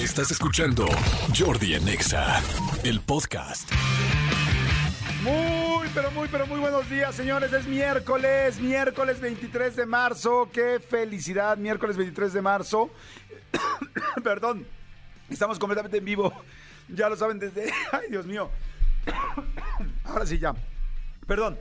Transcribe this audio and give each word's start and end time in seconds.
Estás 0.00 0.30
escuchando 0.30 0.86
Jordi 1.38 1.74
Anexa, 1.74 2.40
el 2.84 3.02
podcast. 3.02 3.70
Muy, 5.22 5.88
pero 5.92 6.10
muy, 6.12 6.26
pero 6.28 6.46
muy 6.46 6.58
buenos 6.58 6.88
días, 6.88 7.14
señores. 7.14 7.52
Es 7.52 7.66
miércoles, 7.66 8.58
miércoles 8.58 9.20
23 9.20 9.76
de 9.76 9.84
marzo. 9.84 10.48
Qué 10.50 10.80
felicidad, 10.80 11.58
miércoles 11.58 11.98
23 11.98 12.32
de 12.32 12.40
marzo. 12.40 12.90
Perdón, 14.24 14.66
estamos 15.28 15.58
completamente 15.58 15.98
en 15.98 16.04
vivo. 16.06 16.32
Ya 16.88 17.10
lo 17.10 17.16
saben 17.16 17.38
desde... 17.38 17.70
Ay, 17.92 18.08
Dios 18.08 18.24
mío. 18.24 18.50
Ahora 20.04 20.24
sí, 20.24 20.38
ya. 20.38 20.54
Perdón. 21.26 21.58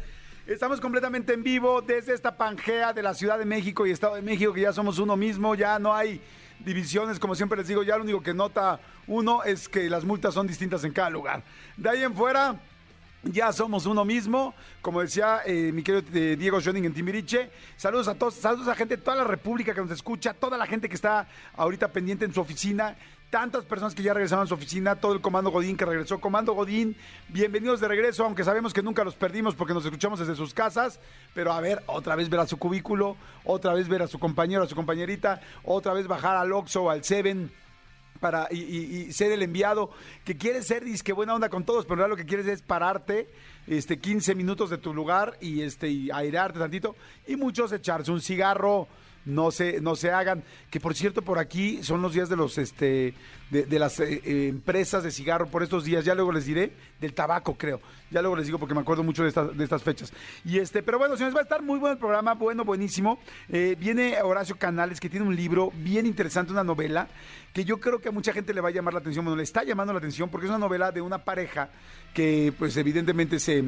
Estamos 0.48 0.80
completamente 0.80 1.34
en 1.34 1.44
vivo 1.44 1.82
desde 1.82 2.14
esta 2.14 2.38
Pangea 2.38 2.94
de 2.94 3.04
la 3.04 3.14
Ciudad 3.14 3.38
de 3.38 3.46
México 3.46 3.86
y 3.86 3.92
Estado 3.92 4.16
de 4.16 4.22
México, 4.22 4.54
que 4.54 4.62
ya 4.62 4.72
somos 4.72 4.98
uno 4.98 5.18
mismo, 5.18 5.56
ya 5.56 5.78
no 5.78 5.94
hay 5.94 6.22
divisiones, 6.60 7.20
como 7.20 7.36
siempre 7.36 7.58
les 7.58 7.68
digo, 7.68 7.84
ya 7.84 7.98
lo 7.98 8.04
único 8.04 8.22
que 8.22 8.34
nota 8.34 8.80
uno 9.08 9.44
es 9.44 9.68
que 9.68 9.90
las 9.90 10.06
multas 10.06 10.34
son 10.34 10.48
distintas 10.48 10.84
en 10.84 10.94
cada 10.94 11.10
lugar. 11.10 11.44
De 11.78 11.90
ahí 11.90 12.04
en 12.04 12.14
fuera, 12.14 12.60
ya 13.24 13.52
somos 13.52 13.86
uno 13.86 14.06
mismo, 14.06 14.54
como 14.82 15.02
decía 15.02 15.42
eh, 15.46 15.72
mi 15.74 15.84
querido 15.84 16.04
eh, 16.14 16.36
Diego 16.38 16.62
Schoening 16.62 16.86
en 16.86 16.94
Timbiriche. 16.94 17.50
Saludos 17.76 18.08
a 18.08 18.16
todos, 18.16 18.36
saludos 18.36 18.68
a 18.68 18.76
gente 18.76 18.98
de 18.98 19.04
toda 19.04 19.18
la 19.18 19.24
República 19.26 19.74
que 19.74 19.82
nos 19.82 19.92
escucha, 19.92 20.34
toda 20.34 20.58
la 20.58 20.66
gente 20.66 20.88
que 20.88 20.96
está 20.96 21.28
ahorita 21.56 21.90
pendiente 21.90 22.26
en 22.26 22.34
su 22.34 22.40
oficina, 22.40 22.96
tantas 23.30 23.64
personas 23.66 23.94
que 23.94 24.02
ya 24.02 24.14
regresaron 24.14 24.46
a 24.46 24.48
su 24.48 24.56
oficina, 24.56 24.96
todo 24.96 25.14
el 25.14 25.22
Comando 25.22 25.52
Godín 25.52 25.78
que 25.78 25.86
regresó. 25.86 26.20
Comando 26.20 26.54
Godín, 26.54 26.96
bienvenidos 27.28 27.80
de 27.80 27.88
regreso, 27.88 28.26
aunque 28.26 28.44
sabemos 28.44 28.74
que 28.74 28.82
nunca 28.82 29.04
los 29.04 29.16
perdimos 29.16 29.56
porque 29.56 29.74
nos 29.74 29.86
escuchamos 29.86 30.20
desde 30.20 30.36
sus 30.36 30.54
casas, 30.54 31.00
pero 31.36 31.54
a 31.54 31.62
ver, 31.62 31.84
otra 31.86 32.16
vez 32.16 32.30
ver 32.30 32.40
a 32.40 32.48
su 32.48 32.58
cubículo, 32.58 33.18
otra 33.44 33.74
vez 33.74 33.88
ver 33.88 34.02
a 34.02 34.08
su 34.08 34.18
compañero, 34.18 34.64
a 34.64 34.68
su 34.68 34.76
compañerita, 34.76 35.42
otra 35.64 35.94
vez 35.94 36.08
bajar 36.08 36.38
al 36.38 36.52
Oxxo 36.52 36.90
al 36.90 37.04
Seven 37.04 37.52
para 38.20 38.48
y, 38.52 39.14
ser 39.14 39.32
el 39.32 39.44
enviado 39.44 39.92
que 40.26 40.36
quieres 40.36 40.68
ser 40.68 40.84
que 41.04 41.14
buena 41.14 41.36
onda 41.36 41.50
con 41.50 41.64
todos, 41.64 41.86
pero 41.86 42.08
lo 42.08 42.18
que 42.18 42.26
quieres 42.26 42.48
es 42.48 42.62
pararte 42.62 43.30
este 43.68 44.00
15 44.00 44.36
minutos 44.36 44.70
de 44.70 44.78
tu 44.78 44.94
lugar 44.94 45.38
y 45.40 45.62
este 45.62 45.88
y 45.90 46.10
airarte 46.12 46.60
tantito 46.60 46.96
y 47.28 47.36
muchos 47.36 47.72
echarse 47.72 48.12
un 48.12 48.22
cigarro 48.22 48.88
no 49.30 49.52
se 49.52 49.80
no 49.82 49.96
se 49.96 50.12
hagan. 50.12 50.44
Que 50.70 50.80
por 50.80 50.96
cierto 50.96 51.22
por 51.22 51.40
aquí 51.40 51.84
son 51.84 52.02
los 52.02 52.14
días 52.14 52.30
de 52.30 52.36
los 52.36 52.58
este 52.58 53.14
de, 53.50 53.80
las 53.80 54.00
eh, 54.00 54.22
eh, 54.24 54.48
empresas 54.50 55.04
de 55.04 55.12
cigarro 55.12 55.48
por 55.48 55.64
estos 55.64 55.84
días. 55.84 56.06
Ya 56.06 56.16
luego 56.16 56.32
les 56.32 56.46
diré 56.46 56.74
del 57.00 57.14
tabaco 57.14 57.56
creo. 57.56 57.80
Ya 58.12 58.22
luego 58.22 58.36
les 58.36 58.48
digo 58.48 58.60
porque 58.60 58.74
me 58.74 58.82
acuerdo 58.82 59.04
mucho 59.04 59.24
de 59.24 59.30
estas 59.30 59.56
de 59.56 59.64
estas 59.64 59.84
fechas. 59.84 60.12
Y 60.44 60.60
este 60.60 60.84
pero 60.84 60.98
bueno 60.98 61.16
señores 61.16 61.36
va 61.36 61.40
a 61.40 61.44
estar 61.44 61.62
muy 61.62 61.80
bueno 61.80 61.94
el 61.94 62.00
programa 62.00 62.34
bueno 62.34 62.66
buenísimo. 62.66 63.20
Eh, 63.50 63.76
viene 63.80 64.22
Horacio 64.22 64.58
Canales 64.58 65.00
que 65.00 65.10
tiene 65.10 65.26
un 65.26 65.36
libro 65.36 65.72
bien 65.76 66.06
interesante 66.06 66.52
una 66.52 66.64
novela 66.64 67.08
que 67.54 67.66
yo 67.66 67.80
creo 67.80 68.00
que 68.00 68.10
a 68.10 68.12
mucha 68.12 68.34
gente 68.34 68.54
le 68.54 68.62
va 68.62 68.70
a 68.70 68.72
llamar 68.72 68.94
la 68.94 69.00
atención. 69.00 69.26
Bueno 69.26 69.38
le 69.38 69.44
está 69.44 69.64
llamando 69.64 69.94
la 69.94 70.00
atención 70.00 70.30
porque 70.30 70.48
es 70.48 70.50
una 70.50 70.60
novela 70.60 70.92
de 70.92 71.02
una 71.02 71.24
pareja 71.24 71.70
que 72.14 72.54
pues 72.58 72.76
evidentemente 72.78 73.40
se 73.40 73.64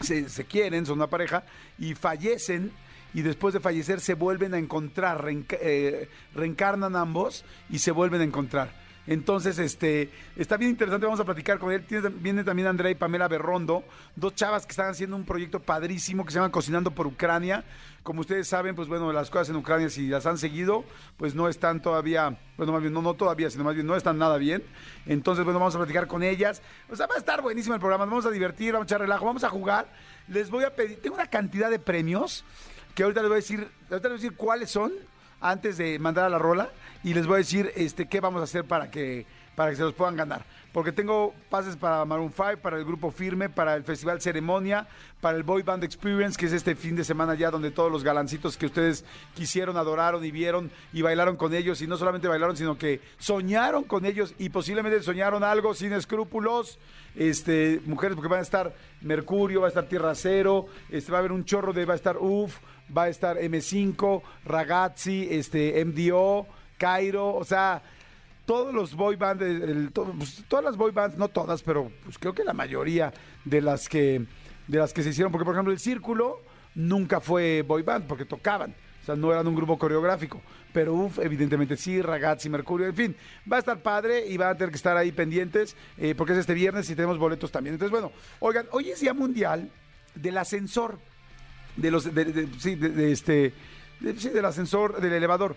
se, 0.00 0.28
se 0.28 0.44
quieren, 0.44 0.86
son 0.86 0.98
una 0.98 1.08
pareja, 1.08 1.44
y 1.78 1.94
fallecen, 1.94 2.72
y 3.14 3.22
después 3.22 3.54
de 3.54 3.60
fallecer 3.60 4.00
se 4.00 4.14
vuelven 4.14 4.52
a 4.54 4.58
encontrar, 4.58 5.24
eh, 5.28 6.08
reencarnan 6.34 6.96
ambos 6.96 7.44
y 7.70 7.78
se 7.78 7.90
vuelven 7.92 8.20
a 8.20 8.24
encontrar. 8.24 8.84
Entonces, 9.06 9.58
este, 9.58 10.08
está 10.34 10.56
bien 10.56 10.70
interesante, 10.70 11.04
vamos 11.04 11.20
a 11.20 11.26
platicar 11.26 11.58
con 11.58 11.70
él. 11.70 11.84
Tiene- 11.84 12.08
viene 12.08 12.42
también 12.42 12.68
Andrea 12.68 12.90
y 12.90 12.94
Pamela 12.94 13.28
Berrondo, 13.28 13.84
dos 14.16 14.34
chavas 14.34 14.64
que 14.64 14.70
están 14.70 14.88
haciendo 14.88 15.14
un 15.14 15.26
proyecto 15.26 15.60
padrísimo 15.60 16.24
que 16.24 16.30
se 16.32 16.36
llama 16.38 16.50
Cocinando 16.50 16.90
por 16.90 17.06
Ucrania. 17.06 17.64
Como 18.02 18.22
ustedes 18.22 18.48
saben, 18.48 18.74
pues 18.74 18.88
bueno, 18.88 19.12
las 19.12 19.28
cosas 19.28 19.50
en 19.50 19.56
Ucrania, 19.56 19.90
si 19.90 20.08
las 20.08 20.24
han 20.24 20.38
seguido, 20.38 20.86
pues 21.18 21.34
no 21.34 21.50
están 21.50 21.82
todavía, 21.82 22.38
bueno, 22.56 22.72
más 22.72 22.80
bien, 22.80 22.94
no, 22.94 23.02
no 23.02 23.12
todavía, 23.12 23.50
sino 23.50 23.62
más 23.64 23.74
bien 23.74 23.86
no 23.86 23.94
están 23.94 24.16
nada 24.16 24.38
bien. 24.38 24.62
Entonces, 25.04 25.44
bueno, 25.44 25.58
vamos 25.60 25.74
a 25.74 25.78
platicar 25.78 26.06
con 26.06 26.22
ellas. 26.22 26.62
O 26.88 26.96
sea, 26.96 27.06
va 27.06 27.14
a 27.16 27.18
estar 27.18 27.42
buenísimo 27.42 27.74
el 27.74 27.80
programa, 27.80 28.06
nos 28.06 28.10
vamos 28.12 28.26
a 28.26 28.30
divertir, 28.30 28.72
vamos 28.72 28.86
a 28.86 28.88
echar 28.88 29.00
relajo, 29.02 29.26
vamos 29.26 29.44
a 29.44 29.50
jugar. 29.50 29.86
Les 30.28 30.48
voy 30.48 30.64
a 30.64 30.74
pedir, 30.74 31.02
tengo 31.02 31.16
una 31.16 31.26
cantidad 31.26 31.68
de 31.68 31.78
premios 31.78 32.42
que 32.94 33.02
ahorita 33.02 33.20
les 33.20 33.28
voy 33.28 33.36
a 33.36 33.40
decir, 33.40 33.68
ahorita 33.90 33.94
les 33.94 34.02
voy 34.02 34.10
a 34.10 34.22
decir 34.22 34.36
cuáles 34.36 34.70
son 34.70 34.92
antes 35.40 35.76
de 35.76 35.98
mandar 35.98 36.24
a 36.24 36.28
la 36.28 36.38
rola 36.38 36.70
y 37.02 37.14
les 37.14 37.26
voy 37.26 37.34
a 37.34 37.38
decir 37.38 37.72
este 37.76 38.06
qué 38.06 38.20
vamos 38.20 38.40
a 38.40 38.44
hacer 38.44 38.64
para 38.64 38.90
que 38.90 39.26
para 39.54 39.70
que 39.70 39.76
se 39.76 39.82
los 39.82 39.94
puedan 39.94 40.16
ganar. 40.16 40.44
Porque 40.72 40.90
tengo 40.90 41.32
pases 41.48 41.76
para 41.76 42.04
Maroon 42.04 42.32
5, 42.34 42.60
para 42.60 42.76
el 42.76 42.84
grupo 42.84 43.12
Firme, 43.12 43.48
para 43.48 43.76
el 43.76 43.84
Festival 43.84 44.20
Ceremonia, 44.20 44.88
para 45.20 45.36
el 45.36 45.44
Boy 45.44 45.62
Band 45.62 45.84
Experience, 45.84 46.36
que 46.36 46.46
es 46.46 46.52
este 46.52 46.74
fin 46.74 46.96
de 46.96 47.04
semana 47.04 47.34
ya 47.34 47.50
donde 47.50 47.70
todos 47.70 47.92
los 47.92 48.02
galancitos 48.02 48.56
que 48.56 48.66
ustedes 48.66 49.04
quisieron, 49.34 49.76
adoraron 49.76 50.24
y 50.24 50.32
vieron 50.32 50.72
y 50.92 51.02
bailaron 51.02 51.36
con 51.36 51.54
ellos, 51.54 51.80
y 51.82 51.86
no 51.86 51.96
solamente 51.96 52.26
bailaron, 52.26 52.56
sino 52.56 52.76
que 52.76 53.00
soñaron 53.18 53.84
con 53.84 54.04
ellos 54.04 54.34
y 54.38 54.48
posiblemente 54.48 55.00
soñaron 55.02 55.44
algo 55.44 55.74
sin 55.74 55.92
escrúpulos. 55.92 56.78
Este, 57.14 57.80
mujeres, 57.86 58.16
porque 58.16 58.28
van 58.28 58.40
a 58.40 58.42
estar 58.42 58.74
Mercurio, 59.00 59.60
va 59.60 59.66
a 59.66 59.68
estar 59.68 59.84
Tierra 59.84 60.16
Cero, 60.16 60.66
este, 60.90 61.12
va 61.12 61.18
a 61.18 61.20
haber 61.20 61.30
un 61.30 61.44
chorro 61.44 61.72
de, 61.72 61.84
va 61.84 61.92
a 61.92 61.96
estar 61.96 62.16
UF, 62.18 62.58
va 62.96 63.04
a 63.04 63.08
estar 63.08 63.38
M5, 63.38 64.22
Ragazzi, 64.44 65.28
este, 65.30 65.84
MDO, 65.84 66.46
Cairo, 66.78 67.34
o 67.34 67.44
sea, 67.44 67.82
todos 68.44 68.74
los 68.74 68.94
boy 68.94 69.16
bands, 69.16 69.42
pues, 69.92 70.44
todas 70.48 70.64
las 70.64 70.76
boy 70.76 70.92
bands, 70.92 71.16
no 71.16 71.28
todas, 71.28 71.62
pero 71.62 71.90
pues 72.04 72.18
creo 72.18 72.34
que 72.34 72.44
la 72.44 72.52
mayoría 72.52 73.12
de 73.44 73.60
las 73.60 73.88
que 73.88 74.24
de 74.66 74.78
las 74.78 74.92
que 74.92 75.02
se 75.02 75.10
hicieron, 75.10 75.30
porque 75.30 75.44
por 75.44 75.54
ejemplo 75.54 75.72
el 75.72 75.78
Círculo 75.78 76.40
nunca 76.74 77.20
fue 77.20 77.62
boy 77.62 77.82
band 77.82 78.06
porque 78.06 78.24
tocaban, 78.24 78.74
o 79.02 79.04
sea, 79.04 79.14
no 79.14 79.30
eran 79.30 79.46
un 79.46 79.54
grupo 79.54 79.78
coreográfico, 79.78 80.40
pero 80.72 80.94
UF 80.94 81.18
evidentemente 81.18 81.76
sí, 81.76 82.00
Ragazzi, 82.00 82.48
Mercurio, 82.48 82.86
en 82.86 82.94
fin, 82.94 83.16
va 83.50 83.56
a 83.56 83.60
estar 83.60 83.78
padre 83.82 84.26
y 84.26 84.36
van 84.36 84.50
a 84.50 84.56
tener 84.56 84.70
que 84.70 84.76
estar 84.76 84.96
ahí 84.96 85.12
pendientes 85.12 85.76
eh, 85.98 86.14
porque 86.16 86.32
es 86.32 86.38
este 86.40 86.54
viernes 86.54 86.88
y 86.88 86.94
tenemos 86.94 87.18
boletos 87.18 87.52
también. 87.52 87.74
Entonces, 87.74 87.90
bueno, 87.90 88.12
oigan, 88.40 88.66
hoy 88.72 88.90
es 88.90 89.00
Día 89.00 89.14
Mundial 89.14 89.70
del 90.14 90.38
Ascensor 90.38 90.98
de 91.76 91.90
los 91.90 92.14
de, 92.14 92.24
de- 92.24 93.12
este 93.12 93.52
del 94.00 94.44
ascensor 94.44 95.00
del 95.00 95.12
elevador 95.12 95.56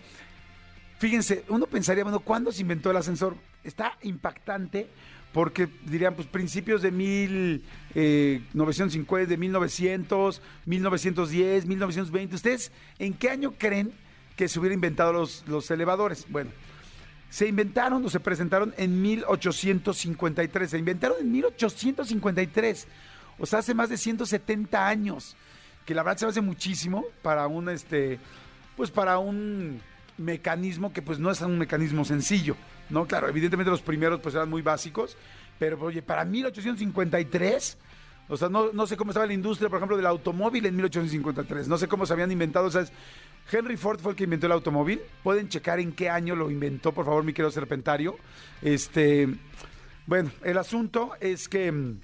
fíjense 1.00 1.44
uno 1.50 1.66
pensaría 1.68 2.04
bueno 2.04 2.20
cuándo 2.20 2.52
se 2.52 2.62
inventó 2.62 2.92
el 2.92 2.98
ascensor 2.98 3.36
está 3.64 3.98
impactante 4.04 4.88
porque 5.34 5.68
dirían 5.86 6.16
pues 6.16 6.28
principios 6.28 6.82
de 6.82 6.92
mil 6.92 7.64
eh, 7.94 8.42
950 8.54 9.30
de 9.30 9.38
1900 9.38 10.42
1910 10.66 11.66
1920 11.66 12.36
ustedes 12.36 12.72
en 13.00 13.14
qué 13.14 13.30
año 13.30 13.54
creen 13.58 13.92
que 14.36 14.48
se 14.48 14.60
hubiera 14.60 14.74
inventado 14.74 15.14
los, 15.14 15.44
los 15.48 15.70
elevadores 15.72 16.26
bueno 16.30 16.52
se 17.30 17.46
inventaron 17.48 18.06
o 18.06 18.10
se 18.10 18.22
presentaron 18.22 18.74
en 18.78 19.02
1853. 19.02 20.70
Se 20.72 20.78
inventaron 20.78 21.18
en 21.20 21.30
1853. 21.34 22.88
O 23.38 23.46
sea, 23.46 23.60
hace 23.60 23.74
más 23.74 23.90
de 23.90 23.98
170 23.98 24.88
años. 24.88 25.36
Que 25.88 25.96
la 25.96 26.04
verdad 26.04 26.20
se 26.20 26.26
hace 26.28 26.42
muchísimo 26.42 27.04
para 27.24 27.48
un 27.48 27.70
este 27.70 28.20
pues 28.76 28.92
para 28.92 29.18
un 29.18 29.82
mecanismo 30.20 30.94
que 30.94 31.02
pues 31.02 31.18
no 31.18 31.32
es 31.32 31.42
un 31.42 31.58
mecanismo 31.58 32.06
sencillo, 32.06 32.56
¿no? 32.92 33.08
Claro, 33.08 33.28
evidentemente 33.28 33.72
los 33.72 33.82
primeros 33.82 34.20
pues 34.20 34.36
eran 34.36 34.52
muy 34.52 34.62
básicos, 34.62 35.18
pero 35.58 35.82
oye, 35.82 36.04
para 36.04 36.26
1853 36.26 37.78
o 38.30 38.36
sea, 38.36 38.50
no, 38.50 38.74
no 38.74 38.86
sé 38.86 38.98
cómo 38.98 39.12
estaba 39.12 39.26
la 39.26 39.34
industria, 39.34 39.70
por 39.70 39.78
ejemplo, 39.78 39.96
del 39.96 40.06
automóvil 40.06 40.66
en 40.66 40.76
1853. 40.76 41.68
No 41.68 41.78
sé 41.78 41.88
cómo 41.88 42.06
se 42.06 42.14
habían 42.14 42.32
inventado. 42.32 42.68
O 42.68 42.72
Henry 43.50 43.78
Ford 43.78 44.00
fue 44.00 44.12
el 44.12 44.18
que 44.18 44.26
inventó 44.26 44.48
el 44.48 44.52
automóvil. 44.52 45.02
Pueden 45.24 45.48
checar 45.48 45.80
en 45.80 45.94
qué 45.94 46.10
año 46.10 46.36
lo 46.36 46.52
inventó, 46.52 46.92
por 46.92 47.06
favor, 47.06 47.24
mi 47.24 47.32
querido 47.32 47.52
serpentario. 47.52 48.18
Este, 48.62 49.30
bueno, 50.06 50.30
el 50.44 50.58
asunto 50.58 51.12
es 51.22 51.48
que 51.48 51.72
mm, 51.72 52.00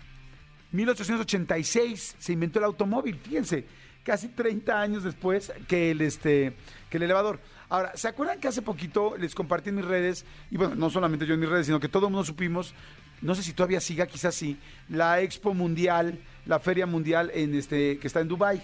1886 0.73 2.15
se 2.19 2.33
inventó 2.33 2.59
el 2.59 2.65
automóvil. 2.65 3.17
Fíjense, 3.17 3.65
casi 4.03 4.27
30 4.27 4.81
años 4.81 5.03
después 5.03 5.53
que 5.67 5.91
el, 5.91 6.01
este, 6.01 6.55
que 6.89 6.97
el 6.97 7.03
elevador. 7.03 7.39
Ahora, 7.69 7.95
¿se 7.95 8.07
acuerdan 8.07 8.39
que 8.39 8.47
hace 8.47 8.61
poquito 8.61 9.15
les 9.17 9.33
compartí 9.33 9.69
en 9.69 9.75
mis 9.77 9.85
redes, 9.85 10.25
y 10.51 10.57
bueno, 10.57 10.75
no 10.75 10.89
solamente 10.89 11.25
yo 11.25 11.33
en 11.33 11.39
mis 11.39 11.49
redes, 11.49 11.67
sino 11.67 11.79
que 11.79 11.87
todo 11.87 12.07
el 12.07 12.11
mundo 12.11 12.25
supimos, 12.25 12.75
no 13.21 13.33
sé 13.33 13.41
si 13.41 13.53
todavía 13.53 13.79
siga, 13.79 14.05
quizás 14.05 14.35
sí, 14.35 14.57
la 14.89 15.21
Expo 15.21 15.53
Mundial, 15.53 16.19
la 16.45 16.59
Feria 16.59 16.85
Mundial 16.85 17.31
en 17.33 17.55
este, 17.55 17.97
que 17.97 18.07
está 18.07 18.19
en 18.19 18.27
Dubai 18.27 18.61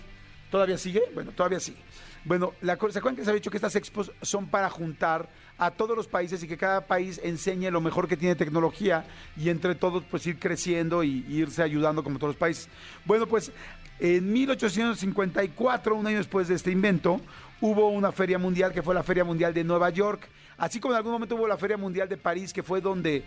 ¿Todavía 0.50 0.78
sigue? 0.78 1.04
Bueno, 1.14 1.32
todavía 1.32 1.60
sigue. 1.60 1.78
Bueno, 2.26 2.54
la, 2.62 2.76
¿se 2.76 3.00
acuerdan 3.00 3.16
que 3.16 3.22
les 3.22 3.28
había 3.28 3.40
dicho 3.40 3.52
que 3.52 3.58
estas 3.58 3.76
expos 3.76 4.12
son 4.22 4.48
para 4.48 4.70
juntar 4.70 5.30
a 5.60 5.72
todos 5.72 5.96
los 5.96 6.08
países 6.08 6.42
y 6.42 6.48
que 6.48 6.58
cada 6.58 6.82
país 6.88 7.20
enseñe 7.24 7.70
lo 7.70 7.82
mejor 7.82 8.08
que 8.08 8.18
tiene 8.18 8.36
tecnología 8.36 9.06
y 9.38 9.50
entre 9.50 9.76
todos 9.76 10.04
pues 10.10 10.26
ir 10.26 10.40
creciendo 10.40 11.04
y, 11.04 11.26
irse 11.30 11.62
ayudando 11.62 12.04
como 12.04 12.18
todos 12.18 12.32
los 12.32 12.40
países? 12.40 12.70
Bueno, 13.06 13.28
pues 13.28 13.52
en 14.00 14.32
1854, 14.32 15.96
un 15.96 16.08
año 16.08 16.18
después 16.18 16.48
de 16.48 16.56
este 16.56 16.72
invento, 16.72 17.20
hubo 17.60 17.90
una 17.90 18.14
feria 18.14 18.40
mundial 18.40 18.72
que 18.72 18.82
fue 18.82 18.96
la 18.96 19.04
Feria 19.04 19.26
Mundial 19.26 19.54
de 19.54 19.66
Nueva 19.66 19.90
York, 19.90 20.30
así 20.58 20.80
como 20.80 20.94
en 20.94 20.98
algún 20.98 21.12
momento 21.12 21.36
hubo 21.36 21.48
la 21.48 21.58
Feria 21.58 21.78
Mundial 21.78 22.08
de 22.08 22.16
París, 22.16 22.54
que 22.54 22.64
fue 22.64 22.80
donde 22.80 23.24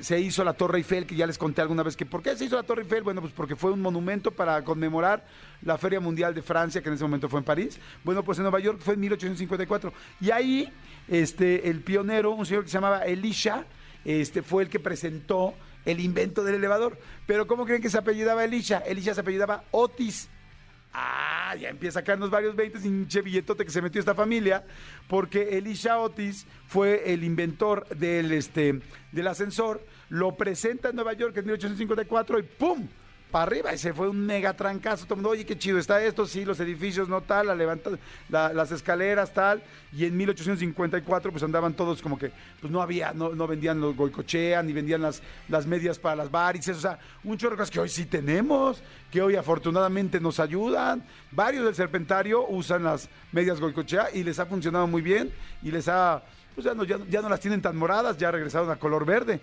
se 0.00 0.20
hizo 0.20 0.44
la 0.44 0.54
Torre 0.54 0.78
Eiffel, 0.78 1.06
que 1.06 1.14
ya 1.14 1.26
les 1.26 1.38
conté 1.38 1.60
alguna 1.62 1.82
vez 1.82 1.96
que 1.96 2.06
¿por 2.06 2.22
qué 2.22 2.36
se 2.36 2.44
hizo 2.44 2.56
la 2.56 2.62
Torre 2.62 2.82
Eiffel? 2.82 3.02
Bueno, 3.02 3.20
pues 3.20 3.32
porque 3.32 3.56
fue 3.56 3.72
un 3.72 3.80
monumento 3.80 4.30
para 4.30 4.62
conmemorar 4.62 5.24
la 5.62 5.78
Feria 5.78 6.00
Mundial 6.00 6.34
de 6.34 6.42
Francia, 6.42 6.82
que 6.82 6.88
en 6.88 6.94
ese 6.94 7.04
momento 7.04 7.28
fue 7.28 7.40
en 7.40 7.44
París. 7.44 7.78
Bueno, 8.02 8.22
pues 8.22 8.38
en 8.38 8.42
Nueva 8.42 8.60
York 8.60 8.80
fue 8.80 8.94
en 8.94 9.00
1854. 9.00 9.92
Y 10.20 10.30
ahí, 10.30 10.72
este, 11.08 11.68
el 11.68 11.80
pionero, 11.80 12.32
un 12.32 12.46
señor 12.46 12.64
que 12.64 12.70
se 12.70 12.74
llamaba 12.74 13.04
Elisha, 13.04 13.64
este, 14.04 14.42
fue 14.42 14.64
el 14.64 14.68
que 14.68 14.80
presentó 14.80 15.54
el 15.84 16.00
invento 16.00 16.44
del 16.44 16.56
elevador. 16.56 16.98
Pero 17.26 17.46
¿cómo 17.46 17.64
creen 17.64 17.82
que 17.82 17.90
se 17.90 17.98
apellidaba 17.98 18.44
Elisha? 18.44 18.78
Elisha 18.78 19.14
se 19.14 19.20
apellidaba 19.20 19.64
Otis. 19.70 20.28
Ah, 20.96 21.56
ya 21.60 21.70
empieza 21.70 21.98
a 21.98 22.04
caernos 22.04 22.30
varios 22.30 22.54
20 22.54 22.78
sin 22.78 23.08
che 23.08 23.20
billetote 23.20 23.64
que 23.64 23.70
se 23.72 23.82
metió 23.82 23.98
esta 23.98 24.14
familia, 24.14 24.64
porque 25.08 25.58
Elisha 25.58 25.98
Otis 25.98 26.46
fue 26.68 27.12
el 27.12 27.24
inventor 27.24 27.84
del, 27.88 28.30
este, 28.30 28.80
del 29.10 29.26
ascensor, 29.26 29.84
lo 30.08 30.36
presenta 30.36 30.90
en 30.90 30.94
Nueva 30.94 31.14
York 31.14 31.36
en 31.36 31.46
1854 31.46 32.38
y 32.38 32.42
¡pum! 32.44 32.88
Para 33.34 33.46
arriba. 33.46 33.72
Ese 33.72 33.92
fue 33.92 34.08
un 34.08 34.24
mega 34.24 34.52
trancazo. 34.54 35.06
Todo 35.06 35.16
mundo, 35.16 35.30
oye, 35.30 35.44
qué 35.44 35.58
chido 35.58 35.76
está 35.80 36.00
esto. 36.04 36.24
Sí, 36.24 36.44
los 36.44 36.60
edificios, 36.60 37.08
no 37.08 37.20
tal, 37.20 37.48
la 37.48 37.54
levanta, 37.56 37.90
la- 38.28 38.52
las 38.52 38.70
escaleras, 38.70 39.34
tal. 39.34 39.60
Y 39.92 40.04
en 40.04 40.16
1854, 40.16 41.32
pues 41.32 41.42
andaban 41.42 41.74
todos 41.74 42.00
como 42.00 42.16
que, 42.16 42.30
pues 42.60 42.72
no 42.72 42.80
había, 42.80 43.12
no, 43.12 43.30
no 43.34 43.48
vendían 43.48 43.80
los 43.80 43.96
goicochea, 43.96 44.62
ni 44.62 44.72
vendían 44.72 45.02
las, 45.02 45.20
las 45.48 45.66
medias 45.66 45.98
para 45.98 46.14
las 46.14 46.30
varices. 46.30 46.76
O 46.76 46.80
sea, 46.80 47.00
un 47.24 47.36
chorro 47.36 47.56
de 47.56 47.56
cosas 47.56 47.72
que 47.72 47.80
hoy 47.80 47.88
sí 47.88 48.06
tenemos, 48.06 48.80
que 49.10 49.20
hoy 49.20 49.34
afortunadamente 49.34 50.20
nos 50.20 50.38
ayudan. 50.38 51.02
Varios 51.32 51.64
del 51.64 51.74
Serpentario 51.74 52.46
usan 52.46 52.84
las 52.84 53.08
medias 53.32 53.58
goicochea 53.58 54.10
y 54.14 54.22
les 54.22 54.38
ha 54.38 54.46
funcionado 54.46 54.86
muy 54.86 55.02
bien. 55.02 55.32
Y 55.60 55.72
les 55.72 55.88
ha, 55.88 56.22
pues 56.54 56.64
ya 56.66 56.72
no, 56.74 56.84
ya, 56.84 56.98
ya 57.10 57.20
no 57.20 57.28
las 57.28 57.40
tienen 57.40 57.60
tan 57.60 57.76
moradas, 57.76 58.16
ya 58.16 58.30
regresaron 58.30 58.70
a 58.70 58.76
color 58.76 59.04
verde 59.04 59.40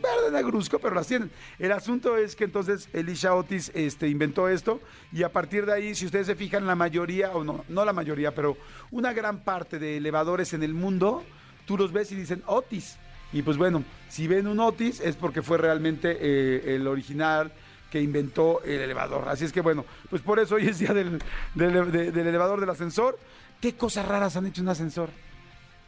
verde 0.00 0.30
negruzco, 0.32 0.78
pero 0.78 0.94
las 0.94 1.06
tienen. 1.06 1.30
El 1.58 1.72
asunto 1.72 2.16
es 2.16 2.34
que 2.36 2.44
entonces 2.44 2.88
Elisha 2.92 3.34
Otis 3.34 3.70
este, 3.74 4.08
inventó 4.08 4.48
esto 4.48 4.80
y 5.12 5.22
a 5.22 5.30
partir 5.32 5.66
de 5.66 5.72
ahí, 5.74 5.94
si 5.94 6.06
ustedes 6.06 6.26
se 6.26 6.34
fijan, 6.36 6.66
la 6.66 6.74
mayoría, 6.74 7.32
o 7.32 7.44
no, 7.44 7.64
no 7.68 7.84
la 7.84 7.92
mayoría, 7.92 8.34
pero 8.34 8.56
una 8.90 9.12
gran 9.12 9.40
parte 9.40 9.78
de 9.78 9.96
elevadores 9.98 10.52
en 10.54 10.62
el 10.62 10.74
mundo, 10.74 11.22
tú 11.66 11.76
los 11.76 11.92
ves 11.92 12.10
y 12.12 12.16
dicen 12.16 12.42
Otis. 12.46 12.96
Y 13.32 13.42
pues 13.42 13.56
bueno, 13.56 13.82
si 14.08 14.26
ven 14.28 14.46
un 14.46 14.60
Otis 14.60 15.00
es 15.00 15.16
porque 15.16 15.42
fue 15.42 15.58
realmente 15.58 16.16
eh, 16.20 16.74
el 16.76 16.86
original 16.86 17.52
que 17.90 18.00
inventó 18.00 18.62
el 18.64 18.80
elevador. 18.80 19.28
Así 19.28 19.44
es 19.44 19.52
que 19.52 19.60
bueno, 19.60 19.84
pues 20.10 20.22
por 20.22 20.38
eso 20.38 20.54
hoy 20.54 20.68
es 20.68 20.78
día 20.78 20.92
del, 20.94 21.18
del- 21.54 21.92
de- 21.92 22.10
del 22.12 22.26
elevador 22.26 22.58
del 22.60 22.70
ascensor. 22.70 23.18
¿Qué 23.60 23.74
cosas 23.76 24.06
raras 24.06 24.36
han 24.36 24.46
hecho 24.46 24.62
un 24.62 24.68
ascensor? 24.68 25.10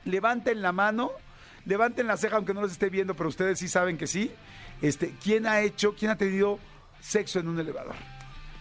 levanten 0.05 0.61
la 0.61 0.73
mano, 0.73 1.13
levanten 1.67 2.07
la 2.07 2.17
ceja, 2.17 2.37
aunque 2.37 2.55
no 2.55 2.61
los 2.61 2.73
esté 2.73 2.91
viendo, 2.91 3.15
pero 3.15 3.29
ustedes 3.29 3.59
sí 3.59 3.69
saben 3.69 3.97
que 3.97 4.07
sí. 4.07 4.31
Este, 4.83 5.15
¿Quién 5.23 5.47
ha 5.47 5.61
hecho, 5.61 5.95
quién 5.95 6.11
ha 6.11 6.17
tenido 6.17 6.59
sexo 7.01 7.39
en 7.41 7.49
un 7.49 7.59
elevador? 7.59 7.95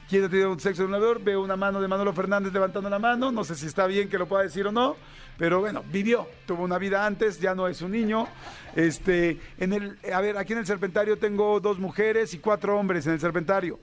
¿Quién 0.10 0.26
ha 0.26 0.30
tenido 0.30 0.58
sexo 0.60 0.84
en 0.84 0.90
un 0.90 0.96
elevador? 0.96 1.24
Veo 1.24 1.42
una 1.42 1.56
mano 1.56 1.82
de 1.82 1.88
Manolo 1.88 2.14
Fernández 2.14 2.54
levantando 2.54 2.90
la 2.90 3.00
mano, 3.00 3.32
no 3.32 3.44
sé 3.44 3.56
si 3.56 3.66
está 3.66 3.88
bien 3.88 4.10
que 4.10 4.18
lo 4.18 4.28
pueda 4.28 4.44
decir 4.44 4.68
o 4.68 4.72
no, 4.72 4.96
pero 5.38 5.60
bueno, 5.60 5.84
vivió, 5.92 6.28
tuvo 6.46 6.64
una 6.64 6.78
vida 6.78 7.06
antes, 7.06 7.40
ya 7.40 7.56
no 7.56 7.68
es 7.68 7.82
un 7.82 7.92
niño. 7.92 8.28
Este, 8.76 9.40
en 9.58 9.74
el, 9.74 9.98
a 10.14 10.22
ver, 10.22 10.38
aquí 10.38 10.54
en 10.54 10.60
el 10.60 10.66
Serpentario 10.66 11.18
tengo 11.18 11.60
dos 11.60 11.80
mujeres 11.80 12.34
y 12.34 12.40
cuatro 12.40 12.78
hombres 12.78 13.08
en 13.08 13.14
el 13.14 13.20
Serpentario, 13.20 13.80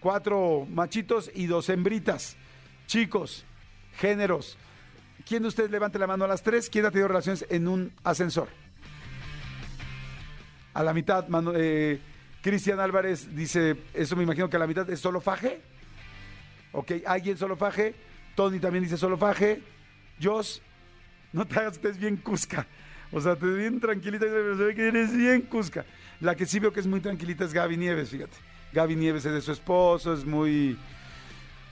cuatro 0.00 0.66
machitos 0.70 1.30
y 1.34 1.46
dos 1.46 1.68
hembritas, 1.68 2.36
chicos, 2.86 3.44
géneros, 3.96 4.56
¿Quién 5.24 5.42
de 5.42 5.48
ustedes 5.48 5.70
levante 5.70 5.98
la 5.98 6.06
mano 6.06 6.24
a 6.24 6.28
las 6.28 6.42
tres? 6.42 6.68
¿Quién 6.68 6.84
ha 6.84 6.90
tenido 6.90 7.08
relaciones 7.08 7.46
en 7.48 7.68
un 7.68 7.92
ascensor? 8.02 8.48
A 10.74 10.82
la 10.82 10.92
mitad, 10.94 11.26
eh, 11.54 11.98
Cristian 12.40 12.80
Álvarez 12.80 13.34
dice, 13.34 13.76
eso 13.94 14.16
me 14.16 14.22
imagino 14.22 14.48
que 14.48 14.56
a 14.56 14.60
la 14.60 14.66
mitad 14.66 14.88
es 14.90 15.00
solo 15.00 15.20
faje. 15.20 15.60
Ok, 16.72 16.92
¿alguien 17.06 17.36
solo 17.36 17.56
faje? 17.56 17.94
Tony 18.34 18.58
también 18.58 18.82
dice 18.84 18.96
solo 18.96 19.16
faje. 19.18 19.60
Jos, 20.22 20.62
no 21.32 21.46
te 21.46 21.58
hagas, 21.58 21.74
estés 21.74 21.98
bien 21.98 22.16
cusca. 22.16 22.66
O 23.12 23.20
sea, 23.20 23.36
te 23.36 23.46
bien 23.46 23.78
tranquilita, 23.78 24.24
pero 24.26 24.56
se 24.56 24.64
ve 24.64 24.74
que 24.74 24.88
eres 24.88 25.14
bien 25.14 25.42
cusca. 25.42 25.84
La 26.20 26.34
que 26.34 26.46
sí 26.46 26.58
veo 26.58 26.72
que 26.72 26.80
es 26.80 26.86
muy 26.86 27.00
tranquilita 27.00 27.44
es 27.44 27.52
Gaby 27.52 27.76
Nieves, 27.76 28.08
fíjate. 28.10 28.36
Gaby 28.72 28.96
Nieves 28.96 29.26
es 29.26 29.32
de 29.34 29.40
su 29.42 29.52
esposo, 29.52 30.14
es 30.14 30.24
muy 30.24 30.78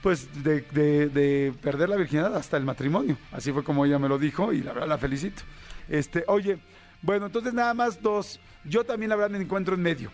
pues 0.03 0.43
de, 0.43 0.61
de- 0.71 1.09
de 1.09 1.53
perder 1.61 1.89
la 1.89 1.95
virginidad 1.95 2.35
hasta 2.35 2.57
el 2.57 2.63
matrimonio. 2.63 3.17
Así 3.31 3.51
fue 3.51 3.63
como 3.63 3.85
ella 3.85 3.97
me 3.99 4.07
lo 4.09 4.17
dijo 4.19 4.51
y 4.53 4.61
la 4.61 4.73
verdad 4.73 4.87
la 4.89 4.97
felicito. 4.97 5.41
Este, 5.89 6.23
oye, 6.27 6.59
bueno, 7.01 7.27
entonces 7.27 7.53
nada 7.53 7.73
más 7.73 8.01
dos. 8.01 8.39
Yo 8.63 8.83
también 8.83 9.09
la 9.09 9.15
verdad 9.15 9.37
me 9.37 9.43
encuentro 9.43 9.75
en 9.75 9.81
medio. 9.81 10.11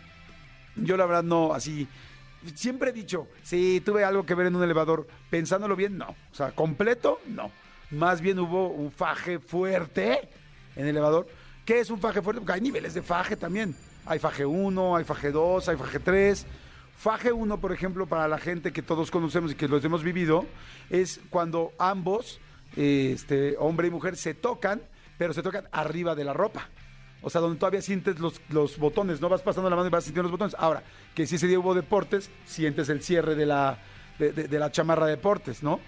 Yo 0.75 0.97
la 0.97 1.05
verdad 1.05 1.23
no, 1.23 1.53
así. 1.53 1.87
Siempre 2.55 2.91
he 2.91 2.93
dicho, 2.93 3.27
si 3.43 3.81
tuve 3.81 4.03
algo 4.03 4.25
que 4.25 4.35
ver 4.35 4.47
en 4.47 4.55
un 4.55 4.63
elevador, 4.63 5.07
pensándolo 5.29 5.75
bien, 5.75 5.97
no. 5.97 6.15
O 6.31 6.35
sea, 6.35 6.51
completo, 6.51 7.19
no. 7.27 7.51
Más 7.91 8.21
bien 8.21 8.39
hubo 8.39 8.69
un 8.69 8.91
faje 8.91 9.39
fuerte 9.39 10.29
en 10.75 10.83
el 10.83 10.89
elevador. 10.89 11.27
¿Qué 11.65 11.79
es 11.79 11.89
un 11.89 11.99
faje 11.99 12.21
fuerte? 12.21 12.39
Porque 12.41 12.53
hay 12.53 12.61
niveles 12.61 12.93
de 12.93 13.01
faje 13.01 13.35
también. 13.35 13.75
Hay 14.05 14.19
faje 14.19 14.45
1, 14.45 14.95
hay 14.95 15.03
faje 15.03 15.31
2, 15.31 15.67
hay 15.67 15.75
faje 15.75 15.99
3. 15.99 16.45
Faje 16.97 17.31
1, 17.31 17.59
por 17.59 17.73
ejemplo, 17.73 18.07
para 18.07 18.27
la 18.27 18.37
gente 18.37 18.71
que 18.71 18.81
todos 18.81 19.11
conocemos 19.11 19.51
y 19.51 19.55
que 19.55 19.67
los 19.67 19.83
hemos 19.83 20.03
vivido, 20.03 20.45
es 20.89 21.19
cuando 21.29 21.73
ambos, 21.77 22.39
eh, 22.75 23.11
este, 23.13 23.55
hombre 23.59 23.87
y 23.87 23.91
mujer, 23.91 24.15
se 24.15 24.33
tocan, 24.33 24.81
pero 25.17 25.33
se 25.33 25.43
tocan 25.43 25.67
arriba 25.71 26.15
de 26.15 26.23
la 26.23 26.33
ropa. 26.33 26.69
O 27.21 27.29
sea, 27.29 27.41
donde 27.41 27.59
todavía 27.59 27.81
sientes 27.81 28.19
los, 28.19 28.39
los 28.49 28.77
botones, 28.77 29.19
no 29.19 29.29
vas 29.29 29.41
pasando 29.41 29.69
la 29.69 29.75
mano 29.75 29.87
y 29.87 29.91
vas 29.91 30.03
sintiendo 30.03 30.29
los 30.29 30.31
botones. 30.31 30.55
Ahora, 30.59 30.83
que 31.15 31.25
si 31.25 31.35
ese 31.35 31.47
día 31.47 31.59
hubo 31.59 31.73
deportes, 31.73 32.29
sientes 32.45 32.89
el 32.89 33.01
cierre 33.01 33.35
de 33.35 33.45
la, 33.45 33.79
de, 34.19 34.59
la 34.59 34.71
chamarra 34.71 35.07
de 35.07 35.15
deportes, 35.15 35.63
¿no? 35.63 35.79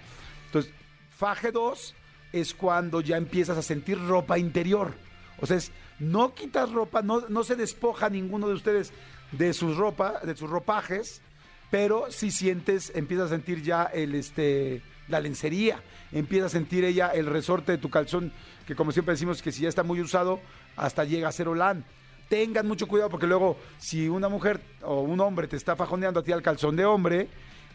Entonces, 0.46 0.72
faje 1.10 1.52
2 1.52 1.94
es 2.32 2.54
cuando 2.54 3.00
ya 3.00 3.16
empiezas 3.16 3.56
a 3.56 3.62
sentir 3.62 3.98
ropa 4.06 4.38
interior. 4.38 4.94
O 5.38 5.46
sea, 5.46 5.56
es, 5.56 5.70
no 6.00 6.34
quitas 6.34 6.72
ropa, 6.72 7.02
no, 7.02 7.28
no 7.28 7.44
se 7.44 7.56
despoja 7.56 8.10
ninguno 8.10 8.48
de 8.48 8.54
ustedes 8.54 8.92
de 9.32 9.52
sus 9.52 9.76
ropa, 9.76 10.20
de 10.24 10.36
sus 10.36 10.50
ropajes, 10.50 11.22
pero 11.70 12.10
si 12.10 12.32
sientes, 12.32 12.92
empiezas 12.96 13.26
a 13.26 13.34
sentir 13.36 13.62
ya 13.62 13.84
el 13.84 14.16
este 14.16 14.82
la 15.10 15.20
lencería, 15.20 15.82
empieza 16.12 16.46
a 16.46 16.50
sentir 16.50 16.84
ella 16.84 17.08
el 17.08 17.26
resorte 17.26 17.72
de 17.72 17.78
tu 17.78 17.90
calzón, 17.90 18.32
que 18.70 18.76
como 18.76 18.92
siempre 18.92 19.14
decimos 19.14 19.42
que 19.42 19.50
si 19.50 19.62
ya 19.62 19.68
está 19.68 19.82
muy 19.82 20.00
usado, 20.00 20.38
hasta 20.76 21.02
llega 21.02 21.28
a 21.28 21.32
ser 21.32 21.48
olán. 21.48 21.84
Tengan 22.28 22.68
mucho 22.68 22.86
cuidado 22.86 23.10
porque 23.10 23.26
luego 23.26 23.56
si 23.78 24.08
una 24.08 24.28
mujer 24.28 24.60
o 24.82 25.00
un 25.00 25.18
hombre 25.18 25.48
te 25.48 25.56
está 25.56 25.74
fajoneando 25.74 26.20
a 26.20 26.22
ti 26.22 26.30
al 26.30 26.40
calzón 26.40 26.76
de 26.76 26.84
hombre 26.84 27.28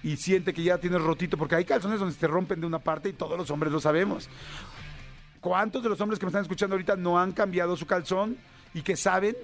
y 0.04 0.16
siente 0.16 0.54
que 0.54 0.64
ya 0.64 0.78
tienes 0.78 1.02
rotito, 1.02 1.36
porque 1.36 1.56
hay 1.56 1.66
calzones 1.66 2.00
donde 2.00 2.16
se 2.16 2.28
rompen 2.28 2.62
de 2.62 2.66
una 2.66 2.80
parte 2.80 3.10
y 3.10 3.12
todos 3.12 3.38
los 3.38 3.52
hombres 3.52 3.74
lo 3.74 3.82
sabemos. 3.82 4.30
¿Cuántos 5.42 5.84
de 5.84 5.90
los 5.90 6.00
hombres 6.00 6.18
que 6.18 6.28
me 6.28 6.30
están 6.30 6.44
escuchando 6.44 6.76
ahorita 6.76 6.96
no 6.96 7.20
han 7.20 7.34
cambiado 7.34 7.76
su 7.76 7.86
calzón 7.86 8.38
y 8.74 8.82
que 8.82 8.96
saben 8.96 9.36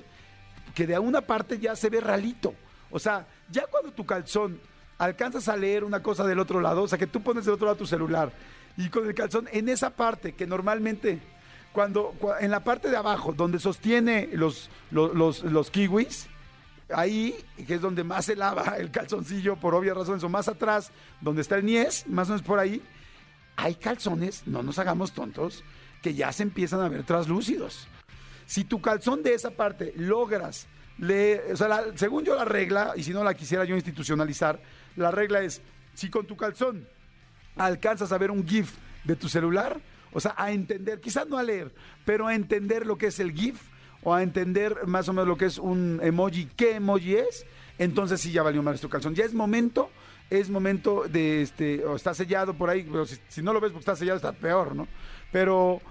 que 0.73 0.87
de 0.87 0.97
una 0.99 1.19
parte 1.19 1.59
ya 1.59 1.75
se 1.75 1.89
ve 1.89 1.99
ralito? 1.99 2.55
O 2.91 2.97
sea, 2.97 3.27
ya 3.49 3.65
cuando 3.67 3.91
tu 3.91 4.05
calzón 4.05 4.57
alcanzas 4.97 5.49
a 5.49 5.57
leer 5.57 5.83
una 5.83 6.01
cosa 6.01 6.25
del 6.25 6.39
otro 6.39 6.61
lado, 6.61 6.83
o 6.83 6.87
sea, 6.87 6.97
que 6.97 7.07
tú 7.07 7.21
pones 7.21 7.43
del 7.43 7.55
otro 7.55 7.65
lado 7.65 7.77
tu 7.77 7.85
celular 7.85 8.31
y 8.77 8.87
con 8.87 9.05
el 9.05 9.13
calzón 9.13 9.49
en 9.51 9.67
esa 9.67 9.89
parte 9.89 10.31
que 10.31 10.47
normalmente 10.47 11.19
cuando 11.73 12.13
cua- 12.19 12.37
en 12.41 12.51
la 12.51 12.63
parte 12.63 12.89
de 12.89 12.97
abajo 12.97 13.33
donde 13.33 13.59
sostiene 13.59 14.29
los 14.33 14.69
los, 14.91 15.13
los, 15.15 15.43
los 15.43 15.71
kiwis 15.71 16.27
ahí 16.93 17.35
que 17.67 17.75
es 17.75 17.81
donde 17.81 18.03
más 18.03 18.25
se 18.25 18.35
lava 18.35 18.75
el 18.77 18.91
calzoncillo 18.91 19.55
por 19.55 19.73
obvias 19.75 19.95
razones 19.95 20.23
o 20.23 20.29
más 20.29 20.47
atrás 20.49 20.91
donde 21.21 21.41
está 21.41 21.55
el 21.55 21.65
niés 21.65 22.05
más 22.07 22.27
o 22.27 22.31
menos 22.33 22.45
por 22.45 22.59
ahí 22.59 22.81
hay 23.55 23.75
calzones 23.75 24.43
no 24.47 24.63
nos 24.63 24.79
hagamos 24.79 25.13
tontos 25.13 25.63
que 26.01 26.13
ya 26.13 26.31
se 26.31 26.41
empiezan 26.43 26.81
a 26.81 26.89
ver 26.89 27.03
traslúcidos. 27.03 27.87
Si 28.47 28.63
tu 28.63 28.81
calzón 28.81 29.21
de 29.21 29.35
esa 29.35 29.51
parte 29.51 29.93
logras 29.95 30.65
le, 30.97 31.53
o 31.53 31.55
sea, 31.55 31.67
la- 31.67 31.83
según 31.95 32.25
yo 32.25 32.35
la 32.35 32.43
regla, 32.43 32.93
y 32.95 33.03
si 33.03 33.11
no 33.11 33.23
la 33.23 33.35
quisiera 33.35 33.65
yo 33.65 33.75
institucionalizar, 33.75 34.59
la 34.95 35.11
regla 35.11 35.41
es, 35.41 35.61
si 35.93 36.09
con 36.09 36.25
tu 36.25 36.35
calzón 36.35 36.87
alcanzas 37.55 38.11
a 38.11 38.17
ver 38.17 38.31
un 38.31 38.47
GIF 38.47 38.73
de 39.03 39.15
tu 39.15 39.29
celular, 39.29 39.79
o 40.13 40.19
sea, 40.19 40.33
a 40.37 40.51
entender, 40.51 40.99
quizás 40.99 41.27
no 41.27 41.37
a 41.37 41.43
leer, 41.43 41.71
pero 42.05 42.27
a 42.27 42.35
entender 42.35 42.85
lo 42.85 42.97
que 42.97 43.07
es 43.07 43.19
el 43.19 43.33
GIF, 43.33 43.61
o 44.03 44.13
a 44.13 44.23
entender 44.23 44.87
más 44.87 45.07
o 45.09 45.13
menos 45.13 45.27
lo 45.27 45.37
que 45.37 45.45
es 45.45 45.57
un 45.57 45.99
emoji, 46.03 46.49
qué 46.55 46.75
emoji 46.75 47.15
es, 47.15 47.45
entonces 47.77 48.21
sí 48.21 48.31
ya 48.31 48.43
valió 48.43 48.63
más 48.63 48.81
tu 48.81 48.89
calzón. 48.89 49.15
Ya 49.15 49.25
es 49.25 49.33
momento, 49.33 49.89
es 50.29 50.49
momento 50.49 51.05
de, 51.07 51.41
este, 51.41 51.85
o 51.85 51.95
está 51.95 52.13
sellado 52.13 52.53
por 52.53 52.69
ahí, 52.69 52.83
pero 52.83 53.05
si, 53.05 53.41
no 53.41 53.53
lo 53.53 53.61
ves 53.61 53.71
porque 53.71 53.81
está 53.81 53.95
sellado 53.95 54.17
está 54.17 54.33
peor, 54.33 54.75
¿no? 54.75 54.87
Pero 55.31 55.81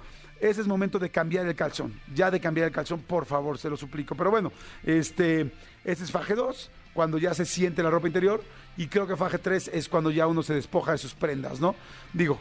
ese 0.41 0.61
es 0.61 0.67
momento 0.67 0.99
de 0.99 1.11
cambiar 1.11 1.47
el 1.47 1.55
calzón. 1.55 1.99
Ya 2.15 2.31
de 2.31 2.41
cambiar 2.41 2.69
el 2.69 2.73
calzón, 2.73 3.00
por 3.00 3.27
favor, 3.27 3.59
se 3.59 3.71
lo 3.71 3.77
suplico. 3.77 4.15
Pero 4.15 4.31
bueno, 4.31 4.53
este, 4.85 5.53
este 5.85 6.05
es 6.05 6.11
faje 6.11 6.35
2, 6.35 6.71
cuando 6.95 7.19
ya 7.19 7.35
se 7.35 7.45
siente 7.45 7.83
la 7.83 7.91
ropa 7.91 8.07
interior. 8.07 8.43
Y 8.77 8.87
creo 8.89 9.07
que 9.07 9.17
faje 9.17 9.39
3 9.39 9.71
es 9.73 9.89
cuando 9.89 10.11
ya 10.11 10.27
uno 10.27 10.43
se 10.43 10.55
despoja 10.55 10.93
de 10.93 10.99
sus 10.99 11.15
prendas, 11.15 11.61
¿no? 11.61 11.75
Digo, 12.12 12.39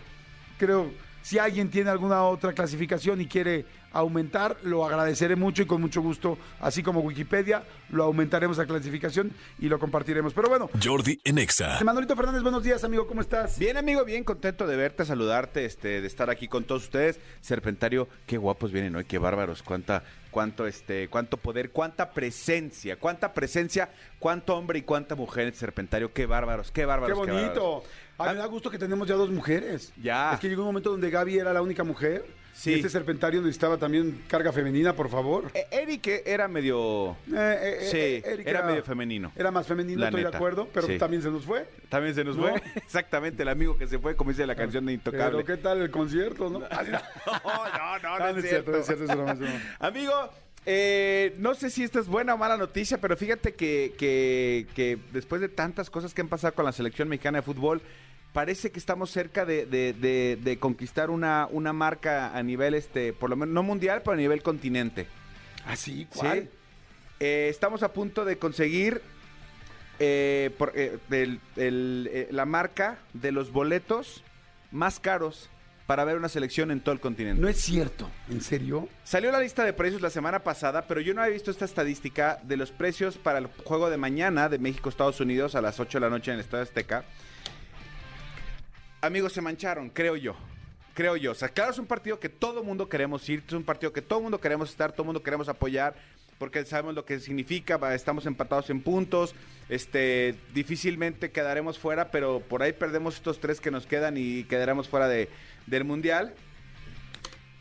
creo, 0.57 0.91
si 1.21 1.38
alguien 1.38 1.69
tiene 1.69 1.89
alguna 1.89 2.23
otra 2.23 2.53
clasificación 2.53 3.21
y 3.21 3.27
quiere 3.27 3.65
aumentar, 3.91 4.57
lo 4.63 4.85
agradeceré 4.85 5.35
mucho 5.35 5.63
y 5.63 5.65
con 5.65 5.81
mucho 5.81 6.01
gusto, 6.01 6.38
así 6.59 6.83
como 6.83 6.99
Wikipedia, 7.01 7.63
lo 7.89 8.03
aumentaremos 8.03 8.57
la 8.57 8.65
clasificación 8.65 9.31
y 9.57 9.67
lo 9.67 9.79
compartiremos. 9.79 10.33
Pero 10.33 10.49
bueno, 10.49 10.69
Jordi 10.83 11.19
en 11.23 11.39
Exa. 11.39 11.79
Manolito 11.83 12.15
Fernández, 12.15 12.43
buenos 12.43 12.63
días, 12.63 12.83
amigo, 12.83 13.07
¿cómo 13.07 13.21
estás? 13.21 13.57
Bien, 13.57 13.77
amigo, 13.77 14.05
bien 14.05 14.23
contento 14.23 14.67
de 14.67 14.75
verte, 14.75 15.05
saludarte, 15.05 15.65
este, 15.65 16.01
de 16.01 16.07
estar 16.07 16.29
aquí 16.29 16.47
con 16.47 16.63
todos 16.65 16.83
ustedes. 16.83 17.19
Serpentario, 17.41 18.07
qué 18.27 18.38
guapos 18.38 18.71
vienen 18.71 18.95
hoy, 18.95 19.05
qué 19.05 19.17
bárbaros, 19.17 19.63
cuánta 19.63 20.03
cuánto 20.31 20.67
este, 20.67 21.07
cuánto 21.07 21.38
poder, 21.38 21.71
cuánta 21.71 22.11
presencia, 22.11 22.97
cuánta 22.97 23.33
presencia, 23.33 23.89
cuánto 24.19 24.55
hombre 24.55 24.79
y 24.79 24.81
cuánta 24.83 25.15
mujer 25.15 25.47
en 25.47 25.55
Serpentario. 25.55 26.13
Qué 26.13 26.25
bárbaros, 26.25 26.71
qué 26.71 26.81
Qué 26.81 26.85
bárbaros. 26.85 27.17
bonito. 27.17 27.33
bárbaros. 27.35 27.83
Ay, 28.19 28.35
me 28.35 28.39
da 28.41 28.45
gusto 28.47 28.69
que 28.69 28.77
tenemos 28.77 29.07
ya 29.07 29.15
dos 29.15 29.29
mujeres. 29.29 29.93
Ya. 30.01 30.33
Es 30.33 30.39
que 30.39 30.49
llegó 30.49 30.61
un 30.63 30.67
momento 30.67 30.91
donde 30.91 31.09
Gaby 31.09 31.39
era 31.39 31.53
la 31.53 31.61
única 31.61 31.83
mujer. 31.83 32.25
Sí. 32.53 32.71
Y 32.71 32.73
este 32.73 32.89
serpentario 32.89 33.39
necesitaba 33.41 33.77
también 33.77 34.21
carga 34.27 34.51
femenina, 34.51 34.93
por 34.93 35.07
favor. 35.09 35.49
Eh, 35.53 35.65
Eric 35.71 36.23
era 36.25 36.49
medio, 36.49 37.11
Eh, 37.33 37.77
eh, 37.81 37.88
Sí, 37.89 38.29
Eric 38.29 38.45
era 38.45 38.63
medio 38.63 38.83
femenino. 38.83 39.31
Era 39.38 39.49
más 39.49 39.65
femenino, 39.65 40.01
La 40.01 40.07
estoy 40.07 40.23
de 40.23 40.27
acuerdo, 40.27 40.67
pero 40.73 40.88
sí. 40.88 40.97
también 40.97 41.21
se 41.23 41.29
nos 41.31 41.45
fue. 41.45 41.65
también 41.88 42.13
se 42.15 42.25
nos 42.25 42.35
¿No? 42.35 42.49
fue. 42.49 42.61
Exactamente, 42.75 43.43
el 43.43 43.49
amigo 43.49 43.77
que 43.77 43.88
se 43.88 43.97
fue, 43.97 44.17
como 44.17 44.31
dice 44.31 44.45
la 44.45 44.55
canción 44.55 44.85
de 44.85 44.91
Intocable. 44.91 45.41
Pero 45.41 45.45
qué 45.45 45.55
tal 45.63 45.81
el 45.81 45.89
concierto, 45.89 46.49
¿no? 46.49 46.61
Ah, 46.69 46.83
No, 46.83 46.91
no, 46.91 47.99
no, 47.99 48.09
Ah, 48.25 48.31
no 48.33 48.39
es 48.39 48.49
cierto. 48.49 48.71
no 48.71 48.77
es 48.79 48.85
cierto, 48.85 49.03
es 49.05 49.09
es 49.09 49.15
broma. 49.15 49.38
Amigo, 49.79 50.13
eh, 50.65 51.35
no 51.37 51.55
sé 51.55 51.69
si 51.69 51.83
esta 51.83 51.99
es 51.99 52.07
buena 52.07 52.33
o 52.33 52.37
mala 52.37 52.57
noticia, 52.57 52.99
pero 52.99 53.15
fíjate 53.17 53.53
que, 53.53 53.93
que- 53.97 54.67
que 54.75 54.97
después 55.13 55.41
de 55.41 55.49
tantas 55.49 55.89
cosas 55.89 56.13
que 56.13 56.21
han 56.21 56.27
pasado 56.27 56.53
con 56.53 56.65
la 56.65 56.71
selección 56.71 57.07
mexicana 57.09 57.39
de 57.39 57.41
fútbol, 57.43 57.81
parece 58.33 58.71
que 58.71 58.77
estamos 58.79 59.09
cerca 59.11 59.45
de, 59.45 59.65
de- 59.65 59.93
de- 59.93 60.37
de 60.41 60.59
conquistar 60.59 61.09
una, 61.09 61.47
una 61.51 61.73
marca 61.73 62.35
a 62.37 62.43
nivel, 62.43 62.73
este, 62.75 63.13
por 63.13 63.29
lo 63.29 63.35
menos, 63.35 63.53
no 63.53 63.63
mundial, 63.63 64.01
pero 64.03 64.13
a 64.13 64.17
nivel 64.17 64.43
continente. 64.43 65.07
¿Ah, 65.65 65.75
sí? 65.75 66.07
¿sí? 66.11 66.19
¿Cuál? 66.19 66.49
Eh, 67.19 67.47
estamos 67.49 67.83
a 67.83 67.91
punto 67.93 68.23
de 68.25 68.37
conseguir 68.37 69.01
eh, 70.01 70.51
por- 70.57 70.71
el- 70.77 71.39
el, 71.57 72.09
eh, 72.13 72.27
la 72.31 72.45
marca 72.45 72.99
de 73.13 73.31
los 73.33 73.51
boletos 73.51 74.23
más 74.71 74.99
caros 75.01 75.49
para 75.89 76.03
ver 76.03 76.17
una 76.17 76.29
selección 76.29 76.69
en 76.69 76.81
todo 76.81 76.93
el 76.93 77.01
continente. 77.01 77.41
No 77.41 77.48
es 77.48 77.60
cierto. 77.60 78.08
¿En 78.29 78.41
serio? 78.41 78.88
Salió 79.03 79.31
la 79.31 79.39
lista 79.39 79.65
de 79.65 79.74
precios 79.74 80.03
la 80.03 80.12
semana 80.12 80.43
pasada, 80.43 80.84
pero 80.88 81.01
yo 81.01 81.15
no 81.15 81.22
había 81.24 81.34
visto 81.34 81.50
esta 81.50 81.65
estadística 81.65 82.39
de 82.43 82.58
los 82.58 82.69
precios 82.69 83.17
para 83.17 83.39
el 83.39 83.48
juego 83.48 83.89
de 83.89 83.98
mañana 83.98 84.50
de 84.50 84.60
México-Estados 84.60 85.19
Unidos 85.19 85.55
a 85.55 85.62
las 85.62 85.79
8 85.79 85.98
de 85.98 86.01
la 86.01 86.12
noche 86.12 86.29
en 86.29 86.36
el 86.36 86.41
Estadio 86.41 86.62
Azteca. 86.62 87.05
Amigos, 89.01 89.34
se 89.34 89.41
mancharon, 89.41 89.89
creo 89.89 90.15
yo. 90.15 90.36
Creo 90.93 91.15
yo. 91.15 91.31
O 91.31 91.36
sea, 91.36 91.50
claro, 91.50 91.72
es 91.72 91.79
un 91.79 91.88
partido 91.88 92.19
que 92.19 92.29
todo 92.29 92.63
mundo 92.63 92.88
queremos 92.88 93.27
ir, 93.27 93.43
es 93.48 93.53
un 93.53 93.63
partido 93.63 93.91
que 93.91 94.03
todo 94.03 94.22
mundo 94.22 94.39
queremos 94.39 94.69
estar, 94.69 94.91
todo 94.91 95.05
mundo 95.05 95.24
queremos 95.24 95.50
apoyar, 95.50 95.96
porque 96.39 96.65
sabemos 96.65 96.96
lo 96.96 97.05
que 97.05 97.19
significa, 97.19 97.77
estamos 97.93 98.25
empatados 98.25 98.69
en 98.69 98.81
puntos, 98.81 99.36
este, 99.67 100.36
difícilmente 100.53 101.31
quedaremos 101.31 101.77
fuera, 101.77 102.10
pero 102.10 102.39
por 102.39 102.63
ahí 102.63 102.74
perdemos 102.74 103.15
estos 103.15 103.39
tres 103.39 103.60
que 103.62 103.69
nos 103.69 103.86
quedan 103.86 104.15
y 104.17 104.46
quedaremos 104.46 104.88
fuera 104.88 105.08
de, 105.08 105.29
del 105.67 105.84
Mundial. 105.84 106.34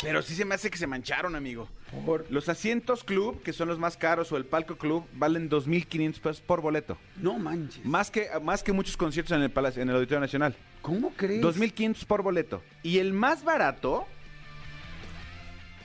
Pero 0.00 0.22
sí 0.22 0.36
se 0.36 0.44
me 0.44 0.54
hace 0.54 0.70
que 0.70 0.78
se 0.78 0.86
mancharon, 0.86 1.34
amigo. 1.34 1.68
Por... 2.06 2.30
Los 2.30 2.48
asientos 2.48 3.02
club, 3.02 3.42
que 3.42 3.52
son 3.52 3.66
los 3.66 3.80
más 3.80 3.96
caros, 3.96 4.30
o 4.30 4.36
el 4.36 4.44
palco 4.44 4.78
club, 4.78 5.04
valen 5.14 5.50
2.500 5.50 6.20
pesos 6.20 6.40
por 6.40 6.60
boleto. 6.60 6.96
No 7.16 7.36
manches. 7.36 7.84
Más 7.84 8.08
que, 8.08 8.28
más 8.40 8.62
que 8.62 8.72
muchos 8.72 8.96
conciertos 8.96 9.36
en 9.36 9.42
el, 9.42 9.50
Palacio, 9.50 9.82
en 9.82 9.88
el 9.88 9.96
Auditorio 9.96 10.20
Nacional. 10.20 10.54
¿Cómo 10.82 11.12
crees? 11.16 11.42
2.500 11.42 12.04
por 12.06 12.22
boleto. 12.22 12.62
Y 12.84 12.98
el 12.98 13.12
más 13.12 13.42
barato, 13.42 14.06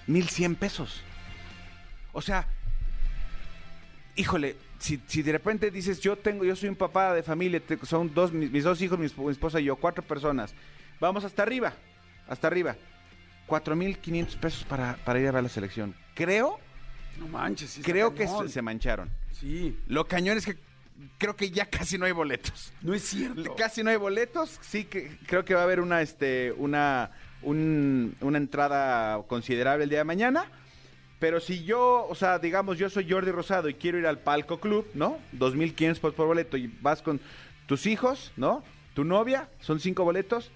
1.100 0.07 0.57
pesos. 0.57 1.01
O 2.11 2.21
sea, 2.21 2.47
híjole, 4.15 4.55
si, 4.79 5.01
si 5.07 5.21
de 5.21 5.31
repente 5.31 5.71
dices, 5.71 5.99
yo 5.99 6.15
tengo, 6.17 6.43
yo 6.45 6.55
soy 6.55 6.69
un 6.69 6.75
papá 6.75 7.13
de 7.13 7.23
familia, 7.23 7.59
te- 7.59 7.77
son 7.85 8.13
dos, 8.13 8.31
mis, 8.33 8.51
mis 8.51 8.63
dos 8.63 8.81
hijos, 8.81 8.97
mi, 8.99 9.05
esp- 9.07 9.23
mi 9.25 9.31
esposa 9.31 9.59
y 9.59 9.65
yo, 9.65 9.75
cuatro 9.75 10.03
personas. 10.03 10.53
Vamos 10.99 11.23
hasta 11.25 11.41
arriba, 11.43 11.73
hasta 12.27 12.47
arriba. 12.47 12.75
4.500 13.47 14.37
pesos 14.37 14.63
para, 14.63 14.95
para 15.03 15.19
ir 15.19 15.27
a 15.27 15.31
ver 15.31 15.43
la 15.43 15.49
selección. 15.49 15.93
Creo, 16.15 16.59
No 17.19 17.27
manches. 17.27 17.71
sí 17.71 17.81
creo 17.81 18.13
que 18.15 18.27
se, 18.27 18.47
se 18.49 18.61
mancharon. 18.61 19.09
Sí. 19.31 19.77
Lo 19.87 20.05
cañón 20.07 20.37
es 20.37 20.45
que 20.45 20.55
creo 21.17 21.35
que 21.35 21.49
ya 21.51 21.65
casi 21.65 21.97
no 21.97 22.05
hay 22.05 22.13
boletos. 22.13 22.71
No 22.81 22.93
es 22.93 23.03
cierto. 23.03 23.55
Casi 23.55 23.83
no 23.83 23.89
hay 23.89 23.97
boletos. 23.97 24.59
Sí 24.61 24.85
que 24.85 25.17
creo 25.27 25.43
que 25.43 25.53
va 25.55 25.61
a 25.61 25.63
haber 25.63 25.81
una 25.81 26.01
este 26.01 26.53
una 26.53 27.11
un- 27.41 28.15
una 28.21 28.37
entrada 28.37 29.21
considerable 29.27 29.83
el 29.83 29.89
día 29.89 29.99
de 29.99 30.05
mañana. 30.05 30.45
Pero 31.23 31.39
si 31.39 31.63
yo, 31.63 32.05
o 32.09 32.15
sea, 32.15 32.37
digamos, 32.37 32.77
yo 32.77 32.89
soy 32.89 33.09
Jordi 33.09 33.31
Rosado 33.31 33.69
y 33.69 33.75
quiero 33.75 33.97
ir 33.97 34.05
al 34.07 34.19
Palco 34.19 34.59
Club, 34.59 34.85
¿no? 34.93 35.19
2.500 35.39 35.73
pesos 35.93 36.13
por 36.13 36.27
boleto 36.27 36.57
y 36.57 36.67
vas 36.81 37.01
con 37.01 37.21
tus 37.65 37.85
hijos, 37.85 38.33
¿no? 38.35 38.61
Tu 38.93 39.05
novia, 39.05 39.47
son 39.61 39.79
cinco 39.79 40.03
boletos, 40.03 40.51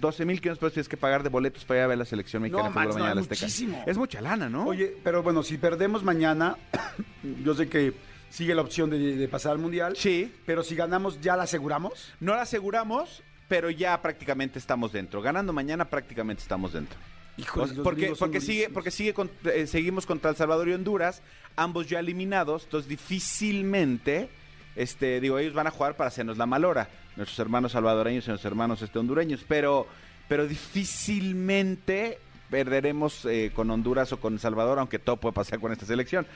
12.500 0.00 0.40
pesos 0.40 0.72
tienes 0.72 0.88
que 0.88 0.96
pagar 0.96 1.22
de 1.22 1.28
boletos 1.28 1.66
para 1.66 1.80
ir 1.80 1.84
a 1.84 1.86
ver 1.88 1.98
la 1.98 2.06
selección 2.06 2.40
mexicana 2.40 2.62
No, 2.62 2.68
de 2.70 2.72
fútbol 2.72 2.84
Max, 2.86 2.96
no, 2.96 3.02
mañana 3.04 3.20
es 3.20 3.24
Azteca. 3.26 3.44
muchísimo. 3.44 3.84
Es 3.86 3.98
mucha 3.98 4.20
lana, 4.22 4.48
¿no? 4.48 4.64
Oye, 4.64 4.96
pero 5.04 5.22
bueno, 5.22 5.42
si 5.42 5.58
perdemos 5.58 6.02
mañana, 6.02 6.56
yo 7.44 7.52
sé 7.52 7.68
que 7.68 7.92
sigue 8.30 8.54
la 8.54 8.62
opción 8.62 8.88
de, 8.88 8.98
de 9.14 9.28
pasar 9.28 9.52
al 9.52 9.58
Mundial. 9.58 9.94
Sí. 9.94 10.32
Pero 10.46 10.62
si 10.62 10.74
ganamos, 10.74 11.20
¿ya 11.20 11.36
la 11.36 11.42
aseguramos? 11.42 12.14
No 12.18 12.34
la 12.34 12.40
aseguramos, 12.40 13.22
pero 13.46 13.68
ya 13.68 14.00
prácticamente 14.00 14.58
estamos 14.58 14.90
dentro. 14.90 15.20
Ganando 15.20 15.52
mañana 15.52 15.84
prácticamente 15.84 16.40
estamos 16.40 16.72
dentro. 16.72 16.98
Híjole, 17.38 17.74
porque 17.84 18.12
porque 18.18 18.40
sigue 18.40 18.68
porque 18.68 18.90
sigue 18.90 19.14
con- 19.14 19.30
eh, 19.44 19.66
seguimos 19.66 20.04
contra 20.06 20.30
El 20.30 20.36
Salvador 20.36 20.68
y 20.68 20.72
Honduras, 20.74 21.22
ambos 21.56 21.86
ya 21.88 22.00
eliminados, 22.00 22.64
entonces 22.64 22.88
difícilmente 22.88 24.28
este 24.76 25.20
digo, 25.20 25.38
ellos 25.38 25.54
van 25.54 25.66
a 25.66 25.70
jugar 25.70 25.96
para 25.96 26.08
hacernos 26.08 26.36
la 26.36 26.46
malora, 26.46 26.88
nuestros 27.16 27.38
hermanos 27.38 27.72
salvadoreños 27.72 28.26
y 28.26 28.28
nuestros 28.30 28.50
hermanos 28.50 28.82
este 28.82 28.98
hondureños, 28.98 29.44
pero 29.48 29.86
pero 30.28 30.46
difícilmente 30.46 32.18
perderemos 32.50 33.24
eh, 33.26 33.50
con 33.54 33.70
Honduras 33.70 34.12
o 34.12 34.20
con 34.20 34.38
Salvador, 34.38 34.78
aunque 34.78 34.98
todo 34.98 35.16
puede 35.16 35.32
pasar 35.34 35.60
con 35.60 35.72
esta 35.72 35.86
selección. 35.86 36.26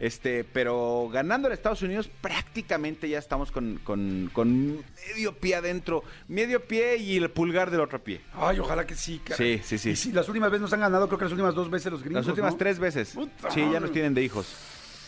Este, 0.00 0.44
pero 0.44 1.08
ganando 1.12 1.48
en 1.48 1.54
Estados 1.54 1.82
Unidos 1.82 2.10
prácticamente 2.20 3.08
ya 3.08 3.18
estamos 3.18 3.50
con, 3.52 3.78
con- 3.84 4.30
con 4.32 4.76
medio 5.14 5.34
pie 5.38 5.54
adentro, 5.56 6.02
medio 6.28 6.62
pie 6.64 6.96
y 6.96 7.16
el 7.16 7.30
pulgar 7.30 7.70
del 7.70 7.80
otro 7.80 8.02
pie. 8.02 8.20
Ay, 8.34 8.58
ojalá 8.58 8.86
que 8.86 8.94
sí, 8.94 9.20
cara. 9.24 9.36
Sí, 9.36 9.60
sí, 9.64 9.78
sí. 9.78 10.10
Y 10.10 10.12
las 10.12 10.28
últimas 10.28 10.50
veces 10.50 10.62
nos 10.62 10.72
han 10.72 10.80
ganado, 10.80 11.06
creo 11.08 11.18
que 11.18 11.24
las 11.26 11.32
últimas 11.32 11.54
dos 11.54 11.70
veces 11.70 11.92
los 11.92 12.02
gringos. 12.02 12.22
Las 12.24 12.28
últimas 12.28 12.52
¿no? 12.52 12.58
tres 12.58 12.78
veces. 12.78 13.10
Puta 13.14 13.50
sí, 13.50 13.60
ya 13.72 13.80
nos 13.80 13.92
tienen 13.92 14.14
de 14.14 14.22
hijos. 14.22 14.46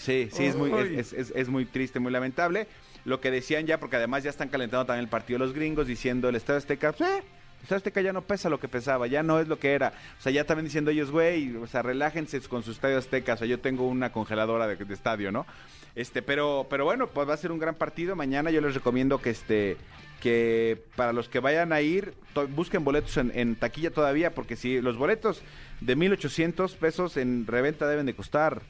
Sí, 0.01 0.29
sí, 0.33 0.45
es 0.45 0.55
muy, 0.57 0.71
es, 0.99 1.13
es- 1.13 1.33
es 1.35 1.49
muy 1.49 1.65
triste, 1.65 1.99
muy 1.99 2.13
lamentable. 2.13 2.67
Lo 3.07 3.21
que 3.21 3.31
decían 3.31 3.67
ya, 3.67 3.79
porque 3.81 3.97
además 3.97 4.23
ya 4.23 4.31
están 4.31 4.49
calentando 4.49 4.87
también 4.87 5.05
el 5.05 5.11
partido 5.11 5.39
de 5.39 5.45
los 5.47 5.55
gringos, 5.55 5.87
diciendo 5.87 6.29
el 6.29 6.37
Estadio 6.37 6.59
Azteca, 6.59 6.93
pues, 6.93 7.09
eh, 7.11 7.23
Azteca 7.71 8.01
ya 8.01 8.13
no 8.13 8.23
pesa 8.23 8.49
lo 8.49 8.61
que 8.61 8.69
pesaba, 8.69 9.07
ya 9.07 9.23
no 9.23 9.41
es 9.41 9.49
lo 9.49 9.59
que 9.59 9.73
era. 9.73 9.93
O 10.19 10.23
sea, 10.23 10.33
ya 10.33 10.45
también 10.45 10.67
diciendo 10.67 10.91
ellos, 10.91 11.11
güey, 11.11 11.57
o 11.57 11.67
sea, 11.67 11.83
relájense 11.83 12.41
con 12.43 12.63
su 12.63 12.73
Estadio 12.73 12.99
Azteca. 12.99 13.35
O 13.35 13.37
sea, 13.37 13.47
yo 13.47 13.61
tengo 13.61 13.87
una 13.89 14.13
congeladora 14.13 14.67
de, 14.67 14.95
estadio, 14.95 15.33
¿no? 15.33 15.47
Este, 15.95 16.23
pero, 16.23 16.67
pero 16.69 16.85
bueno, 16.85 17.07
pues 17.07 17.29
va 17.29 17.35
a 17.35 17.39
ser 17.39 17.53
un 17.53 17.59
gran 17.59 17.75
partido. 17.77 18.17
Mañana 18.17 18.51
yo 18.51 18.61
les 18.61 18.75
recomiendo 18.75 19.19
que 19.19 19.31
este 19.31 19.77
que 20.21 20.83
para 20.97 21.13
los 21.13 21.29
que 21.29 21.39
vayan 21.39 21.73
a 21.73 21.83
ir, 21.83 22.15
busquen 22.55 22.83
boletos 22.83 23.19
en, 23.19 23.31
en 23.35 23.57
taquilla 23.57 23.91
todavía, 23.91 24.35
porque 24.35 24.57
si 24.57 24.81
los 24.81 24.97
boletos 24.97 25.43
de 25.83 25.99
1.800 25.99 26.75
pesos 26.77 27.19
en 27.19 27.47
reventa 27.47 27.87
deben 27.87 28.07
de 28.07 28.15
costar 28.15 28.63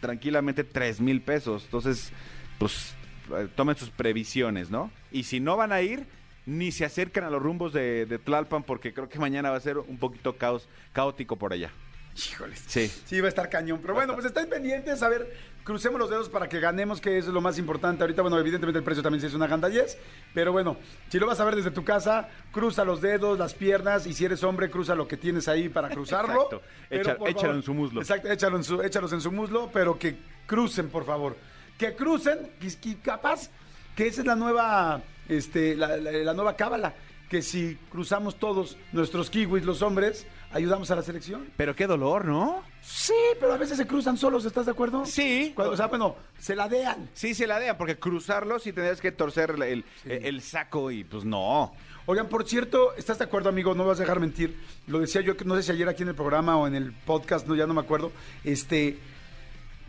tranquilamente 0.00 0.64
3 0.64 1.00
mil 1.00 1.20
pesos. 1.20 1.64
Entonces, 1.64 2.12
pues 2.58 2.94
eh, 3.36 3.48
tomen 3.54 3.76
sus 3.76 3.90
previsiones, 3.90 4.70
¿no? 4.70 4.90
Y 5.12 5.24
si 5.24 5.40
no 5.40 5.56
van 5.56 5.72
a 5.72 5.82
ir, 5.82 6.06
ni 6.46 6.72
se 6.72 6.84
acercan 6.84 7.24
a 7.24 7.30
los 7.30 7.42
rumbos 7.42 7.72
de, 7.72 8.06
de 8.06 8.18
Tlalpan, 8.18 8.62
porque 8.62 8.92
creo 8.94 9.08
que 9.08 9.18
mañana 9.18 9.50
va 9.50 9.56
a 9.56 9.60
ser 9.60 9.78
un 9.78 9.98
poquito 9.98 10.36
caos, 10.36 10.68
caótico 10.92 11.36
por 11.36 11.52
allá. 11.52 11.70
Híjoles. 12.16 12.64
Sí. 12.66 12.88
Sí, 13.06 13.20
va 13.20 13.26
a 13.26 13.28
estar 13.28 13.48
cañón. 13.48 13.78
Pero 13.80 13.94
bueno, 13.94 14.14
pues 14.14 14.26
estén 14.26 14.48
pendientes. 14.48 15.00
A 15.02 15.08
ver, 15.08 15.32
crucemos 15.62 15.98
los 15.98 16.10
dedos 16.10 16.28
para 16.28 16.48
que 16.48 16.58
ganemos, 16.58 17.00
que 17.00 17.16
eso 17.16 17.28
es 17.28 17.34
lo 17.34 17.40
más 17.40 17.56
importante. 17.56 18.02
Ahorita, 18.02 18.20
bueno, 18.22 18.36
evidentemente 18.38 18.78
el 18.78 18.84
precio 18.84 19.00
también 19.02 19.20
sí 19.20 19.28
es 19.28 19.34
una 19.34 19.46
ganda 19.46 19.68
10. 19.68 19.96
Pero 20.34 20.50
bueno, 20.50 20.76
si 21.08 21.18
lo 21.20 21.26
vas 21.28 21.38
a 21.38 21.44
ver 21.44 21.54
desde 21.54 21.70
tu 21.70 21.84
casa, 21.84 22.28
cruza 22.50 22.84
los 22.84 23.00
dedos, 23.00 23.38
las 23.38 23.54
piernas. 23.54 24.06
Y 24.08 24.12
si 24.12 24.24
eres 24.24 24.42
hombre, 24.42 24.68
cruza 24.70 24.96
lo 24.96 25.06
que 25.06 25.16
tienes 25.16 25.46
ahí 25.46 25.68
para 25.68 25.88
cruzarlo. 25.94 26.32
Exacto. 26.34 26.62
Pero, 26.88 27.02
Echa- 27.02 27.12
échalo 27.12 27.34
favor, 27.40 27.56
en 27.56 27.62
su 27.62 27.74
muslo. 27.74 28.00
Exacto, 28.00 28.28
échalo 28.30 28.56
en 28.56 28.64
su, 28.64 28.82
échalos 28.82 29.12
en 29.12 29.20
su 29.20 29.30
muslo, 29.30 29.70
pero 29.72 29.96
que 29.98 30.16
crucen, 30.46 30.88
por 30.88 31.06
favor. 31.06 31.36
Que 31.78 31.94
crucen, 31.94 32.50
y 32.82 32.94
capaz 32.96 33.50
que 33.96 34.06
esa 34.06 34.20
es 34.22 34.26
la 34.26 34.36
nueva, 34.36 35.02
este, 35.28 35.74
la, 35.76 35.96
la- 35.96 36.12
la 36.12 36.34
nueva 36.34 36.56
cábala. 36.56 36.94
Que 37.28 37.42
si 37.42 37.78
cruzamos 37.92 38.40
todos 38.40 38.76
nuestros 38.90 39.30
kiwis, 39.30 39.64
los 39.64 39.82
hombres, 39.82 40.26
ayudamos 40.50 40.90
a 40.90 40.96
la 40.96 41.02
selección. 41.02 41.46
Pero 41.56 41.76
qué 41.76 41.86
dolor, 41.86 42.24
¿no? 42.24 42.64
Sí, 42.82 43.14
pero 43.38 43.52
a 43.52 43.56
veces 43.56 43.76
se 43.76 43.86
cruzan 43.86 44.16
solos, 44.16 44.44
¿estás 44.44 44.66
de 44.66 44.72
acuerdo? 44.72 45.06
Sí. 45.06 45.52
Cuando, 45.54 45.74
o 45.74 45.76
sea, 45.76 45.86
bueno, 45.86 46.16
se 46.40 46.56
ladean. 46.56 47.08
Sí, 47.14 47.34
se 47.34 47.46
la 47.46 47.60
dean, 47.60 47.76
porque 47.78 48.00
cruzarlo 48.00 48.58
sí 48.58 48.72
tendrías 48.72 49.00
que 49.00 49.12
torcer 49.12 49.50
el, 49.50 49.62
el- 49.62 49.84
el 50.06 50.42
saco 50.42 50.90
y 50.90 51.04
pues 51.04 51.24
no. 51.24 51.72
Oigan, 52.06 52.28
por 52.28 52.48
cierto, 52.48 52.94
¿estás 52.96 53.18
de 53.18 53.26
acuerdo, 53.26 53.48
amigo? 53.48 53.76
No 53.76 53.84
me 53.84 53.90
vas 53.90 54.00
a 54.00 54.02
dejar 54.02 54.18
mentir. 54.18 54.58
Lo 54.88 54.98
decía 54.98 55.20
yo, 55.20 55.34
no 55.44 55.54
sé 55.54 55.62
si 55.62 55.70
ayer 55.70 55.88
aquí 55.88 56.02
en 56.02 56.08
el 56.08 56.16
programa 56.16 56.56
o 56.56 56.66
en 56.66 56.74
el 56.74 56.90
podcast, 56.92 57.46
no, 57.46 57.54
ya 57.54 57.68
no 57.68 57.74
me 57.74 57.80
acuerdo. 57.80 58.10
Este, 58.42 58.98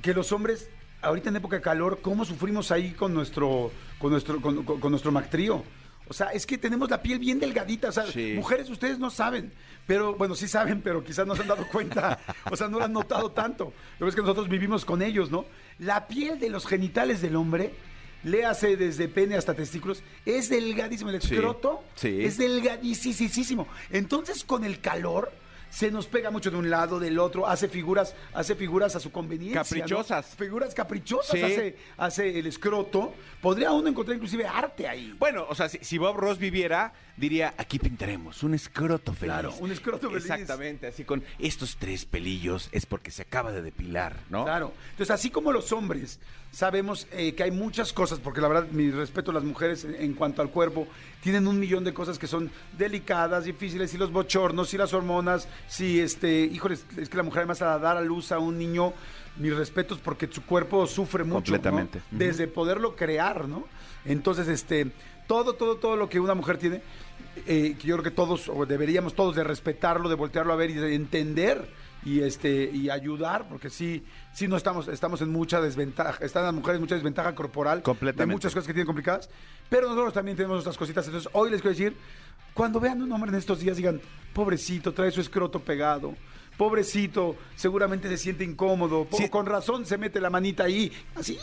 que 0.04 0.14
los 0.14 0.32
hombres, 0.32 0.70
ahorita 1.02 1.30
en 1.30 1.36
época 1.38 1.56
de 1.58 1.62
calor, 1.62 2.00
¿cómo 2.02 2.26
sufrimos 2.26 2.72
ahí 2.72 2.92
con 2.92 3.14
nuestro, 3.14 3.72
con 4.00 4.12
nuestro, 4.12 4.42
con, 4.42 4.64
con- 4.64 4.80
con 4.80 4.92
nuestro 4.92 5.12
Mactrío? 5.12 5.64
O 6.08 6.14
sea, 6.14 6.28
es 6.28 6.46
que 6.46 6.58
tenemos 6.58 6.90
la 6.90 7.02
piel 7.02 7.20
bien 7.20 7.40
delgadita. 7.40 7.88
O 7.90 7.92
sea, 7.94 8.06
Sí. 8.06 8.34
mujeres, 8.36 8.70
ustedes 8.70 9.00
no 9.00 9.10
saben. 9.10 9.54
Pero, 9.88 10.14
bueno, 10.16 10.36
sí 10.36 10.48
saben, 10.48 10.82
pero 10.82 11.04
quizás 11.04 11.26
no 11.26 11.36
se 11.36 11.44
han 11.44 11.48
dado 11.48 11.66
cuenta. 11.72 12.20
O 12.52 12.56
sea, 12.58 12.68
no 12.68 12.80
lo 12.80 12.86
han 12.86 12.92
notado 12.94 13.32
tanto. 13.32 13.72
Pero 13.98 14.10
es 14.10 14.16
que 14.16 14.22
nosotros 14.22 14.50
vivimos 14.50 14.84
con 14.84 15.02
ellos, 15.02 15.32
¿no? 15.32 15.46
La 15.80 16.08
piel 16.08 16.38
de 16.40 16.50
los 16.50 16.66
genitales 16.68 17.22
del 17.22 17.38
hombre, 17.38 17.74
léase 18.24 18.76
desde 18.76 19.08
pene 19.08 19.36
hasta 19.36 19.54
testículos, 19.54 20.04
es 20.26 20.50
delgadísimo. 20.50 21.10
El 21.12 21.22
Sí. 21.22 21.34
escroto 21.36 21.82
Sí. 21.96 22.24
es 22.24 22.38
delgadísimo. 22.38 23.68
Entonces, 23.90 24.44
con 24.44 24.64
el 24.66 24.80
calor. 24.82 25.32
Se 25.72 25.90
nos 25.90 26.06
pega 26.06 26.30
mucho 26.30 26.52
de 26.52 26.58
un 26.58 26.70
lado, 26.70 27.00
del 27.00 27.18
otro, 27.18 27.48
hace 27.48 27.68
figuras, 27.68 28.14
hace 28.34 28.56
figuras 28.56 28.96
a 28.96 29.00
su 29.00 29.12
conveniencia. 29.12 29.62
¿no? 29.62 29.64
Caprichosas. 29.66 30.36
Figuras 30.36 30.74
caprichosas 30.76 31.32
Sí. 31.32 31.42
hace, 31.42 31.78
hace 31.98 32.38
el 32.40 32.46
escroto. 32.46 33.14
Podría 33.42 33.72
uno 33.72 33.88
encontrar 33.88 34.16
inclusive 34.16 34.46
arte 34.46 34.88
ahí. 34.88 35.16
Bueno, 35.18 35.46
o 35.50 35.56
sea, 35.56 35.70
si, 35.70 35.80
si 35.82 35.98
Bob 35.98 36.18
Ross 36.18 36.38
viviera, 36.38 36.94
diría, 37.18 37.54
aquí 37.58 37.80
pintaremos 37.80 38.44
un 38.44 38.54
escroto 38.54 39.14
feliz. 39.14 39.34
Claro, 39.34 39.54
un 39.60 39.72
escroto 39.72 40.10
feliz. 40.10 40.26
Exactamente, 40.30 40.88
así 40.88 41.06
con 41.06 41.24
estos 41.40 41.78
tres 41.78 42.06
pelillos 42.06 42.70
es 42.72 42.86
porque 42.86 43.10
se 43.10 43.22
acaba 43.24 43.52
de 43.52 43.62
depilar, 43.62 44.18
¿no? 44.30 44.44
Claro. 44.44 44.74
Entonces, 44.92 45.10
así 45.12 45.30
como 45.32 45.52
los 45.52 45.72
hombres 45.72 46.20
sabemos 46.52 47.08
eh, 47.12 47.34
que 47.34 47.44
hay 47.44 47.52
muchas 47.52 47.94
cosas, 47.94 48.20
porque 48.20 48.42
la 48.42 48.48
verdad, 48.50 48.68
mi 48.72 48.92
respeto 48.92 49.32
a 49.32 49.34
las 49.34 49.44
mujeres 49.44 49.86
en, 49.86 49.96
en 49.96 50.14
cuanto 50.14 50.42
al 50.42 50.50
cuerpo, 50.50 50.88
tienen 51.22 51.48
un 51.48 51.60
millón 51.60 51.84
de 51.84 51.94
cosas 51.94 52.20
que 52.20 52.28
son 52.28 52.52
delicadas, 52.78 53.46
difíciles, 53.46 53.94
y 53.94 53.98
los 53.98 54.12
bochornos, 54.12 54.74
y 54.74 54.78
las 54.78 54.94
hormonas, 54.94 55.48
si 55.68 56.00
este, 56.00 56.42
híjoles, 56.42 56.86
es 56.98 57.10
que 57.10 57.18
la 57.18 57.24
mujer 57.24 57.40
además 57.40 57.62
a 57.62 57.80
dar 57.80 57.98
a 57.98 58.02
luz 58.02 58.32
a 58.32 58.40
un 58.40 58.58
niño, 58.58 58.94
mis 59.38 59.56
respetos, 59.56 59.98
porque 60.00 60.28
su 60.28 60.44
cuerpo 60.46 60.86
sufre 60.88 61.24
mucho. 61.24 61.52
Completamente. 61.54 62.02
Desde 62.12 62.48
poderlo 62.48 62.96
crear, 62.96 63.48
¿no? 63.48 63.66
Entonces, 64.04 64.48
este, 64.50 64.92
todo, 65.28 65.54
todo, 65.54 65.78
todo 65.78 65.96
lo 65.96 66.10
que 66.10 66.20
una 66.20 66.36
mujer 66.36 66.58
tiene, 66.58 66.82
eh, 67.48 67.78
que 67.80 67.88
yo 67.88 67.96
creo 67.96 68.04
que 68.04 68.12
todos, 68.12 68.50
o 68.50 68.66
deberíamos 68.66 69.16
todos 69.16 69.36
de 69.36 69.44
respetarlo, 69.46 70.10
de 70.10 70.16
voltearlo 70.16 70.52
a 70.52 70.58
ver 70.58 70.72
y 70.72 70.74
de 70.74 70.96
entender 70.96 71.70
y 72.04 72.22
este 72.22 72.70
y 72.74 72.90
ayudar 72.90 73.48
porque 73.48 73.70
sí 73.70 74.04
sí 74.34 74.48
no 74.48 74.58
estamos 74.58 74.88
estamos 74.88 75.22
en 75.22 75.30
mucha 75.30 75.62
desventaja 75.62 76.24
están 76.26 76.44
las 76.44 76.54
mujeres 76.54 76.78
en 76.78 76.82
mucha 76.82 76.96
desventaja 76.96 77.36
corporal 77.36 77.82
Completamente. 77.84 78.30
de 78.32 78.36
muchas 78.36 78.54
cosas 78.54 78.66
que 78.68 78.74
tienen 78.74 78.88
complicadas 78.88 79.30
pero 79.70 79.88
nosotros 79.88 80.14
también 80.14 80.36
tenemos 80.36 80.56
nuestras 80.56 80.78
cositas 80.78 81.06
entonces 81.06 81.30
hoy 81.34 81.52
les 81.52 81.62
quiero 81.62 81.76
decir 81.78 81.96
cuando 82.54 82.80
vean 82.80 83.02
un 83.02 83.12
hombre 83.12 83.30
en 83.30 83.36
estos 83.38 83.60
días 83.60 83.78
digan 83.78 84.02
pobrecito 84.34 84.94
trae 84.94 85.12
su 85.12 85.22
escroto 85.22 85.60
pegado 85.60 86.16
pobrecito 86.58 87.36
seguramente 87.56 88.08
se 88.10 88.18
siente 88.18 88.44
incómodo 88.44 89.08
Sí. 89.12 89.30
con 89.30 89.46
razón 89.46 89.86
se 89.86 89.98
mete 89.98 90.20
la 90.20 90.30
manita 90.30 90.64
ahí 90.64 90.92
así 91.16 91.38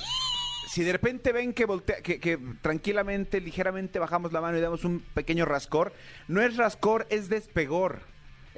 Si 0.68 0.82
de 0.84 0.92
repente 0.92 1.32
ven 1.32 1.54
que, 1.54 1.64
voltea, 1.64 2.02
que, 2.02 2.20
que 2.20 2.36
tranquilamente, 2.60 3.40
ligeramente 3.40 3.98
bajamos 3.98 4.32
la 4.32 4.42
mano 4.42 4.58
y 4.58 4.60
damos 4.60 4.84
un 4.84 5.00
pequeño 5.14 5.46
rascor, 5.46 5.94
no 6.28 6.42
es 6.42 6.58
rascor, 6.58 7.06
es 7.08 7.30
despegor. 7.30 8.02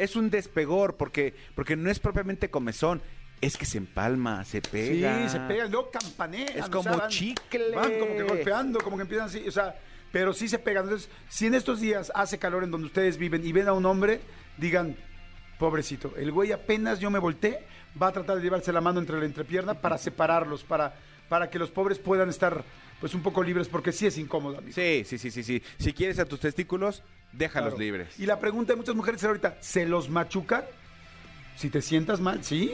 Es 0.03 0.17
un 0.17 0.31
despegor 0.31 0.97
porque, 0.97 1.35
porque 1.55 1.77
no 1.77 1.91
es 1.91 1.99
propiamente 1.99 2.51
comezón, 2.51 3.03
es 3.41 3.57
que 3.57 3.65
se 3.67 3.79
empalma, 3.79 4.45
se 4.45 4.61
pega. 4.63 5.23
Sí, 5.23 5.29
se 5.31 5.41
pegan, 5.41 5.71
luego 5.71 5.91
campanean. 5.91 6.49
Es 6.57 6.67
o 6.67 6.71
como 6.71 6.83
sea, 6.85 6.93
van- 6.97 7.09
chicle. 7.11 7.71
Van 7.75 7.99
como 7.99 8.17
que 8.17 8.23
golpeando, 8.23 8.81
como 8.81 8.97
que 8.97 9.03
empiezan 9.03 9.27
así, 9.29 9.47
o 9.47 9.51
sea, 9.53 9.75
pero 10.13 10.33
sí 10.33 10.49
se 10.49 10.59
pegan. 10.59 10.85
Entonces, 10.85 11.09
si 11.29 11.47
en 11.47 11.55
estos 11.55 11.81
días 11.81 12.11
hace 12.15 12.39
calor 12.39 12.65
en 12.65 12.71
donde 12.71 12.87
ustedes 12.87 13.17
viven 13.17 13.47
y 13.47 13.53
ven 13.53 13.69
a 13.69 13.73
un 13.73 13.87
hombre, 13.87 14.21
digan, 14.59 14.97
pobrecito, 15.59 16.15
el 16.17 16.33
güey 16.33 16.53
apenas 16.53 17.01
yo 17.01 17.11
me 17.11 17.19
volteé, 17.19 17.65
va 18.01 18.09
a 18.09 18.13
tratar 18.13 18.37
de 18.37 18.43
llevarse 18.43 18.73
la 18.73 18.81
mano 18.81 19.01
entre 19.01 19.19
la 19.19 19.25
entrepierna 19.27 19.75
para 19.75 19.99
separarlos, 19.99 20.65
para, 20.65 20.95
para 21.29 21.51
que 21.51 21.59
los 21.59 21.71
pobres 21.71 21.99
puedan 21.99 22.29
estar 22.31 22.65
pues 23.01 23.15
un 23.15 23.23
poco 23.23 23.43
libres, 23.43 23.69
porque 23.69 23.93
sí 23.93 24.07
es 24.07 24.19
incómodo, 24.19 24.59
amigo. 24.59 24.75
Sí, 24.75 25.03
sí, 25.07 25.17
sí, 25.19 25.31
sí, 25.31 25.43
sí. 25.43 25.63
Si 25.79 25.93
quieres 25.95 26.19
a 26.19 26.27
tus 26.27 26.41
testículos, 26.41 27.03
déjalos 27.33 27.71
Claro. 27.75 27.83
libres. 27.85 28.19
Y 28.19 28.27
la 28.27 28.39
pregunta 28.41 28.73
de 28.73 28.77
muchas 28.77 28.95
mujeres 28.95 29.21
es 29.23 29.27
ahorita, 29.27 29.57
¿se 29.61 29.87
los 29.87 30.09
machucan? 30.11 30.65
Si 31.57 31.71
te 31.71 31.83
sientas 31.83 32.21
mal, 32.21 32.43
sí. 32.45 32.73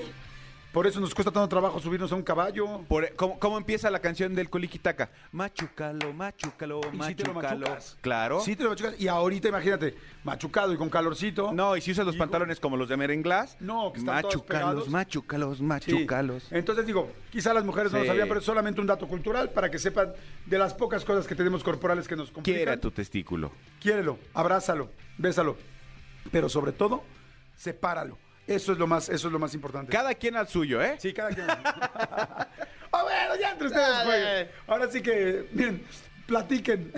Por 0.77 0.87
eso 0.87 1.01
nos 1.01 1.15
cuesta 1.15 1.31
tanto 1.33 1.49
trabajo 1.49 1.81
subirnos 1.81 2.13
a 2.13 2.17
un 2.17 2.23
caballo. 2.23 2.83
Por- 2.87 3.11
¿cómo, 3.17 3.39
cómo 3.39 3.57
empieza 3.57 3.91
la 3.91 3.99
canción 3.99 4.35
del 4.35 4.51
Kulikitaka? 4.51 5.09
Machucalo, 5.33 6.13
machucalo, 6.13 6.81
Y 6.93 7.03
sí 7.03 7.15
te 7.15 7.25
lo 7.25 7.33
machucalo. 7.33 7.61
machucas. 7.61 7.97
claro. 8.03 8.41
Sí 8.41 8.57
te 8.57 8.63
lo 8.65 8.69
machucas. 8.69 9.01
Y 9.01 9.09
ahorita 9.09 9.49
imagínate, 9.49 9.95
machucado 10.23 10.75
y 10.75 10.77
con 10.77 10.91
calorcito. 10.91 11.51
No, 11.55 11.79
y 11.79 11.81
si 11.81 11.93
usas 11.93 12.05
los 12.05 12.15
pantalones 12.17 12.61
como 12.61 12.77
los 12.77 12.91
de 12.91 12.99
Merenglás, 12.99 13.57
No, 13.59 13.91
que 13.91 14.01
están 14.01 14.21
todos 14.21 14.35
machucalos, 14.35 14.45
pegados. 14.85 14.89
machucalos, 14.91 15.57
Sí. 15.57 15.63
machucalos. 15.65 16.53
Entonces 16.53 16.85
digo, 16.85 17.11
quizá 17.31 17.55
las 17.55 17.65
mujeres 17.65 17.91
no 17.91 17.97
lo 17.97 18.05
Sí. 18.05 18.09
sabían, 18.09 18.29
pero 18.29 18.41
es 18.41 18.45
solamente 18.45 18.79
un 18.79 18.87
dato 18.87 19.09
cultural 19.09 19.49
para 19.53 19.71
que 19.71 19.79
sepan 19.79 20.13
de 20.45 20.59
las 20.59 20.75
pocas 20.75 21.07
cosas 21.07 21.27
que 21.27 21.35
tenemos 21.35 21.65
corporales 21.65 22.07
que 22.07 22.17
nos 22.17 22.31
complican. 22.31 22.55
Quiere 22.59 22.73
a 22.73 22.79
tu 22.79 22.91
testículo. 22.91 23.51
Quiérelo, 23.81 24.19
abrázalo, 24.35 24.91
bésalo. 25.17 25.57
Pero 26.31 26.51
sobre 26.51 26.73
todo, 26.73 27.03
sepáralo. 27.57 28.19
Eso 28.47 28.73
es 28.73 28.79
lo 28.79 28.87
más, 28.87 29.09
eso 29.09 29.27
es 29.27 29.33
lo 29.33 29.39
más 29.39 29.55
importante. 29.55 29.91
Cada 29.93 30.15
quien 30.15 30.37
al 30.37 30.49
suyo, 30.49 30.81
¿eh? 30.81 30.97
Sí, 30.99 31.13
cada 31.13 31.31
quien. 31.31 31.47
Ah, 31.49 32.47
bueno, 33.03 33.37
ya 33.41 33.51
entre 33.51 33.67
ustedes 33.67 33.97
jueguen. 34.05 34.49
Ahora 34.69 34.91
sí 34.91 35.03
que, 35.03 35.49
miren, 35.53 35.85
platiquen. 36.27 36.93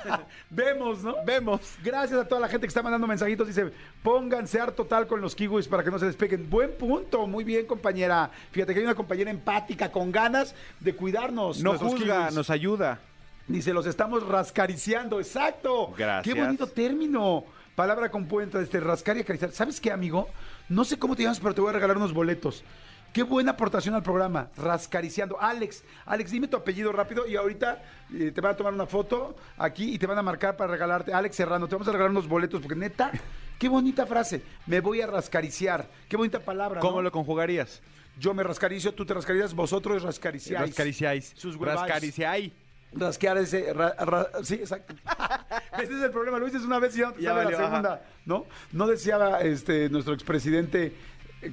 Vemos, 0.50 1.02
¿no? 1.02 1.16
Vemos. 1.24 1.60
Gracias 1.82 2.20
a 2.20 2.28
toda 2.28 2.40
la 2.40 2.48
gente 2.48 2.66
que 2.66 2.68
está 2.68 2.82
mandando 2.82 3.06
mensajitos. 3.06 3.48
Dice, 3.48 3.72
pónganse 4.02 4.60
harto 4.60 4.84
tal 4.84 5.06
con 5.06 5.20
los 5.20 5.34
kiwis 5.34 5.68
para 5.68 5.82
que 5.82 5.90
no 5.90 5.98
se 5.98 6.06
despeguen. 6.06 6.48
Buen 6.48 6.72
punto, 6.76 7.26
muy 7.26 7.44
bien, 7.44 7.66
compañera. 7.66 8.30
Fíjate 8.52 8.72
que 8.72 8.80
hay 8.80 8.86
una 8.86 8.94
compañera 8.94 9.30
empática, 9.30 9.90
con 9.90 10.12
ganas 10.12 10.54
de 10.80 10.94
cuidarnos. 10.94 11.62
No 11.62 11.78
juzga, 11.78 12.22
kiwis. 12.28 12.34
nos 12.34 12.50
ayuda. 12.50 13.00
Dice, 13.46 13.74
los 13.74 13.86
estamos 13.86 14.26
rascariciando. 14.26 15.20
Exacto. 15.20 15.92
Gracias. 15.96 16.34
Qué 16.34 16.40
bonito 16.40 16.66
término. 16.66 17.44
Palabra 17.74 18.08
compuesta, 18.08 18.60
este, 18.60 18.78
rascar 18.80 19.16
y 19.16 19.20
acariciar. 19.20 19.50
¿Sabes 19.50 19.80
qué, 19.80 19.90
amigo? 19.90 20.28
No 20.68 20.84
sé 20.84 20.98
cómo 20.98 21.14
te 21.14 21.22
llamas, 21.22 21.40
pero 21.40 21.54
te 21.54 21.60
voy 21.60 21.70
a 21.70 21.74
regalar 21.74 21.96
unos 21.96 22.12
boletos. 22.12 22.64
Qué 23.12 23.22
buena 23.22 23.52
aportación 23.52 23.94
al 23.94 24.02
programa, 24.02 24.50
rascariciando. 24.56 25.40
Alex, 25.40 25.84
Alex, 26.04 26.32
dime 26.32 26.48
tu 26.48 26.56
apellido 26.56 26.90
rápido 26.90 27.28
y 27.28 27.36
ahorita 27.36 27.80
eh, 28.12 28.32
te 28.34 28.40
van 28.40 28.54
a 28.54 28.56
tomar 28.56 28.72
una 28.72 28.86
foto 28.86 29.36
aquí 29.56 29.94
y 29.94 29.98
te 29.98 30.06
van 30.08 30.18
a 30.18 30.22
marcar 30.22 30.56
para 30.56 30.72
regalarte. 30.72 31.12
Alex 31.12 31.36
Serrano, 31.36 31.68
te 31.68 31.76
vamos 31.76 31.86
a 31.86 31.92
regalar 31.92 32.10
unos 32.10 32.26
boletos 32.26 32.60
porque 32.60 32.74
neta, 32.74 33.12
qué 33.56 33.68
bonita 33.68 34.04
frase. 34.04 34.42
Me 34.66 34.80
voy 34.80 35.00
a 35.00 35.06
rascariciar. 35.06 35.88
Qué 36.08 36.16
bonita 36.16 36.40
palabra. 36.40 36.80
¿Cómo 36.80 36.96
¿no? 36.96 37.02
lo 37.02 37.12
conjugarías? 37.12 37.82
Yo 38.18 38.34
me 38.34 38.42
rascaricio, 38.42 38.92
tú 38.94 39.06
te 39.06 39.14
rascarías, 39.14 39.54
vosotros 39.54 40.02
rascariciáis. 40.02 40.70
Rascariciáis. 40.70 41.34
Sus 41.36 41.54
huevais. 41.54 41.82
Rascariciáis. 41.82 42.52
Rasquear 42.96 43.38
ese. 43.38 43.72
ra- 43.72 43.94
ra- 43.98 44.28
sí, 44.42 44.54
exacto. 44.54 44.94
Ese 45.82 45.92
es 45.96 46.02
el 46.02 46.10
problema. 46.10 46.38
Lo 46.38 46.46
dices 46.46 46.62
una 46.62 46.78
vez 46.78 46.94
y 46.96 47.00
ya 47.00 47.06
no 47.06 47.12
te 47.14 47.22
Ya 47.22 47.30
sale 47.30 47.44
valió, 47.44 47.58
la 47.58 47.64
ajá. 47.66 47.76
segunda. 47.76 48.02
¿No? 48.26 48.46
No 48.72 48.86
decía 48.86 49.40
este, 49.40 49.88
nuestro 49.90 50.14
expresidente. 50.14 50.92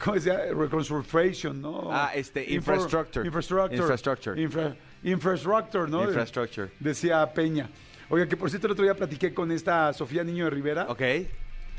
¿Cómo 0.03 0.15
decía? 0.15 0.39
Reconstruction, 0.53 1.61
¿no? 1.61 1.89
Ah, 1.91 2.11
este, 2.15 2.49
infrastructure. 2.53 3.25
Infrastructure. 3.25 3.75
Infrastructure. 3.77 4.41
Infra- 4.41 4.75
infrastructure, 5.03 5.89
¿no? 5.89 6.03
Infrastructure. 6.03 6.71
Decía 6.79 7.31
Peña. 7.33 7.69
Oiga, 8.09 8.27
que 8.27 8.37
por 8.37 8.49
cierto 8.49 8.67
el 8.67 8.73
otro 8.73 8.83
día 8.83 8.93
platiqué 8.95 9.33
con 9.33 9.51
esta 9.51 9.91
Sofía 9.93 10.23
Niño 10.23 10.45
de 10.45 10.49
Rivera. 10.51 10.85
Ok. 10.89 11.01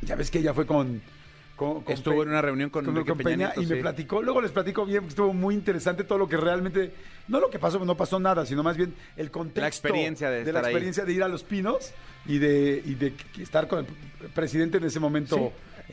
Ya 0.02 0.16
ves 0.16 0.30
que 0.30 0.40
ella 0.40 0.52
fue 0.52 0.66
con. 0.66 1.00
Con- 1.62 1.82
con 1.84 1.94
Estuvo 1.94 2.16
Pe- 2.16 2.22
en 2.22 2.28
una 2.30 2.42
reunión 2.42 2.70
con 2.70 2.86
Enrique 2.86 3.14
Peña 3.14 3.36
Nieto, 3.48 3.62
y 3.62 3.66
me 3.66 3.76
platicó. 3.76 4.22
Luego 4.22 4.40
les 4.40 4.50
platico 4.50 4.84
bien, 4.86 5.04
estuvo 5.06 5.32
muy 5.32 5.54
interesante 5.54 6.04
todo 6.04 6.18
lo 6.18 6.28
que 6.28 6.36
realmente. 6.36 6.92
No 7.28 7.38
lo 7.40 7.50
que 7.50 7.58
pasó, 7.58 7.78
no 7.84 7.96
pasó 7.96 8.18
nada, 8.18 8.44
sino 8.46 8.62
más 8.62 8.76
bien 8.76 8.94
el 9.16 9.30
contexto. 9.30 9.60
La 9.60 9.68
experiencia 9.68 10.28
de 10.30 10.52
la 10.52 10.58
ahí. 10.60 10.64
experiencia 10.66 11.04
de 11.04 11.12
ir 11.12 11.22
a 11.22 11.28
Los 11.28 11.44
Pinos 11.44 11.92
y 12.26 12.38
de, 12.38 12.82
y 12.84 12.94
de 12.94 13.14
estar 13.40 13.68
con 13.68 13.80
el 13.80 14.28
presidente 14.34 14.78
en 14.78 14.84
ese 14.84 14.98
momento 15.00 15.36
Sí. 15.36 15.42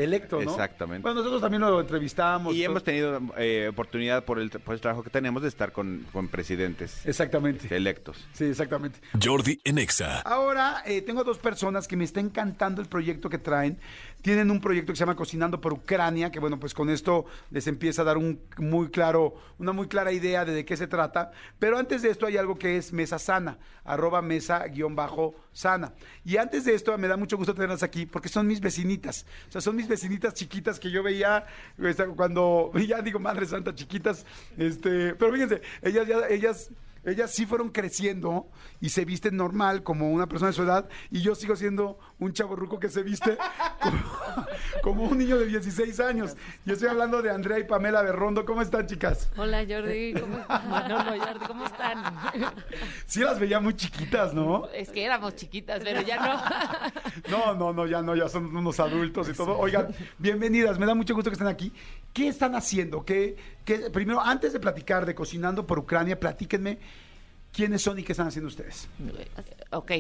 Electo, 0.03 0.41
¿no? 0.41 0.49
Exactamente. 0.51 1.01
Bueno, 1.03 1.19
nosotros 1.19 1.41
también 1.41 1.61
lo 1.61 1.79
entrevistamos. 1.79 2.53
Y 2.55 2.59
todo- 2.59 2.71
hemos 2.71 2.83
tenido 2.83 3.21
eh, 3.37 3.67
oportunidad 3.69 4.23
por 4.25 4.39
el, 4.39 4.49
por 4.49 4.73
el 4.75 4.81
trabajo 4.81 5.03
que 5.03 5.09
tenemos 5.09 5.41
de 5.41 5.47
estar 5.49 5.71
con, 5.71 6.05
con 6.13 6.27
presidentes 6.27 7.05
Exactamente. 7.05 7.73
electos. 7.75 8.27
Sí, 8.33 8.45
exactamente. 8.45 8.99
Jordi 9.21 9.59
en 9.63 9.77
Exa. 9.77 10.21
Ahora 10.21 10.83
eh, 10.85 11.01
tengo 11.01 11.23
dos 11.23 11.37
personas 11.37 11.87
que 11.87 11.95
me 11.97 12.03
está 12.05 12.19
encantando 12.19 12.81
el 12.81 12.87
proyecto 12.87 13.29
que 13.29 13.37
traen. 13.37 13.77
Tienen 14.21 14.51
un 14.51 14.59
proyecto 14.59 14.91
que 14.93 14.97
se 14.97 15.01
llama 15.01 15.15
Cocinando 15.15 15.61
por 15.61 15.73
Ucrania, 15.73 16.29
que 16.31 16.39
bueno, 16.39 16.59
pues 16.59 16.73
con 16.73 16.89
esto 16.89 17.25
les 17.51 17.67
empieza 17.67 18.01
a 18.01 18.05
dar 18.05 18.17
un 18.17 18.41
muy 18.57 18.89
claro, 18.89 19.35
una 19.57 19.71
muy 19.71 19.87
clara 19.87 20.11
idea 20.11 20.45
de 20.45 20.49
de 20.53 20.65
qué 20.65 20.75
se 20.77 20.87
trata. 20.87 21.31
Pero 21.59 21.77
antes 21.77 22.01
de 22.01 22.09
esto 22.09 22.25
hay 22.25 22.37
algo 22.37 22.57
que 22.57 22.77
es 22.77 22.91
Mesa 22.93 23.19
Sana, 23.19 23.57
arroba 23.85 24.21
mesa 24.21 24.65
guion 24.67 24.95
bajo 24.95 25.35
sana. 25.53 25.93
Y 26.25 26.37
antes 26.37 26.65
de 26.65 26.73
esto 26.73 26.97
me 26.97 27.07
da 27.07 27.17
mucho 27.17 27.37
gusto 27.37 27.53
tenerlas 27.53 27.83
aquí 27.83 28.05
porque 28.05 28.29
son 28.29 28.45
mis 28.47 28.59
vecinitas. 28.61 29.25
O 29.47 29.51
sea, 29.51 29.61
son 29.61 29.75
mis 29.75 29.87
vecinitas 29.89 30.33
chiquitas 30.33 30.79
que 30.79 30.89
yo 30.89 31.03
veía 31.03 31.45
cuando, 32.15 32.71
ya 32.87 33.01
digo, 33.01 33.19
madre 33.19 33.45
santa, 33.45 33.75
chiquitas. 33.75 34.25
Este, 34.57 35.15
pero 35.15 35.33
fíjense, 35.33 35.61
ellas 35.81 36.07
ya, 36.07 36.27
ellas 36.29 36.71
ellas 37.05 37.31
sí 37.31 37.45
fueron 37.45 37.69
creciendo 37.69 38.49
y 38.81 38.89
se 38.89 39.05
visten 39.05 39.37
normal 39.37 39.83
como 39.83 40.11
una 40.11 40.27
persona 40.27 40.51
de 40.51 40.53
su 40.53 40.63
edad 40.63 40.89
y 41.09 41.21
yo 41.21 41.35
sigo 41.35 41.55
siendo 41.55 41.97
un 42.19 42.33
chaborruco 42.33 42.79
que 42.79 42.89
se 42.89 43.01
viste 43.01 43.37
como, 43.81 43.97
como 44.83 45.03
un 45.03 45.17
niño 45.17 45.37
de 45.37 45.45
16 45.45 45.99
años. 46.01 46.35
Y 46.65 46.71
estoy 46.71 46.89
hablando 46.89 47.21
de 47.21 47.31
Andrea 47.31 47.59
y 47.59 47.63
Pamela 47.63 48.01
Berrondo. 48.01 48.43
¿Cómo 48.45 48.61
están, 48.61 48.87
chicas? 48.87 49.29
Hola 49.37 49.65
Jordi, 49.67 50.13
¿cómo 50.19 50.37
están? 50.39 50.69
Manolo, 50.69 51.11
Jordi, 51.23 51.45
¿cómo 51.47 51.65
están? 51.65 52.03
Sí 53.05 53.21
las 53.21 53.39
veía 53.39 53.59
muy 53.59 53.73
chiquitas, 53.75 54.33
¿no? 54.33 54.67
Es 54.73 54.89
que 54.89 55.03
éramos 55.05 55.35
chiquitas, 55.35 55.81
pero 55.83 56.01
ya 56.01 56.17
no. 56.17 57.29
No, 57.29 57.55
no, 57.55 57.73
no, 57.73 57.87
ya 57.87 58.01
no, 58.01 58.15
ya 58.15 58.27
son 58.27 58.55
unos 58.55 58.79
adultos 58.79 59.29
y 59.29 59.33
todo. 59.33 59.57
Oigan, 59.57 59.87
bienvenidas, 60.17 60.77
me 60.77 60.85
da 60.85 60.95
mucho 60.95 61.15
gusto 61.15 61.29
que 61.29 61.35
estén 61.35 61.47
aquí. 61.47 61.71
¿Qué 62.13 62.27
están 62.27 62.53
haciendo? 62.55 63.05
¿Qué, 63.05 63.37
qué- 63.63 63.89
primero, 63.91 64.19
antes 64.21 64.51
de 64.53 64.59
platicar 64.59 65.05
de 65.05 65.15
Cocinando 65.15 65.65
por 65.65 65.79
Ucrania, 65.79 66.19
platíquenme 66.19 66.79
quiénes 67.53 67.81
son 67.81 67.99
y 67.99 68.03
qué 68.03 68.13
están 68.13 68.27
haciendo 68.27 68.47
ustedes. 68.47 68.87
Ok, 69.71 69.91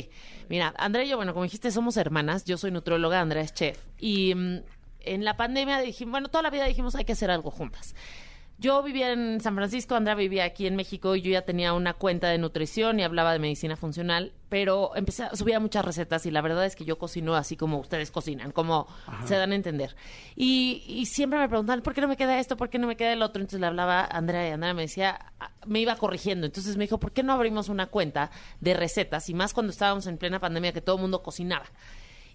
mira, 0.49 0.73
Andrea 0.77 1.05
y 1.05 1.09
yo, 1.09 1.17
bueno, 1.17 1.33
como 1.33 1.43
dijiste, 1.43 1.71
somos 1.71 1.97
hermanas. 1.97 2.45
Yo 2.45 2.57
soy 2.57 2.71
nutrióloga, 2.71 3.21
Andrea 3.21 3.43
es 3.43 3.53
chef. 3.53 3.79
Y 3.97 4.33
mm, 4.35 4.61
en 5.01 5.25
la 5.25 5.37
pandemia 5.37 5.79
dijimos, 5.79 6.11
bueno, 6.11 6.27
toda 6.29 6.43
la 6.43 6.49
vida 6.49 6.65
dijimos 6.65 6.95
hay 6.95 7.05
que 7.05 7.13
hacer 7.13 7.31
algo 7.31 7.51
juntas. 7.51 7.95
Yo 8.61 8.83
vivía 8.83 9.13
en 9.13 9.39
San 9.39 9.55
Francisco, 9.55 9.95
Andrea 9.95 10.15
vivía 10.15 10.43
aquí 10.43 10.67
en 10.67 10.75
México 10.75 11.15
y 11.15 11.21
yo 11.21 11.31
ya 11.31 11.43
tenía 11.43 11.71
una 11.71 11.93
cuenta 11.93 12.27
de 12.27 12.37
nutrición 12.37 12.99
y 12.99 13.03
hablaba 13.03 13.31
de 13.31 13.39
medicina 13.39 13.77
funcional, 13.77 14.33
pero 14.49 14.91
empecé, 14.97 15.23
a- 15.23 15.33
subía 15.33 15.61
muchas 15.61 15.85
recetas 15.85 16.25
y 16.25 16.31
la 16.31 16.41
verdad 16.41 16.65
es 16.65 16.75
que 16.75 16.83
yo 16.83 16.97
cocino 16.97 17.35
así 17.35 17.55
como 17.55 17.79
ustedes 17.79 18.11
cocinan, 18.11 18.51
como 18.51 18.85
se 19.25 19.35
dan 19.35 19.53
a 19.53 19.55
entender. 19.55 19.95
Y, 20.35 20.83
y 20.87 21.05
siempre 21.05 21.39
me 21.39 21.47
preguntaban, 21.47 21.81
¿por 21.81 21.93
qué 21.93 22.01
no 22.01 22.09
me 22.09 22.17
queda 22.17 22.37
esto? 22.37 22.57
¿Por 22.57 22.69
qué 22.69 22.79
no 22.79 22.87
me 22.87 22.97
queda 22.97 23.13
el 23.13 23.21
otro? 23.21 23.39
Entonces 23.41 23.61
le 23.61 23.67
hablaba 23.67 24.01
a 24.01 24.17
Andrea 24.17 24.49
y 24.49 24.51
Andrea 24.51 24.73
me 24.73 24.81
decía, 24.81 25.31
ah, 25.39 25.51
me 25.65 25.79
iba 25.79 25.95
corrigiendo. 25.95 26.45
Entonces 26.45 26.75
me 26.75 26.83
dijo, 26.83 26.99
¿por 26.99 27.13
qué 27.13 27.23
no 27.23 27.31
abrimos 27.31 27.69
una 27.69 27.85
cuenta 27.87 28.29
de 28.59 28.73
recetas? 28.73 29.29
Y 29.29 29.33
más 29.35 29.53
cuando 29.53 29.71
estábamos 29.71 30.05
en 30.05 30.17
plena 30.17 30.39
pandemia 30.41 30.73
que 30.73 30.81
todo 30.81 30.97
el 30.97 31.01
mundo 31.03 31.23
cocinaba. 31.23 31.65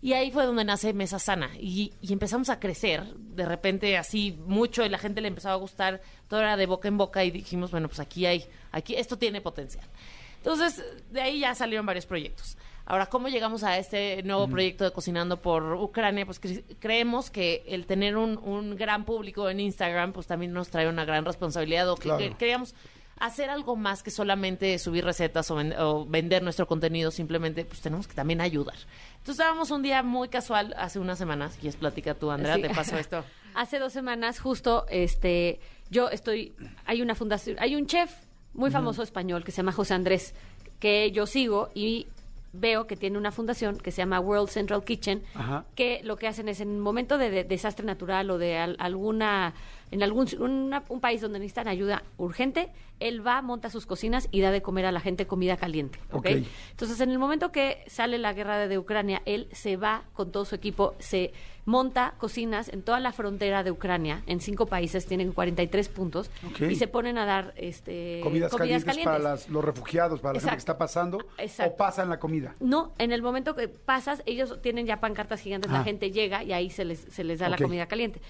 Y 0.04 0.12
ahí 0.12 0.30
fue 0.30 0.44
donde 0.44 0.64
nace 0.66 0.92
Mesa 0.92 1.18
Sana. 1.18 1.50
Y, 1.58 1.94
y 2.02 2.12
empezamos 2.12 2.50
a 2.50 2.60
crecer, 2.60 3.04
de 3.16 3.46
repente 3.46 3.96
así 3.96 4.38
mucho, 4.46 4.84
y 4.84 4.90
la 4.90 4.98
gente 4.98 5.22
le 5.22 5.28
empezó 5.28 5.48
a 5.48 5.54
gustar, 5.54 6.02
todo 6.28 6.40
era 6.40 6.58
de 6.58 6.66
boca 6.66 6.88
en 6.88 6.98
boca, 6.98 7.24
y 7.24 7.30
dijimos, 7.30 7.70
bueno, 7.70 7.88
pues 7.88 8.00
aquí 8.00 8.26
hay, 8.26 8.44
aquí, 8.70 8.94
esto 8.96 9.16
tiene 9.16 9.40
potencial. 9.40 9.86
Entonces, 10.36 10.84
de 11.10 11.22
ahí 11.22 11.40
ya 11.40 11.54
salieron 11.54 11.86
varios 11.86 12.04
proyectos. 12.04 12.58
Ahora, 12.84 13.06
¿cómo 13.06 13.28
llegamos 13.28 13.64
a 13.64 13.78
este 13.78 14.22
nuevo 14.24 14.46
proyecto 14.46 14.84
de 14.84 14.90
Cocinando 14.92 15.40
por 15.40 15.62
Ucrania? 15.72 16.26
Pues 16.26 16.38
cre- 16.38 16.64
creemos 16.80 17.30
que 17.30 17.64
el 17.66 17.86
tener 17.86 18.18
un, 18.18 18.36
un 18.36 18.76
gran 18.76 19.06
público 19.06 19.48
en 19.48 19.58
Instagram, 19.58 20.12
pues 20.12 20.26
también 20.26 20.52
nos 20.52 20.68
trae 20.68 20.86
una 20.86 21.06
gran 21.06 21.24
responsabilidad, 21.24 21.88
o 21.88 21.94
que, 21.96 22.02
Claro. 22.02 22.18
que 22.18 22.34
queríamos 22.34 22.74
hacer 23.18 23.48
algo 23.50 23.76
más 23.76 24.02
que 24.02 24.10
solamente 24.10 24.78
subir 24.78 25.04
recetas 25.04 25.50
o, 25.50 25.54
ven- 25.56 25.74
o 25.78 26.04
vender 26.04 26.42
nuestro 26.42 26.66
contenido, 26.66 27.10
simplemente 27.10 27.64
pues 27.64 27.80
tenemos 27.80 28.06
que 28.08 28.14
también 28.14 28.40
ayudar. 28.40 28.74
Entonces 29.12 29.34
estábamos 29.40 29.70
un 29.70 29.82
día 29.82 30.02
muy 30.02 30.28
casual 30.28 30.74
hace 30.76 30.98
unas 30.98 31.18
semanas, 31.18 31.58
y 31.62 31.68
es 31.68 31.76
platica 31.76 32.14
tú, 32.14 32.30
Andrea, 32.30 32.56
Sí. 32.56 32.62
te 32.62 32.70
pasó 32.70 32.96
esto. 32.98 33.24
Hace 33.54 33.78
dos 33.78 33.92
semanas, 33.92 34.40
justo, 34.40 34.84
este, 34.90 35.60
yo 35.88 36.10
estoy, 36.10 36.52
hay 36.86 37.02
una 37.02 37.14
fundación, 37.14 37.56
hay 37.60 37.76
un 37.76 37.86
chef 37.86 38.10
muy 38.52 38.70
famoso 38.72 39.02
español 39.04 39.44
que 39.44 39.52
se 39.52 39.58
llama 39.58 39.70
José 39.72 39.94
Andrés, 39.94 40.34
que 40.80 41.12
yo 41.12 41.26
sigo 41.26 41.70
y 41.72 42.08
veo 42.52 42.86
que 42.86 42.96
tiene 42.96 43.16
una 43.18 43.30
fundación 43.32 43.78
que 43.78 43.90
se 43.90 43.98
llama 43.98 44.20
World 44.20 44.48
Central 44.48 44.84
Kitchen, 44.84 45.22
Ajá. 45.34 45.64
que 45.76 46.00
lo 46.04 46.16
que 46.16 46.26
hacen 46.28 46.48
es 46.48 46.60
en 46.60 46.68
un 46.68 46.80
momento 46.80 47.16
de, 47.18 47.30
de- 47.30 47.44
desastre 47.44 47.84
natural 47.86 48.30
o 48.30 48.38
de 48.38 48.58
al- 48.58 48.76
alguna, 48.78 49.54
en 49.90 50.02
algún 50.02 50.26
una- 50.40 50.82
un 50.88 51.00
país 51.00 51.20
donde 51.20 51.38
necesitan 51.38 51.68
ayuda 51.68 52.02
urgente, 52.18 52.68
él 53.00 53.26
va, 53.26 53.42
monta 53.42 53.70
sus 53.70 53.86
cocinas 53.86 54.28
y 54.30 54.40
da 54.40 54.50
de 54.52 54.62
comer 54.62 54.86
a 54.86 54.92
la 54.92 55.00
gente 55.00 55.26
comida 55.26 55.56
caliente. 55.56 55.98
¿ok? 56.12 56.16
Ok. 56.18 56.26
Entonces, 56.70 57.00
en 57.00 57.10
el 57.10 57.18
momento 57.18 57.50
que 57.52 57.84
sale 57.86 58.18
la 58.18 58.32
guerra 58.32 58.66
de, 58.68 58.78
Ucrania, 58.78 59.20
él 59.24 59.48
se 59.52 59.76
va 59.76 60.04
con 60.14 60.30
todo 60.32 60.44
su 60.44 60.54
equipo, 60.54 60.94
se 60.98 61.32
monta 61.66 62.14
cocinas 62.18 62.68
en 62.68 62.82
toda 62.82 63.00
la 63.00 63.12
frontera 63.12 63.62
de 63.64 63.70
Ucrania, 63.70 64.22
en 64.26 64.40
cinco 64.40 64.66
países, 64.66 65.06
tienen 65.06 65.32
43 65.32 65.88
puntos, 65.88 66.30
y 66.68 66.74
se 66.76 66.86
ponen 66.88 67.16
a 67.18 67.24
dar 67.24 67.52
este, 67.56 68.20
comidas, 68.22 68.52
calientes, 68.54 69.04
para 69.04 69.18
las- 69.18 69.48
los 69.48 69.64
refugiados, 69.64 70.20
para 70.20 70.34
la 70.34 70.40
gente 70.40 70.52
que 70.54 70.58
está 70.58 70.72
Exacto. 70.72 70.78
pasando, 70.78 71.18
Exacto. 71.38 71.72
o 71.72 71.76
pasa 71.76 72.02
en 72.02 72.10
la 72.10 72.18
comida. 72.18 72.54
No, 72.60 72.92
en 72.98 73.12
el 73.12 73.22
momento 73.22 73.54
que 73.56 73.68
pasas, 73.68 74.22
ellos 74.26 74.60
tienen 74.62 74.86
ya 74.86 75.00
pancartas 75.00 75.40
gigantes, 75.40 75.70
Ah. 75.70 75.78
la 75.78 75.84
gente 75.84 76.10
llega 76.10 76.44
y 76.44 76.52
ahí 76.52 76.70
se 76.70 76.84
les, 76.84 77.00
se 77.00 77.24
les 77.24 77.38
da 77.38 77.48
la 77.48 77.56
comida 77.56 77.86
caliente. 77.86 78.20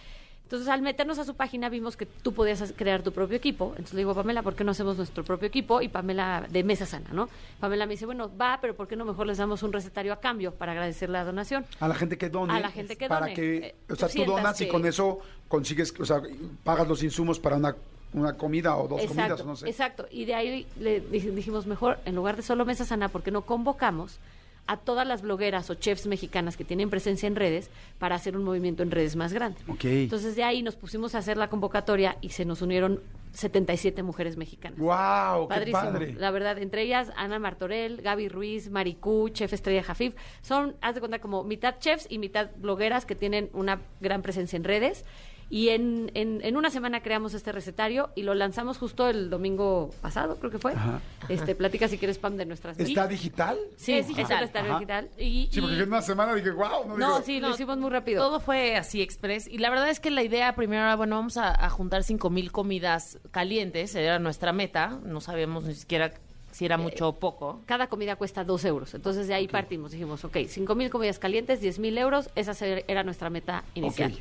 Entonces, 0.44 0.68
al 0.68 0.82
meternos 0.82 1.18
a 1.18 1.24
su 1.24 1.34
página, 1.34 1.68
vimos 1.68 1.96
que 1.96 2.06
tú 2.06 2.32
podías 2.32 2.72
crear 2.76 3.02
tu 3.02 3.12
propio 3.12 3.36
equipo. 3.36 3.68
Entonces 3.70 3.94
le 3.94 4.00
digo, 4.00 4.14
Pamela, 4.14 4.42
¿por 4.42 4.54
qué 4.54 4.62
no 4.62 4.72
hacemos 4.72 4.96
nuestro 4.96 5.24
propio 5.24 5.48
equipo? 5.48 5.80
Y 5.80 5.88
Pamela, 5.88 6.46
de 6.50 6.62
Mesa 6.62 6.84
Sana, 6.86 7.08
¿no? 7.12 7.28
Pamela 7.60 7.86
me 7.86 7.92
dice, 7.94 8.04
bueno, 8.06 8.30
va, 8.36 8.58
pero 8.60 8.76
¿por 8.76 8.86
qué 8.86 8.94
no 8.94 9.04
mejor 9.06 9.26
les 9.26 9.38
damos 9.38 9.62
un 9.62 9.72
recetario 9.72 10.12
a 10.12 10.20
cambio 10.20 10.52
para 10.52 10.72
agradecer 10.72 11.08
la 11.08 11.24
donación? 11.24 11.64
A 11.80 11.88
la 11.88 11.94
gente 11.94 12.18
que 12.18 12.28
done. 12.28 12.52
A 12.52 12.60
la 12.60 12.70
gente 12.70 12.96
que 12.96 13.08
para 13.08 13.20
done. 13.22 13.34
que, 13.34 13.56
Eh, 13.68 13.74
o 13.90 13.96
sea, 13.96 14.08
tú 14.08 14.24
donas 14.24 14.60
y 14.60 14.68
con 14.68 14.84
eso 14.86 15.18
consigues, 15.48 15.94
o 15.98 16.04
sea, 16.04 16.20
pagas 16.62 16.86
los 16.86 17.02
insumos 17.02 17.38
para 17.40 17.56
una, 17.56 17.74
una 18.12 18.36
comida 18.36 18.76
o 18.76 18.86
dos 18.86 19.00
exacto, 19.00 19.16
comidas, 19.22 19.40
o 19.40 19.44
no 19.46 19.56
sé. 19.56 19.68
Exacto. 19.68 20.06
Y 20.10 20.26
de 20.26 20.34
ahí 20.34 20.66
le 20.78 21.02
dij- 21.10 21.32
dijimos, 21.32 21.66
mejor, 21.66 21.98
en 22.04 22.14
lugar 22.14 22.36
de 22.36 22.42
solo 22.42 22.64
Mesa 22.66 22.84
Sana, 22.84 23.08
¿por 23.08 23.22
qué 23.22 23.30
no 23.30 23.42
convocamos 23.42 24.18
a 24.66 24.76
todas 24.78 25.06
las 25.06 25.22
blogueras 25.22 25.68
o 25.70 25.74
chefs 25.74 26.06
mexicanas 26.06 26.56
que 26.56 26.64
tienen 26.64 26.90
presencia 26.90 27.26
en 27.26 27.36
redes 27.36 27.70
para 27.98 28.14
hacer 28.14 28.36
un 28.36 28.44
movimiento 28.44 28.82
en 28.82 28.90
redes 28.90 29.16
más 29.16 29.32
grande? 29.32 29.58
Entonces 29.82 30.36
de 30.36 30.44
ahí 30.44 30.62
nos 30.62 30.76
pusimos 30.76 31.14
a 31.14 31.18
hacer 31.18 31.36
la 31.36 31.48
convocatoria 31.48 32.16
y 32.20 32.30
se 32.30 32.44
nos 32.44 32.62
unieron 32.62 33.00
77 33.32 34.02
mujeres 34.02 34.36
mexicanas. 34.36 34.78
¡Wow! 34.78 35.48
¡Qué 35.48 35.70
padre! 35.70 36.14
La 36.14 36.30
verdad, 36.30 36.58
entre 36.58 36.82
ellas 36.82 37.12
Ana 37.16 37.38
Martorell, 37.38 38.00
Gaby 38.00 38.28
Ruiz, 38.28 38.70
Maricú, 38.70 39.28
Chef 39.28 39.52
Estrella 39.52 39.82
Jafif. 39.82 40.14
Son, 40.40 40.76
haz 40.80 40.94
de 40.94 41.00
cuenta, 41.00 41.18
como 41.18 41.44
mitad 41.44 41.78
chefs 41.78 42.06
y 42.08 42.18
mitad 42.18 42.50
blogueras 42.56 43.04
que 43.06 43.14
tienen 43.14 43.50
una 43.52 43.80
gran 44.00 44.22
presencia 44.22 44.56
en 44.56 44.64
redes. 44.64 45.04
Y 45.50 45.68
en, 45.68 46.10
en, 46.14 46.40
en 46.42 46.56
una 46.56 46.70
semana 46.70 47.00
creamos 47.02 47.34
este 47.34 47.52
recetario 47.52 48.10
y 48.16 48.22
lo 48.22 48.34
lanzamos 48.34 48.78
justo 48.78 49.08
el 49.08 49.30
domingo 49.30 49.90
pasado, 50.00 50.36
creo 50.36 50.50
que 50.50 50.58
fue. 50.58 50.72
Ajá. 50.72 51.00
Este, 51.28 51.54
platica 51.54 51.86
si 51.86 51.98
quieres, 51.98 52.18
Pam, 52.18 52.36
de 52.36 52.46
nuestras... 52.46 52.78
¿Está 52.78 53.04
y- 53.04 53.08
digital? 53.08 53.58
Sí, 53.76 53.92
Es 53.92 54.08
digital. 54.08 54.50
Ajá. 54.54 54.74
digital. 54.74 55.08
Y, 55.18 55.48
Sí, 55.52 55.60
porque 55.60 55.76
y- 55.76 55.80
en 55.80 55.88
una 55.88 56.02
semana 56.02 56.34
dije, 56.34 56.50
wow, 56.50 56.86
no, 56.88 56.96
No, 56.96 57.06
digo, 57.14 57.22
sí, 57.24 57.40
lo 57.40 57.48
No, 57.48 57.54
hicimos 57.54 57.78
muy 57.78 57.90
rápido. 57.90 58.22
Todo 58.24 58.40
fue 58.40 58.76
así 58.76 59.00
express. 59.02 59.46
Y 59.46 59.58
la 59.58 59.70
verdad 59.70 59.90
es 59.90 60.00
que 60.00 60.10
la 60.10 60.22
idea 60.22 60.54
primero 60.54 60.82
era, 60.82 60.96
bueno, 60.96 61.16
vamos 61.16 61.36
a, 61.36 61.64
a 61.64 61.70
juntar 61.70 62.02
cinco 62.04 62.30
mil 62.30 62.50
comidas 62.50 63.18
calientes. 63.30 63.94
Era 63.94 64.18
nuestra 64.18 64.52
meta. 64.52 64.98
No 65.04 65.20
sabíamos 65.20 65.64
ni 65.64 65.74
siquiera 65.74 66.12
si 66.50 66.64
era 66.64 66.78
mucho 66.78 67.08
o 67.08 67.12
poco. 67.16 67.62
Cada 67.66 67.88
comida 67.88 68.16
cuesta 68.16 68.44
dos 68.44 68.64
euros. 68.64 68.94
Entonces 68.94 69.28
de 69.28 69.34
ahí 69.34 69.46
partimos. 69.48 69.92
Dijimos, 69.92 70.24
ok, 70.24 70.38
cinco 70.48 70.74
mil 70.74 70.88
comidas 70.90 71.18
calientes, 71.18 71.60
diez 71.60 71.78
mil 71.78 71.96
euros. 71.98 72.30
Esa 72.34 72.52
era 72.66 73.02
nuestra 73.04 73.28
meta 73.30 73.64
inicial. 73.74 74.12
Ok. 74.12 74.18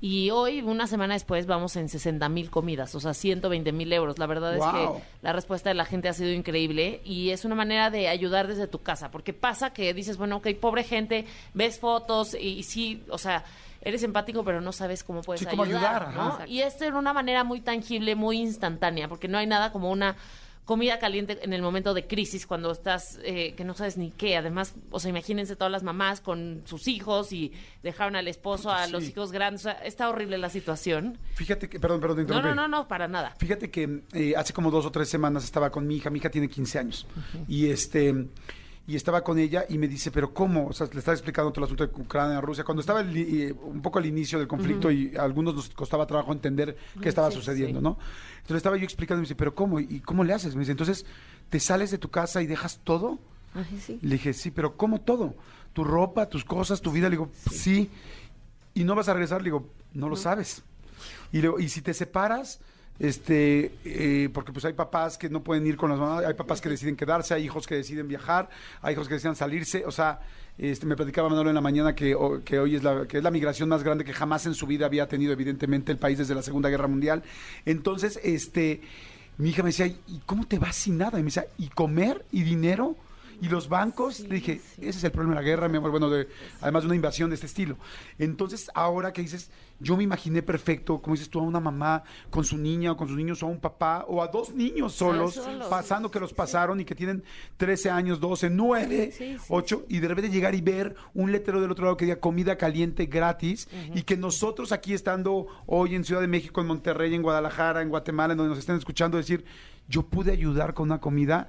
Y 0.00 0.30
hoy, 0.30 0.60
una 0.60 0.86
semana 0.86 1.14
después, 1.14 1.46
vamos 1.46 1.74
en 1.76 1.88
60 1.88 2.28
mil 2.28 2.50
comidas, 2.50 2.94
o 2.94 3.00
sea, 3.00 3.14
120 3.14 3.72
mil 3.72 3.90
euros. 3.92 4.18
La 4.18 4.26
verdad 4.26 4.54
es 4.54 4.62
que 4.64 5.02
la 5.22 5.32
respuesta 5.32 5.70
de 5.70 5.74
la 5.74 5.86
gente 5.86 6.08
ha 6.08 6.12
sido 6.12 6.32
increíble 6.32 7.00
y 7.04 7.30
es 7.30 7.46
una 7.46 7.54
manera 7.54 7.90
de 7.90 8.08
ayudar 8.08 8.46
desde 8.46 8.66
tu 8.66 8.82
casa, 8.82 9.10
porque 9.10 9.32
pasa 9.32 9.72
que 9.72 9.94
dices, 9.94 10.18
bueno, 10.18 10.36
ok, 10.36 10.48
pobre 10.60 10.84
gente, 10.84 11.24
ves 11.54 11.78
fotos 11.78 12.34
y, 12.34 12.58
y 12.58 12.62
sí, 12.62 13.04
o 13.08 13.16
sea, 13.16 13.44
eres 13.80 14.02
empático, 14.02 14.44
pero 14.44 14.60
no 14.60 14.72
sabes 14.72 15.02
cómo 15.02 15.22
puedes 15.22 15.40
Sí, 15.40 15.46
cómo 15.46 15.62
ayudar. 15.62 16.44
Y 16.46 16.60
esto 16.60 16.84
era 16.84 16.98
una 16.98 17.12
manera 17.12 17.42
muy 17.44 17.60
tangible, 17.60 18.14
muy 18.16 18.38
instantánea, 18.38 19.08
porque 19.08 19.28
no 19.28 19.38
hay 19.38 19.46
nada 19.46 19.72
como 19.72 19.90
una 19.90 20.16
comida 20.66 20.98
caliente 20.98 21.38
en 21.42 21.54
el 21.54 21.62
momento 21.62 21.94
de 21.94 22.06
crisis 22.06 22.46
cuando 22.46 22.70
estás 22.70 23.18
eh, 23.22 23.54
que 23.56 23.64
no 23.64 23.72
sabes 23.72 23.96
ni 23.96 24.10
qué. 24.10 24.36
Además 24.36 24.74
o 24.90 25.00
sea 25.00 25.08
imagínense 25.08 25.56
todas 25.56 25.72
las 25.72 25.82
mamás 25.82 26.20
con 26.20 26.60
sus 26.66 26.86
hijos 26.88 27.32
y 27.32 27.52
dejaron 27.82 28.16
al 28.16 28.28
esposo 28.28 28.70
a 28.70 28.84
Sí. 28.86 28.92
los 28.92 29.04
hijos 29.08 29.32
grandes. 29.32 29.62
O 29.62 29.70
sea, 29.70 29.72
está 29.84 30.10
horrible 30.10 30.36
la 30.36 30.50
situación. 30.50 31.16
Fíjate 31.34 31.68
que, 31.70 31.80
perdón, 31.80 32.00
perdón, 32.00 32.16
te 32.18 32.22
no 32.24 32.28
interrumpí. 32.36 32.56
no 32.56 32.68
no 32.68 32.76
no 32.82 32.88
para 32.88 33.08
nada. 33.08 33.34
Fíjate 33.38 33.70
que 33.70 34.02
eh, 34.12 34.34
hace 34.36 34.52
como 34.52 34.70
dos 34.70 34.84
o 34.84 34.90
tres 34.92 35.08
semanas 35.08 35.44
estaba 35.44 35.70
con 35.70 35.86
mi 35.86 35.96
hija, 35.96 36.10
mi 36.10 36.18
hija 36.18 36.28
tiene 36.30 36.48
15 36.48 36.78
años, 36.78 37.06
y 37.48 37.70
este 37.70 38.26
y 38.88 38.94
estaba 38.94 39.24
con 39.24 39.38
ella 39.38 39.64
y 39.68 39.78
me 39.78 39.88
dice, 39.88 40.12
pero 40.12 40.32
¿cómo? 40.32 40.68
O 40.68 40.72
sea, 40.72 40.86
le 40.92 40.98
estaba 41.00 41.14
explicando 41.14 41.50
todo 41.50 41.64
el 41.64 41.64
asunto 41.64 41.86
de 41.86 42.02
Ucrania, 42.02 42.40
Rusia, 42.40 42.62
cuando 42.62 42.80
estaba 42.80 43.00
el 43.00 43.16
eh, 43.16 43.52
un 43.52 43.82
poco 43.82 43.98
al 43.98 44.06
inicio 44.06 44.38
del 44.38 44.46
conflicto 44.46 44.90
y 44.92 45.16
a 45.16 45.22
algunos 45.22 45.54
nos 45.54 45.68
costaba 45.70 46.06
trabajo 46.06 46.32
entender 46.32 46.76
qué 47.00 47.08
estaba 47.08 47.30
sí, 47.30 47.36
sucediendo, 47.36 47.80
sí. 47.80 47.84
¿no? 47.84 47.98
Entonces 48.36 48.58
estaba 48.58 48.76
yo 48.76 48.84
explicando 48.84 49.18
y 49.18 49.22
me 49.22 49.24
dice, 49.24 49.34
pero 49.34 49.54
¿cómo? 49.56 49.80
¿Y 49.80 50.00
cómo 50.00 50.22
le 50.22 50.32
haces? 50.32 50.54
Me 50.54 50.60
dice, 50.60 50.70
entonces, 50.70 51.04
¿te 51.50 51.58
sales 51.58 51.90
de 51.90 51.98
tu 51.98 52.10
casa 52.10 52.42
y 52.42 52.46
dejas 52.46 52.78
todo? 52.84 53.18
Ay, 53.54 53.80
sí. 53.84 53.98
Le 54.02 54.16
dije, 54.16 54.32
sí, 54.32 54.52
pero 54.52 54.76
¿cómo 54.76 55.00
todo? 55.00 55.34
Tu 55.72 55.82
ropa, 55.82 56.28
tus 56.28 56.44
cosas, 56.44 56.80
tu 56.80 56.92
vida. 56.92 57.08
Le 57.08 57.16
digo, 57.16 57.30
sí. 57.50 57.90
¿Y 58.72 58.84
no 58.84 58.94
vas 58.94 59.08
a 59.08 59.14
regresar? 59.14 59.40
Le 59.40 59.46
digo, 59.46 59.68
no 59.94 60.08
lo 60.08 60.14
sabes. 60.14 60.62
Y, 61.32 61.38
le 61.38 61.42
digo, 61.42 61.58
y 61.58 61.68
si 61.70 61.82
te 61.82 61.92
separas, 61.92 62.60
este, 62.98 63.72
eh, 63.84 64.28
porque 64.32 64.52
pues 64.52 64.64
hay 64.64 64.72
papás 64.72 65.18
que 65.18 65.28
no 65.28 65.42
pueden 65.42 65.66
ir 65.66 65.76
con 65.76 65.90
las 65.90 65.98
mamás, 65.98 66.24
hay 66.24 66.34
papás 66.34 66.60
que 66.60 66.68
deciden 66.68 66.96
quedarse, 66.96 67.34
hay 67.34 67.44
hijos 67.44 67.66
que 67.66 67.74
deciden 67.74 68.08
viajar, 68.08 68.48
hay 68.82 68.94
hijos 68.94 69.08
que 69.08 69.14
deciden 69.14 69.36
salirse, 69.36 69.84
o 69.86 69.90
sea, 69.90 70.20
este, 70.58 70.86
me 70.86 70.96
platicaba 70.96 71.28
Manolo 71.28 71.50
en 71.50 71.54
la 71.54 71.60
mañana 71.60 71.94
que, 71.94 72.16
que 72.44 72.58
hoy 72.58 72.76
es 72.76 72.82
la, 72.82 73.06
que 73.06 73.18
es 73.18 73.22
la 73.22 73.30
migración 73.30 73.68
más 73.68 73.82
grande 73.82 74.04
que 74.04 74.14
jamás 74.14 74.46
en 74.46 74.54
su 74.54 74.66
vida 74.66 74.86
había 74.86 75.06
tenido 75.06 75.32
evidentemente 75.32 75.92
el 75.92 75.98
país 75.98 76.18
desde 76.18 76.34
la 76.34 76.42
Segunda 76.42 76.70
Guerra 76.70 76.88
Mundial. 76.88 77.22
Entonces, 77.66 78.18
este, 78.22 78.80
mi 79.36 79.50
hija 79.50 79.62
me 79.62 79.68
decía, 79.68 79.86
¿y 79.86 80.22
cómo 80.24 80.46
te 80.46 80.58
vas 80.58 80.76
sin 80.76 80.96
nada? 80.96 81.18
Y 81.18 81.22
me 81.22 81.26
decía, 81.26 81.46
¿y 81.58 81.68
comer 81.68 82.24
y 82.32 82.42
dinero? 82.42 82.96
Y 83.40 83.48
los 83.48 83.68
bancos, 83.68 84.20
le 84.20 84.36
dije, 84.36 84.60
ese 84.78 84.98
es 84.98 85.04
el 85.04 85.10
problema 85.10 85.34
de 85.34 85.42
la 85.42 85.46
guerra, 85.46 85.68
mi 85.68 85.76
amor, 85.76 85.90
bueno, 85.90 86.08
de, 86.08 86.28
además 86.60 86.82
de 86.82 86.86
una 86.86 86.96
invasión 86.96 87.30
de 87.30 87.34
este 87.34 87.46
estilo. 87.46 87.76
Entonces, 88.18 88.70
ahora 88.74 89.12
que 89.12 89.22
dices, 89.22 89.50
yo 89.78 89.96
me 89.96 90.04
imaginé 90.04 90.42
perfecto, 90.42 91.00
como 91.02 91.14
dices 91.14 91.28
tú, 91.28 91.38
a 91.38 91.42
una 91.42 91.60
mamá 91.60 92.02
con 92.30 92.44
su 92.44 92.56
niña 92.56 92.92
o 92.92 92.96
con 92.96 93.08
sus 93.08 93.16
niños, 93.16 93.42
o 93.42 93.46
a 93.46 93.50
un 93.50 93.60
papá, 93.60 94.04
o 94.08 94.22
a 94.22 94.28
dos 94.28 94.54
niños 94.54 94.94
solos, 94.94 95.34
solos. 95.34 95.66
pasando 95.68 96.10
que 96.10 96.18
los 96.18 96.32
pasaron 96.32 96.80
y 96.80 96.84
que 96.84 96.94
tienen 96.94 97.22
13 97.58 97.90
años, 97.90 98.20
12, 98.20 98.50
9, 98.50 99.12
Sí, 99.12 99.36
sí, 99.36 99.44
8, 99.48 99.86
y 99.88 99.98
de 99.98 100.08
repente 100.08 100.30
llegar 100.30 100.54
y 100.54 100.60
ver 100.60 100.94
un 101.14 101.30
letrero 101.30 101.60
del 101.60 101.70
otro 101.70 101.84
lado 101.84 101.96
que 101.96 102.06
diga 102.06 102.20
comida 102.20 102.56
caliente 102.56 103.06
gratis, 103.06 103.68
y 103.94 104.02
que 104.02 104.16
nosotros 104.16 104.72
aquí 104.72 104.94
estando 104.94 105.46
hoy 105.66 105.94
en 105.94 106.04
Ciudad 106.04 106.20
de 106.20 106.28
México, 106.28 106.60
en 106.60 106.66
Monterrey, 106.68 107.14
en 107.14 107.22
Guadalajara, 107.22 107.82
en 107.82 107.90
Guatemala, 107.90 108.32
en 108.32 108.38
donde 108.38 108.50
nos 108.50 108.58
estén 108.58 108.76
escuchando, 108.76 109.18
decir, 109.18 109.44
yo 109.88 110.02
pude 110.04 110.32
ayudar 110.32 110.74
con 110.74 110.88
una 110.88 111.00
comida 111.00 111.48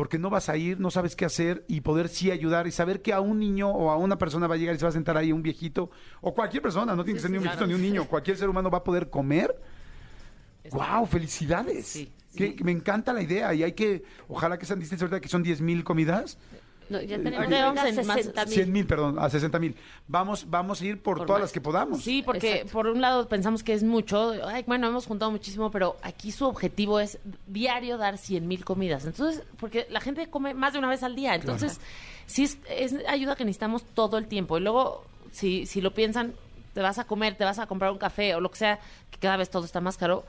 porque 0.00 0.18
no 0.18 0.30
vas 0.30 0.48
a 0.48 0.56
ir, 0.56 0.80
no 0.80 0.90
sabes 0.90 1.14
qué 1.14 1.26
hacer 1.26 1.62
y 1.68 1.82
poder 1.82 2.08
sí 2.08 2.30
ayudar 2.30 2.66
y 2.66 2.70
saber 2.70 3.02
que 3.02 3.12
a 3.12 3.20
un 3.20 3.38
niño 3.38 3.68
o 3.68 3.90
a 3.90 3.98
una 3.98 4.16
persona 4.16 4.46
va 4.46 4.54
a 4.54 4.56
llegar 4.56 4.74
y 4.74 4.78
se 4.78 4.86
va 4.86 4.88
a 4.88 4.92
sentar 4.92 5.14
ahí 5.18 5.30
un 5.30 5.42
viejito 5.42 5.90
o 6.22 6.32
cualquier 6.32 6.62
persona, 6.62 6.96
no 6.96 7.04
tiene 7.04 7.18
que 7.18 7.20
ser 7.20 7.30
ni 7.30 7.36
un 7.36 7.42
viejito 7.42 7.66
ni 7.66 7.74
un 7.74 7.82
niño, 7.82 8.06
cualquier 8.06 8.38
ser 8.38 8.48
humano 8.48 8.70
va 8.70 8.78
a 8.78 8.82
poder 8.82 9.10
comer. 9.10 9.54
¡Wow! 10.70 11.04
¡Felicidades! 11.04 11.84
Sí, 11.84 12.10
que 12.34 12.56
me 12.64 12.72
encanta 12.72 13.12
la 13.12 13.20
idea 13.20 13.52
y 13.52 13.62
hay 13.62 13.72
que, 13.72 14.02
ojalá 14.26 14.58
que 14.58 14.64
sean 14.64 14.78
distintas 14.80 15.02
ahorita 15.02 15.20
que 15.20 15.28
son 15.28 15.42
10 15.42 15.60
mil 15.60 15.84
comidas, 15.84 16.38
No, 16.90 17.00
ya 17.00 17.16
tenemos 17.22 17.48
60 17.80 18.46
100 18.46 18.64
mil. 18.64 18.72
mil, 18.72 18.86
perdón, 18.86 19.18
a 19.18 19.30
60 19.30 19.58
mil. 19.60 19.76
Vamos, 20.08 20.44
vamos 20.50 20.80
a 20.80 20.84
ir 20.84 21.00
por, 21.00 21.18
Por 21.18 21.26
todas 21.26 21.40
más. 21.40 21.48
las 21.48 21.52
que 21.52 21.60
podamos. 21.60 22.02
Sí, 22.02 22.22
porque 22.22 22.52
Exacto. 22.52 22.72
por 22.72 22.88
un 22.88 23.00
lado 23.00 23.28
pensamos 23.28 23.62
que 23.62 23.72
es 23.72 23.84
mucho. 23.84 24.34
Ay, 24.44 24.64
bueno, 24.66 24.88
hemos 24.88 25.06
juntado 25.06 25.30
muchísimo, 25.30 25.70
pero 25.70 25.96
aquí 26.02 26.32
su 26.32 26.46
objetivo 26.46 26.98
es 27.00 27.18
diario 27.46 27.96
dar 27.96 28.18
100 28.18 28.46
mil 28.46 28.64
comidas. 28.64 29.06
Entonces, 29.06 29.44
porque 29.58 29.86
la 29.88 30.00
gente 30.00 30.28
come 30.28 30.52
más 30.52 30.72
de 30.72 30.80
una 30.80 30.88
vez 30.88 31.02
al 31.04 31.14
día. 31.14 31.34
Entonces, 31.36 31.80
sí 32.26 32.42
es, 32.42 32.58
es 32.68 32.96
ayuda 33.08 33.36
que 33.36 33.44
necesitamos 33.44 33.84
todo 33.94 34.18
el 34.18 34.26
tiempo. 34.26 34.58
Y 34.58 34.60
luego, 34.60 35.04
si, 35.30 35.66
si 35.66 35.80
lo 35.80 35.94
piensan, 35.94 36.34
te 36.74 36.80
vas 36.82 36.98
a 36.98 37.04
comer, 37.04 37.36
te 37.36 37.44
vas 37.44 37.60
a 37.60 37.66
comprar 37.66 37.92
un 37.92 37.98
café 37.98 38.34
o 38.34 38.40
lo 38.40 38.50
que 38.50 38.58
sea, 38.58 38.80
que 39.10 39.18
cada 39.18 39.36
vez 39.36 39.48
todo 39.48 39.64
está 39.64 39.80
más 39.80 39.96
caro. 39.96 40.24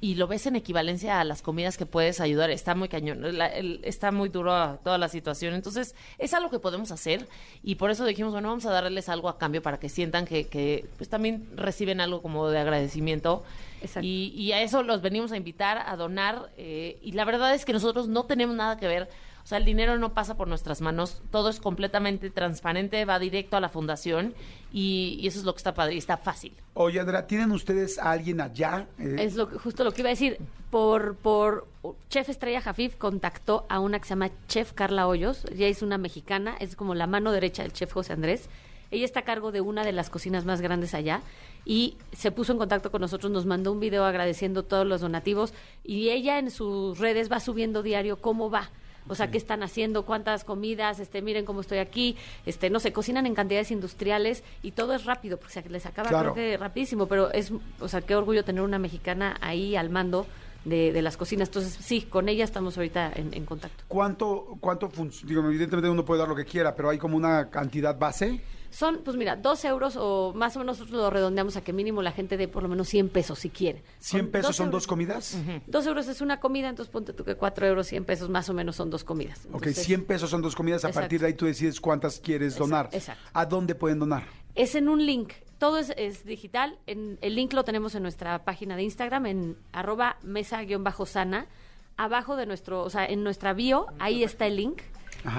Y 0.00 0.14
lo 0.14 0.28
ves 0.28 0.46
en 0.46 0.54
equivalencia 0.54 1.18
a 1.18 1.24
las 1.24 1.42
comidas 1.42 1.76
que 1.76 1.84
puedes 1.84 2.20
ayudar. 2.20 2.50
Está 2.50 2.76
muy 2.76 2.88
cañón. 2.88 3.36
la- 3.36 3.48
el- 3.48 3.80
está 3.82 4.12
muy 4.12 4.28
duro 4.28 4.78
toda 4.84 4.96
la 4.96 5.08
situación. 5.08 5.54
Entonces, 5.54 5.96
es 6.18 6.34
algo 6.34 6.50
que 6.50 6.60
podemos 6.60 6.92
hacer. 6.92 7.26
Y 7.64 7.74
por 7.74 7.90
eso 7.90 8.04
dijimos, 8.06 8.32
bueno, 8.32 8.46
vamos 8.48 8.64
a 8.66 8.70
darles 8.70 9.08
algo 9.08 9.28
a 9.28 9.38
cambio 9.38 9.60
para 9.60 9.80
que 9.80 9.88
sientan 9.88 10.24
que, 10.24 10.46
que 10.46 10.86
pues 10.98 11.08
también 11.10 11.48
reciben 11.56 12.00
algo 12.00 12.22
como 12.22 12.48
de 12.48 12.60
agradecimiento. 12.60 13.42
Exacto. 13.82 14.06
Y, 14.06 14.32
y 14.36 14.52
a 14.52 14.62
eso 14.62 14.84
los 14.84 15.02
venimos 15.02 15.32
a 15.32 15.36
invitar, 15.36 15.82
a 15.84 15.96
donar. 15.96 16.50
eh, 16.56 16.98
y 17.02 17.12
la 17.12 17.24
verdad 17.24 17.52
es 17.54 17.64
que 17.64 17.72
nosotros 17.72 18.06
no 18.06 18.24
tenemos 18.24 18.54
nada 18.54 18.76
que 18.76 18.86
ver. 18.86 19.08
O 19.48 19.50
sea, 19.50 19.56
el 19.56 19.64
dinero 19.64 19.96
no 19.96 20.12
pasa 20.12 20.36
por 20.36 20.46
nuestras 20.46 20.82
manos. 20.82 21.22
Todo 21.30 21.48
es 21.48 21.58
completamente 21.58 22.28
transparente, 22.28 23.06
va 23.06 23.18
directo 23.18 23.56
a 23.56 23.60
la 23.60 23.70
fundación. 23.70 24.34
Y, 24.74 25.16
y 25.22 25.26
eso 25.26 25.38
es 25.38 25.46
lo 25.46 25.54
que 25.54 25.56
está 25.56 25.72
padre 25.72 25.94
y 25.94 25.96
está 25.96 26.18
fácil. 26.18 26.52
Oye, 26.74 27.00
Andrea, 27.00 27.26
¿tienen 27.26 27.50
ustedes 27.52 27.98
a 27.98 28.10
alguien 28.10 28.42
allá? 28.42 28.86
Eh, 28.98 29.16
Es 29.20 29.36
lo 29.36 29.48
que, 29.48 29.56
justo 29.56 29.84
lo 29.84 29.92
que 29.92 30.02
iba 30.02 30.10
a 30.10 30.12
decir. 30.12 30.36
Por, 30.70 31.16
por 31.16 31.66
Chef 32.10 32.28
Estrella 32.28 32.60
Jafif 32.60 32.96
contactó 32.96 33.64
a 33.70 33.80
una 33.80 33.98
que 33.98 34.04
se 34.04 34.10
llama 34.10 34.28
Chef 34.48 34.74
Carla 34.74 35.08
Hoyos. 35.08 35.46
Ella 35.46 35.66
es 35.68 35.80
una 35.80 35.96
mexicana, 35.96 36.54
es 36.60 36.76
como 36.76 36.94
la 36.94 37.06
mano 37.06 37.32
derecha 37.32 37.62
del 37.62 37.72
chef 37.72 37.90
José 37.90 38.12
Andrés. 38.12 38.50
Ella 38.90 39.06
está 39.06 39.20
a 39.20 39.24
cargo 39.24 39.50
de 39.50 39.62
una 39.62 39.82
de 39.82 39.92
las 39.92 40.10
cocinas 40.10 40.44
más 40.44 40.60
grandes 40.60 40.92
allá 40.92 41.22
y 41.64 41.96
se 42.12 42.32
puso 42.32 42.52
en 42.52 42.58
contacto 42.58 42.90
con 42.90 43.00
nosotros, 43.00 43.32
nos 43.32 43.46
mandó 43.46 43.72
un 43.72 43.80
video 43.80 44.04
agradeciendo 44.04 44.62
todos 44.62 44.86
los 44.86 45.00
donativos 45.00 45.54
y 45.84 46.10
ella 46.10 46.38
en 46.38 46.50
sus 46.50 46.98
redes 46.98 47.32
va 47.32 47.40
subiendo 47.40 47.82
diario 47.82 48.20
cómo 48.20 48.50
va. 48.50 48.68
O 49.08 49.14
sea, 49.14 49.30
qué 49.30 49.38
están 49.38 49.62
haciendo, 49.62 50.04
cuántas 50.04 50.44
comidas, 50.44 51.00
este, 51.00 51.22
miren 51.22 51.44
cómo 51.44 51.60
estoy 51.60 51.78
aquí, 51.78 52.16
este, 52.46 52.70
no 52.70 52.80
sé, 52.80 52.92
cocinan 52.92 53.26
en 53.26 53.34
cantidades 53.34 53.70
industriales 53.70 54.44
y 54.62 54.72
todo 54.72 54.94
es 54.94 55.04
rápido, 55.04 55.38
porque 55.38 55.52
se 55.54 55.68
les 55.68 55.86
acaba 55.86 56.08
Claro. 56.08 56.32
creo 56.32 56.34
que 56.34 56.56
rapidísimo, 56.56 57.06
pero 57.06 57.32
es, 57.32 57.52
o 57.80 57.88
sea, 57.88 58.00
qué 58.00 58.14
orgullo 58.14 58.44
tener 58.44 58.62
una 58.62 58.78
mexicana 58.78 59.36
ahí 59.40 59.76
al 59.76 59.90
mando 59.90 60.26
de, 60.64 60.92
de 60.92 61.02
las 61.02 61.16
cocinas. 61.16 61.48
Entonces, 61.48 61.72
sí, 61.84 62.02
con 62.02 62.28
ella 62.28 62.44
estamos 62.44 62.76
ahorita 62.76 63.12
en, 63.14 63.32
en 63.32 63.44
contacto. 63.44 63.84
¿Cuánto, 63.88 64.56
cuánto 64.60 64.90
Digo, 65.24 65.42
evidentemente 65.46 65.88
uno 65.88 66.04
puede 66.04 66.20
dar 66.20 66.28
lo 66.28 66.36
que 66.36 66.44
quiera, 66.44 66.74
pero 66.74 66.90
hay 66.90 66.98
como 66.98 67.16
una 67.16 67.50
cantidad 67.50 67.98
base. 67.98 68.40
Son, 68.70 69.00
pues 69.04 69.16
mira, 69.16 69.36
dos 69.36 69.64
euros 69.64 69.96
o 69.98 70.32
más 70.34 70.54
o 70.56 70.58
menos 70.58 70.78
nosotros 70.78 71.00
lo 71.00 71.10
redondeamos 71.10 71.56
a 71.56 71.62
que 71.62 71.72
mínimo 71.72 72.02
la 72.02 72.12
gente 72.12 72.36
dé 72.36 72.48
por 72.48 72.62
lo 72.62 72.68
menos 72.68 72.88
100 72.88 73.08
pesos 73.08 73.38
si 73.38 73.50
quiere. 73.50 73.82
100 74.00 74.22
Con 74.26 74.30
pesos 74.32 74.56
son 74.56 74.66
euros- 74.66 74.82
dos 74.82 74.86
comidas. 74.86 75.36
Dos 75.66 75.86
euros 75.86 76.06
es 76.08 76.20
una 76.20 76.38
comida, 76.40 76.68
entonces 76.68 76.92
ponte 76.92 77.12
tú 77.12 77.24
que 77.24 77.34
cuatro 77.34 77.66
euros, 77.66 77.86
100 77.86 78.04
pesos 78.04 78.28
más 78.28 78.48
o 78.50 78.54
menos 78.54 78.76
son 78.76 78.90
dos 78.90 79.04
comidas. 79.04 79.40
Ok, 79.46 79.54
Entonces, 79.66 79.84
100 79.86 80.04
pesos 80.04 80.28
son 80.30 80.42
dos 80.42 80.54
comidas. 80.54 80.84
A 80.84 80.88
Exacto. 80.88 81.02
partir 81.04 81.20
de 81.20 81.26
ahí 81.28 81.34
tú 81.34 81.46
decides 81.46 81.80
cuántas 81.80 82.20
quieres 82.20 82.54
Exacto, 82.54 82.64
donar. 82.66 82.88
exacto. 82.92 83.22
¿A 83.32 83.46
dónde 83.46 83.74
pueden 83.74 83.98
donar? 83.98 84.24
Es 84.54 84.74
en 84.74 84.88
un 84.88 85.04
link. 85.06 85.32
Todo 85.58 85.78
es, 85.78 85.92
es 85.96 86.24
digital. 86.24 86.78
En, 86.86 87.18
el 87.20 87.34
link 87.34 87.52
lo 87.52 87.64
tenemos 87.64 87.94
en 87.94 88.02
nuestra 88.02 88.44
página 88.44 88.76
de 88.76 88.82
Instagram, 88.84 89.26
en 89.26 89.56
arroba 89.72 90.18
mesa-sana. 90.22 91.46
Abajo 91.96 92.36
de 92.36 92.46
nuestro, 92.46 92.82
o 92.84 92.90
sea, 92.90 93.04
en 93.06 93.24
nuestra 93.24 93.54
bio, 93.54 93.86
ahí 93.98 94.22
está 94.22 94.46
el 94.46 94.54
link. 94.56 94.82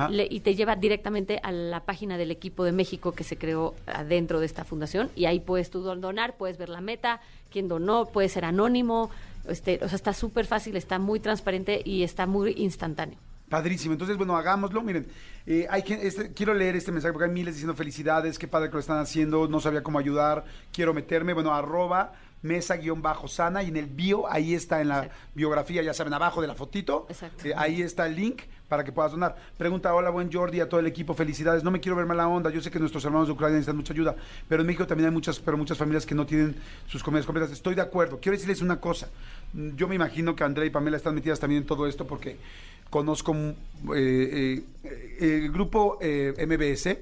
Le- 0.09 0.27
y 0.29 0.41
te 0.41 0.55
lleva 0.55 0.75
directamente 0.75 1.39
a 1.41 1.51
la 1.51 1.79
página 1.85 2.17
del 2.17 2.31
equipo 2.31 2.63
de 2.63 2.71
México 2.71 3.13
que 3.13 3.23
se 3.23 3.37
creó 3.37 3.75
adentro 3.87 4.39
de 4.39 4.45
esta 4.45 4.63
fundación. 4.65 5.09
Y 5.15 5.25
ahí 5.25 5.39
puedes 5.39 5.69
tú 5.69 5.81
don- 5.81 6.01
donar, 6.01 6.35
puedes 6.37 6.57
ver 6.57 6.69
la 6.69 6.81
meta, 6.81 7.21
quién 7.51 7.67
donó, 7.67 8.05
puede 8.07 8.29
ser 8.29 8.45
anónimo. 8.45 9.09
Este, 9.47 9.79
o 9.81 9.87
sea, 9.87 9.95
está 9.95 10.13
súper 10.13 10.45
fácil, 10.45 10.75
está 10.75 10.99
muy 10.99 11.19
transparente 11.19 11.81
y 11.83 12.03
está 12.03 12.27
muy 12.27 12.53
instantáneo. 12.57 13.17
Padrísimo. 13.47 13.93
Entonces, 13.93 14.15
bueno, 14.15 14.35
hagámoslo. 14.37 14.83
Miren, 14.83 15.07
eh, 15.47 15.65
hay 15.71 15.81
que, 15.81 15.95
este, 16.05 16.33
quiero 16.33 16.53
leer 16.53 16.75
este 16.75 16.91
mensaje 16.91 17.11
porque 17.13 17.25
hay 17.25 17.33
miles 17.33 17.55
diciendo 17.55 17.73
felicidades, 17.75 18.37
qué 18.37 18.47
padre 18.47 18.67
que 18.69 18.73
lo 18.75 18.79
están 18.79 18.99
haciendo, 18.99 19.47
no 19.47 19.59
sabía 19.59 19.81
cómo 19.81 19.97
ayudar, 19.97 20.43
quiero 20.71 20.93
meterme. 20.93 21.33
Bueno, 21.33 21.51
arroba 21.55 22.13
mesa-sana 22.41 23.63
y 23.63 23.69
en 23.69 23.78
el 23.78 23.86
bio, 23.88 24.30
ahí 24.32 24.54
está 24.54 24.82
en 24.82 24.89
la 24.89 24.97
Exacto. 25.04 25.17
biografía, 25.36 25.82
ya 25.84 25.93
saben, 25.93 26.13
abajo 26.13 26.41
de 26.41 26.47
la 26.47 26.56
fotito. 26.56 27.06
Exacto. 27.10 27.47
eh, 27.47 27.54
ahí 27.56 27.82
está 27.82 28.06
el 28.08 28.15
link 28.15 28.41
para 28.67 28.84
que 28.84 28.91
puedas 28.91 29.12
donar. 29.12 29.36
Pregunta, 29.58 29.93
hola, 29.95 30.10
buen 30.12 30.32
Jordi, 30.32 30.60
a 30.60 30.69
todo 30.69 30.80
el 30.80 30.86
equipo, 30.88 31.13
felicidades. 31.15 31.63
No 31.63 31.71
me 31.71 31.80
quiero 31.80 31.95
ver 31.95 32.06
mala 32.06 32.28
onda, 32.28 32.49
yo 32.52 32.62
sé 32.62 32.69
que 32.69 32.78
nuestros 32.80 33.04
hermanos 33.04 33.28
de 33.28 33.34
Ucrania 33.34 33.54
necesitan 33.56 33.75
mucha 33.78 33.93
ayuda, 33.93 34.15
pero 34.47 34.62
en 34.62 34.67
México 34.67 34.86
también 34.86 35.08
hay 35.10 35.13
muchas, 35.13 35.39
pero 35.39 35.58
muchas 35.58 35.78
familias 35.78 36.06
que 36.06 36.13
no 36.15 36.25
tienen 36.25 36.56
sus 36.88 37.02
comidas 37.04 37.25
completas. 37.25 37.52
Estoy 37.52 37.73
de 37.75 37.82
acuerdo. 37.82 38.19
Quiero 38.21 38.36
decirles 38.38 38.62
una 38.62 38.80
cosa. 38.80 39.10
Yo 39.54 39.88
me 39.88 39.95
imagino 39.95 40.36
que 40.36 40.43
Andrea 40.43 40.65
y 40.67 40.69
Pamela 40.69 40.97
están 40.97 41.15
metidas 41.15 41.39
también 41.39 41.63
en 41.63 41.67
todo 41.67 41.88
esto 41.88 42.06
porque 42.06 42.38
conozco 42.91 43.36
eh, 43.95 44.63
eh, 44.84 45.17
el 45.19 45.52
grupo 45.52 45.97
eh, 46.02 46.34
MBS 46.47 46.97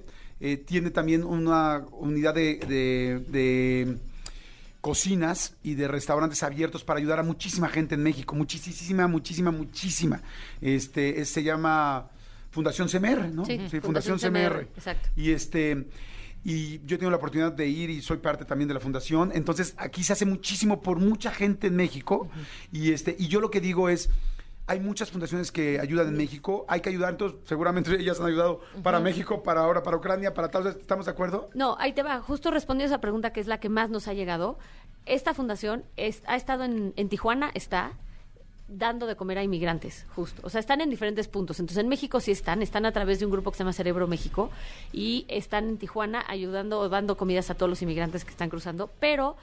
tiene 0.65 0.91
también 0.91 1.23
una 1.23 1.83
unidad 1.91 2.33
de, 2.35 2.57
de- 2.67 3.19
de 3.27 3.97
cocinas 4.87 5.53
y 5.63 5.73
de 5.75 5.85
restaurantes 5.89 6.43
abiertos 6.43 6.85
para 6.85 6.97
ayudar 6.99 7.19
a 7.19 7.23
muchísima 7.23 7.67
gente 7.67 7.95
en 7.95 8.03
México, 8.03 8.35
muchísima, 8.35 9.05
muchísima, 9.05 9.51
muchísima. 9.51 10.21
Este 10.61 11.19
es- 11.19 11.27
se 11.27 11.43
llama 11.43 12.07
Fundación 12.51 12.87
CMR, 12.87 13.27
¿no? 13.33 13.43
Sí, 13.43 13.57
Fundación, 13.57 13.81
Fundación 13.81 14.19
CMR. 14.19 14.53
CMR, 14.53 14.67
exacto. 14.77 15.09
Y 15.17 15.31
este 15.31 15.89
y 16.45 16.79
yo 16.85 16.97
tengo 16.97 17.09
la 17.11 17.17
oportunidad 17.17 17.51
de 17.51 17.67
ir 17.67 17.89
y 17.89 18.01
soy 18.01 18.19
parte 18.19 18.45
también 18.45 18.69
de 18.69 18.73
la 18.75 18.79
fundación. 18.79 19.31
Entonces, 19.35 19.73
aquí 19.75 20.03
se 20.03 20.13
hace 20.13 20.25
muchísimo 20.25 20.81
por 20.81 20.99
mucha 20.99 21.31
gente 21.31 21.67
en 21.67 21.75
México 21.75 22.29
y 22.71 22.91
este 22.93 23.13
y 23.19 23.27
yo 23.27 23.41
lo 23.41 23.51
que 23.51 23.59
digo 23.59 23.89
es 23.89 24.09
hay 24.67 24.79
muchas 24.81 25.09
fundaciones 25.09 25.51
que 25.51 25.79
ayudan 25.79 26.09
en 26.09 26.17
México, 26.17 26.65
hay 26.67 26.81
que 26.81 26.89
ayudar, 26.89 27.11
entonces 27.11 27.39
seguramente 27.45 27.95
ellas 27.99 28.19
han 28.19 28.27
ayudado 28.27 28.59
para 28.83 28.99
México, 28.99 29.41
para 29.41 29.61
ahora, 29.61 29.81
para 29.81 29.97
Ucrania, 29.97 30.33
para 30.33 30.49
tal, 30.49 30.67
¿estamos 30.67 31.05
de 31.05 31.11
acuerdo? 31.11 31.49
No, 31.53 31.75
ahí 31.79 31.93
te 31.93 32.03
va. 32.03 32.19
Justo 32.21 32.51
respondiendo 32.51 32.93
a 32.93 32.95
esa 32.97 33.01
pregunta 33.01 33.31
que 33.31 33.39
es 33.39 33.47
la 33.47 33.59
que 33.59 33.69
más 33.69 33.89
nos 33.89 34.07
ha 34.07 34.13
llegado. 34.13 34.59
Esta 35.05 35.33
fundación 35.33 35.85
es- 35.95 36.21
ha 36.27 36.35
estado 36.35 36.65
en, 36.65 36.93
en 36.97 37.07
Tijuana, 37.09 37.49
está 37.53 37.93
dando 38.67 39.07
de 39.07 39.15
comer 39.15 39.37
a 39.37 39.43
inmigrantes, 39.43 40.05
justo. 40.13 40.41
O 40.43 40.49
sea, 40.49 40.59
están 40.59 40.81
en 40.81 40.89
diferentes 40.89 41.29
puntos. 41.29 41.61
Entonces, 41.61 41.81
en 41.81 41.87
México 41.87 42.19
sí 42.19 42.31
están, 42.31 42.61
están 42.61 42.85
a 42.85 42.91
través 42.91 43.19
de 43.19 43.25
un 43.25 43.31
grupo 43.31 43.49
que 43.51 43.55
se 43.57 43.63
llama 43.63 43.71
Cerebro 43.71 44.07
México 44.07 44.49
y 44.91 45.25
están 45.29 45.69
en 45.69 45.77
Tijuana 45.77 46.25
ayudando 46.27 46.79
o 46.81 46.89
dando 46.89 47.15
comidas 47.15 47.49
a 47.49 47.55
todos 47.55 47.69
los 47.69 47.81
inmigrantes 47.81 48.25
que 48.25 48.31
están 48.31 48.49
cruzando. 48.49 48.89
Pero 48.99 49.37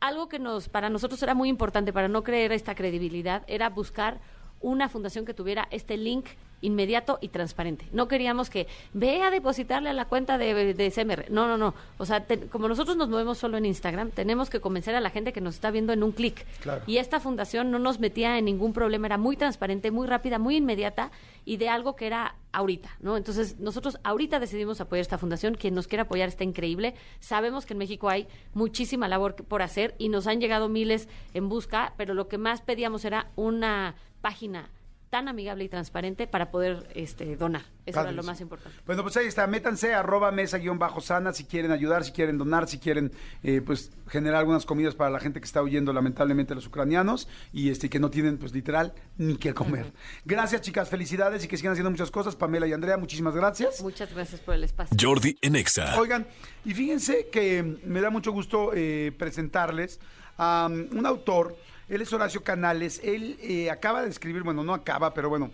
algo 0.00 0.28
que 0.28 0.40
nos, 0.40 0.68
para 0.68 0.90
nosotros 0.90 1.22
era 1.22 1.34
muy 1.34 1.48
importante 1.48 1.92
para 1.92 2.08
no 2.08 2.24
creer 2.24 2.50
esta 2.50 2.74
credibilidad 2.74 3.44
era 3.46 3.68
buscar 3.70 4.18
una 4.64 4.88
fundación 4.88 5.24
que 5.26 5.34
tuviera 5.34 5.68
este 5.70 5.96
link 5.96 6.26
inmediato 6.62 7.18
y 7.20 7.28
transparente. 7.28 7.84
No 7.92 8.08
queríamos 8.08 8.48
que 8.48 8.66
ve 8.94 9.20
a 9.22 9.30
depositarle 9.30 9.90
a 9.90 9.92
la 9.92 10.06
cuenta 10.06 10.38
de, 10.38 10.72
de 10.72 10.90
CMR. 10.90 11.26
No, 11.30 11.46
no, 11.46 11.58
no. 11.58 11.74
O 11.98 12.06
sea, 12.06 12.24
te- 12.24 12.46
como 12.46 12.68
nosotros 12.68 12.96
nos 12.96 13.10
movemos 13.10 13.36
solo 13.36 13.58
en 13.58 13.66
Instagram, 13.66 14.10
tenemos 14.10 14.48
que 14.48 14.60
convencer 14.60 14.94
a 14.94 15.00
la 15.00 15.10
gente 15.10 15.34
que 15.34 15.42
nos 15.42 15.56
está 15.56 15.70
viendo 15.70 15.92
en 15.92 16.02
un 16.02 16.12
clic. 16.12 16.46
Claro. 16.62 16.82
Y 16.86 16.96
esta 16.96 17.20
fundación 17.20 17.70
no 17.70 17.78
nos 17.78 18.00
metía 18.00 18.38
en 18.38 18.46
ningún 18.46 18.72
problema, 18.72 19.06
era 19.06 19.18
muy 19.18 19.36
transparente, 19.36 19.90
muy 19.90 20.06
rápida, 20.06 20.38
muy 20.38 20.56
inmediata 20.56 21.10
y 21.44 21.58
de 21.58 21.68
algo 21.68 21.96
que 21.96 22.06
era 22.06 22.34
ahorita, 22.52 22.96
¿no? 23.00 23.18
Entonces, 23.18 23.58
nosotros 23.60 23.98
ahorita 24.02 24.40
decidimos 24.40 24.80
apoyar 24.80 25.02
esta 25.02 25.18
fundación, 25.18 25.56
quien 25.56 25.74
nos 25.74 25.86
quiera 25.86 26.04
apoyar 26.04 26.30
está 26.30 26.44
increíble. 26.44 26.94
Sabemos 27.20 27.66
que 27.66 27.74
en 27.74 27.78
México 27.78 28.08
hay 28.08 28.26
muchísima 28.54 29.06
labor 29.06 29.34
por 29.34 29.60
hacer 29.60 29.94
y 29.98 30.08
nos 30.08 30.26
han 30.26 30.40
llegado 30.40 30.70
miles 30.70 31.08
en 31.34 31.50
busca, 31.50 31.92
pero 31.98 32.14
lo 32.14 32.26
que 32.28 32.38
más 32.38 32.62
pedíamos 32.62 33.04
era 33.04 33.26
una 33.36 33.96
página 34.24 34.70
tan 35.10 35.28
amigable 35.28 35.64
y 35.64 35.68
transparente 35.68 36.26
para 36.26 36.50
poder 36.50 36.88
este, 36.94 37.36
donar. 37.36 37.62
Eso 37.84 38.00
era 38.00 38.10
lo 38.10 38.22
más 38.22 38.40
importante. 38.40 38.76
Bueno, 38.86 39.02
pues 39.02 39.16
ahí 39.18 39.26
está, 39.26 39.46
métanse 39.46 39.92
arroba 39.92 40.32
mesa 40.32 40.56
guion 40.56 40.78
bajo 40.78 41.02
sana 41.02 41.34
si 41.34 41.44
quieren 41.44 41.72
ayudar, 41.72 42.04
si 42.04 42.10
quieren 42.10 42.38
donar, 42.38 42.66
si 42.66 42.78
quieren 42.78 43.12
eh, 43.42 43.60
pues 43.64 43.92
generar 44.08 44.40
algunas 44.40 44.64
comidas 44.64 44.94
para 44.94 45.10
la 45.10 45.20
gente 45.20 45.40
que 45.40 45.44
está 45.44 45.62
huyendo 45.62 45.92
lamentablemente 45.92 46.54
los 46.54 46.66
ucranianos 46.66 47.28
y 47.52 47.68
este 47.68 47.90
que 47.90 48.00
no 48.00 48.10
tienen 48.10 48.38
pues 48.38 48.52
literal 48.54 48.94
ni 49.18 49.36
que 49.36 49.52
comer. 49.52 49.92
Gracias 50.24 50.62
chicas, 50.62 50.88
felicidades 50.88 51.44
y 51.44 51.48
que 51.48 51.58
sigan 51.58 51.72
haciendo 51.72 51.90
muchas 51.90 52.10
cosas. 52.10 52.34
Pamela 52.34 52.66
y 52.66 52.72
Andrea, 52.72 52.96
muchísimas 52.96 53.36
gracias. 53.36 53.82
Muchas 53.82 54.12
gracias 54.12 54.40
por 54.40 54.54
el 54.54 54.64
espacio. 54.64 54.96
Jordi 54.98 55.36
en 55.42 55.54
Exa. 55.54 56.00
Oigan, 56.00 56.26
y 56.64 56.72
fíjense 56.72 57.28
que 57.30 57.62
me 57.84 58.00
da 58.00 58.08
mucho 58.08 58.32
gusto 58.32 58.72
eh, 58.74 59.12
presentarles 59.16 60.00
a 60.38 60.66
um, 60.68 60.98
un 60.98 61.06
autor, 61.06 61.56
él 61.88 62.02
es 62.02 62.12
Horacio 62.12 62.42
Canales, 62.42 63.00
él 63.04 63.38
eh, 63.40 63.70
acaba 63.70 64.02
de 64.02 64.10
escribir, 64.10 64.42
bueno, 64.42 64.64
no 64.64 64.74
acaba, 64.74 65.14
pero 65.14 65.28
bueno, 65.28 65.50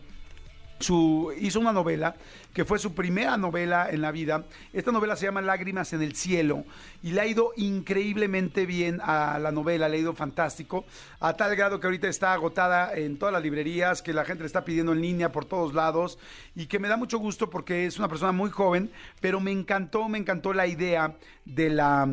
hizo 1.38 1.60
una 1.60 1.72
novela 1.72 2.14
que 2.54 2.64
fue 2.64 2.78
su 2.78 2.94
primera 2.94 3.36
novela 3.36 3.88
en 3.90 4.00
la 4.00 4.10
vida. 4.10 4.44
Esta 4.72 4.90
novela 4.90 5.14
se 5.14 5.26
llama 5.26 5.42
Lágrimas 5.42 5.92
en 5.92 6.02
el 6.02 6.16
cielo 6.16 6.64
y 7.02 7.12
le 7.12 7.20
ha 7.20 7.26
ido 7.26 7.52
increíblemente 7.56 8.66
bien 8.66 9.00
a 9.02 9.38
la 9.38 9.52
novela, 9.52 9.88
le 9.88 9.98
ha 9.98 10.00
ido 10.00 10.14
fantástico, 10.14 10.84
a 11.20 11.34
tal 11.36 11.54
grado 11.54 11.80
que 11.80 11.86
ahorita 11.86 12.08
está 12.08 12.32
agotada 12.32 12.94
en 12.94 13.18
todas 13.18 13.32
las 13.32 13.42
librerías, 13.42 14.02
que 14.02 14.12
la 14.12 14.24
gente 14.24 14.42
le 14.42 14.46
está 14.46 14.64
pidiendo 14.64 14.92
en 14.92 15.02
línea 15.02 15.32
por 15.32 15.44
todos 15.44 15.74
lados 15.74 16.18
y 16.54 16.66
que 16.66 16.78
me 16.78 16.88
da 16.88 16.96
mucho 16.96 17.18
gusto 17.18 17.50
porque 17.50 17.86
es 17.86 17.98
una 17.98 18.08
persona 18.08 18.32
muy 18.32 18.50
joven, 18.50 18.90
pero 19.20 19.40
me 19.40 19.52
encantó, 19.52 20.08
me 20.08 20.18
encantó 20.18 20.52
la 20.52 20.66
idea 20.66 21.14
de 21.44 21.70
la 21.70 22.08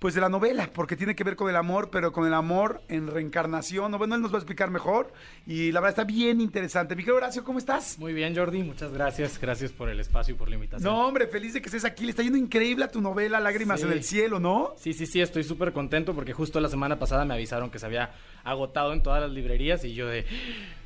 pues 0.00 0.14
de 0.14 0.20
la 0.22 0.30
novela, 0.30 0.70
porque 0.72 0.96
tiene 0.96 1.14
que 1.14 1.22
ver 1.24 1.36
con 1.36 1.50
el 1.50 1.56
amor, 1.56 1.90
pero 1.92 2.10
con 2.10 2.26
el 2.26 2.32
amor 2.32 2.80
en 2.88 3.06
reencarnación. 3.06 3.92
Bueno, 3.98 4.14
él 4.14 4.22
nos 4.22 4.32
va 4.32 4.36
a 4.36 4.38
explicar 4.38 4.70
mejor 4.70 5.12
y 5.46 5.70
la 5.72 5.80
verdad 5.80 6.00
está 6.00 6.04
bien 6.04 6.40
interesante. 6.40 6.96
Miguel 6.96 7.12
Horacio, 7.16 7.44
¿cómo 7.44 7.58
estás? 7.58 7.98
Muy 7.98 8.14
bien, 8.14 8.34
Jordi, 8.34 8.62
muchas 8.62 8.92
gracias. 8.92 9.38
Gracias 9.38 9.72
por 9.72 9.90
el 9.90 10.00
espacio 10.00 10.34
y 10.34 10.38
por 10.38 10.48
la 10.48 10.54
invitación. 10.54 10.90
No, 10.90 11.06
hombre, 11.06 11.26
feliz 11.26 11.52
de 11.52 11.60
que 11.60 11.66
estés 11.68 11.84
aquí. 11.84 12.04
Le 12.04 12.10
está 12.12 12.22
yendo 12.22 12.38
increíble 12.38 12.86
a 12.86 12.90
tu 12.90 13.02
novela 13.02 13.38
Lágrimas 13.40 13.80
Sí. 13.80 13.86
en 13.86 13.92
el 13.92 14.02
cielo, 14.02 14.40
¿no? 14.40 14.72
Sí, 14.78 14.94
sí, 14.94 15.04
sí, 15.04 15.20
estoy 15.20 15.44
súper 15.44 15.72
contento 15.74 16.14
porque 16.14 16.32
justo 16.32 16.60
la 16.60 16.70
semana 16.70 16.98
pasada 16.98 17.26
me 17.26 17.34
avisaron 17.34 17.70
que 17.70 17.78
se 17.78 17.84
había 17.84 18.10
agotado 18.42 18.94
en 18.94 19.02
todas 19.02 19.20
las 19.20 19.30
librerías 19.30 19.84
y 19.84 19.92
yo 19.94 20.06
de... 20.08 20.24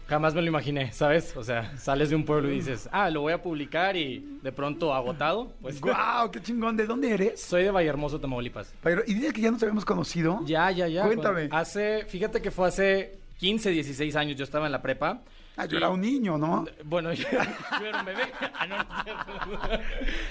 Jamás 0.07 0.35
me 0.35 0.43
lo 0.43 0.49
imaginé, 0.49 0.93
¿sabes? 0.93 1.35
O 1.37 1.43
sea, 1.43 1.77
sales 1.79 2.11
de 2.11 2.17
un 2.17 2.25
pueblo 2.25 2.51
y 2.51 2.57
dices, 2.57 2.88
ah, 2.93 3.09
lo 3.09 3.23
voy 3.23 3.33
a 3.33 3.40
publicar 3.43 3.97
y 3.97 4.38
de 4.43 4.53
pronto 4.53 4.93
agotado. 4.93 5.51
Pues 5.62 5.81
¡Guau! 5.81 6.31
¡Qué 6.31 6.43
chingón! 6.43 6.77
¿De 6.77 6.87
dónde 6.87 7.11
eres? 7.11 7.40
soy 7.40 7.64
de 7.64 7.71
Vallehermoso, 7.71 8.21
Tamaulipas. 8.21 8.75
Pero, 8.83 9.03
y 9.07 9.14
dices 9.14 9.33
que 9.33 9.40
ya 9.40 9.51
nos 9.51 9.62
habíamos 9.62 9.85
conocido. 9.85 10.40
Ya, 10.45 10.71
ya, 10.71 10.88
ya. 10.88 11.07
Cuéntame. 11.07 11.49
Hace, 11.51 12.05
fíjate 12.05 12.43
que 12.43 12.51
fue 12.51 12.69
hace 12.69 13.19
15, 13.38 13.71
16 13.71 14.17
años, 14.17 14.37
yo 14.37 14.45
estaba 14.45 14.67
en 14.67 14.73
la 14.73 14.83
prepa. 14.83 15.23
Ah, 15.57 15.67
yo 15.67 15.77
era 15.79 15.88
un 15.88 16.01
niño, 16.01 16.37
¿no? 16.37 16.64
Bueno, 16.85 17.12
yo, 17.14 17.29
yo 17.31 17.87
era 17.87 18.01
un 18.01 18.07
bebé. 18.07 18.23
Ah, 18.57 18.67
no. 18.67 18.77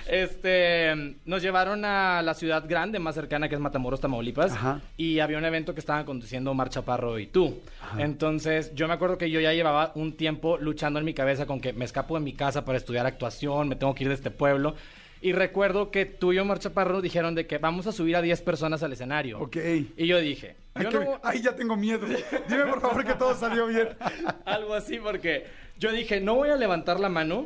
Este, 0.08 1.18
nos 1.26 1.42
llevaron 1.42 1.86
a 1.86 2.22
la 2.22 2.34
ciudad 2.34 2.64
grande 2.68 3.00
más 3.00 3.16
cercana 3.16 3.48
que 3.48 3.56
es 3.56 3.62
Matamoros, 3.62 4.00
Tamaulipas. 4.00 4.54
Ajá. 4.54 4.82
Y 4.98 5.20
había 5.20 5.38
un 5.38 5.46
evento 5.46 5.74
que 5.74 5.80
estaban 5.80 6.06
conduciendo 6.06 6.52
Omar 6.52 6.70
Chaparro 6.70 7.20
y 7.20 7.28
tú. 7.28 7.62
Entonces, 7.98 8.74
yo 8.74 8.88
me 8.88 8.94
acuerdo 8.94 9.18
que 9.18 9.30
yo 9.30 9.40
ya 9.40 9.54
llevaba 9.54 9.92
un 9.96 10.14
tiempo 10.14 10.58
luchando 10.58 11.00
en 11.00 11.06
mi 11.06 11.14
cabeza 11.14 11.46
con 11.46 11.60
que 11.60 11.74
me 11.74 11.86
escapo 11.86 12.16
de 12.16 12.24
mi 12.24 12.34
casa 12.34 12.66
para 12.66 12.78
estudiar 12.78 13.06
actuación, 13.06 13.68
me 13.70 13.76
tengo 13.76 13.94
que 13.94 14.04
ir 14.04 14.10
de 14.10 14.16
este 14.16 14.32
pueblo. 14.32 14.76
Y 15.24 15.32
recuerdo 15.32 15.90
que 15.90 16.06
tú 16.06 16.34
y 16.34 16.40
Omar 16.40 16.60
Chaparro 16.60 17.02
dijeron 17.02 17.34
de 17.34 17.48
que 17.48 17.58
vamos 17.58 17.88
a 17.88 17.94
subir 17.94 18.18
a 18.18 18.22
10 18.22 18.42
personas 18.42 18.84
al 18.84 18.92
escenario. 18.92 19.40
Ok. 19.40 19.56
Y 19.96 20.06
yo 20.06 20.20
dije, 20.20 20.58
Ay, 20.74 20.84
yo 20.92 21.00
que- 21.00 21.08
ay, 21.24 21.42
ya 21.42 21.56
tengo 21.56 21.78
miedo. 21.78 22.06
Dime, 22.50 22.66
por 22.66 22.82
favor, 22.82 23.06
que 23.06 23.14
todo 23.14 23.34
salió 23.34 23.68
bien. 23.68 23.88
algo 24.46 24.74
así, 24.74 24.98
porque 25.00 25.46
yo 25.80 25.94
dije, 25.94 26.20
no 26.20 26.36
voy 26.36 26.50
a 26.50 26.58
levantar 26.58 27.00
la 27.00 27.08
mano 27.08 27.46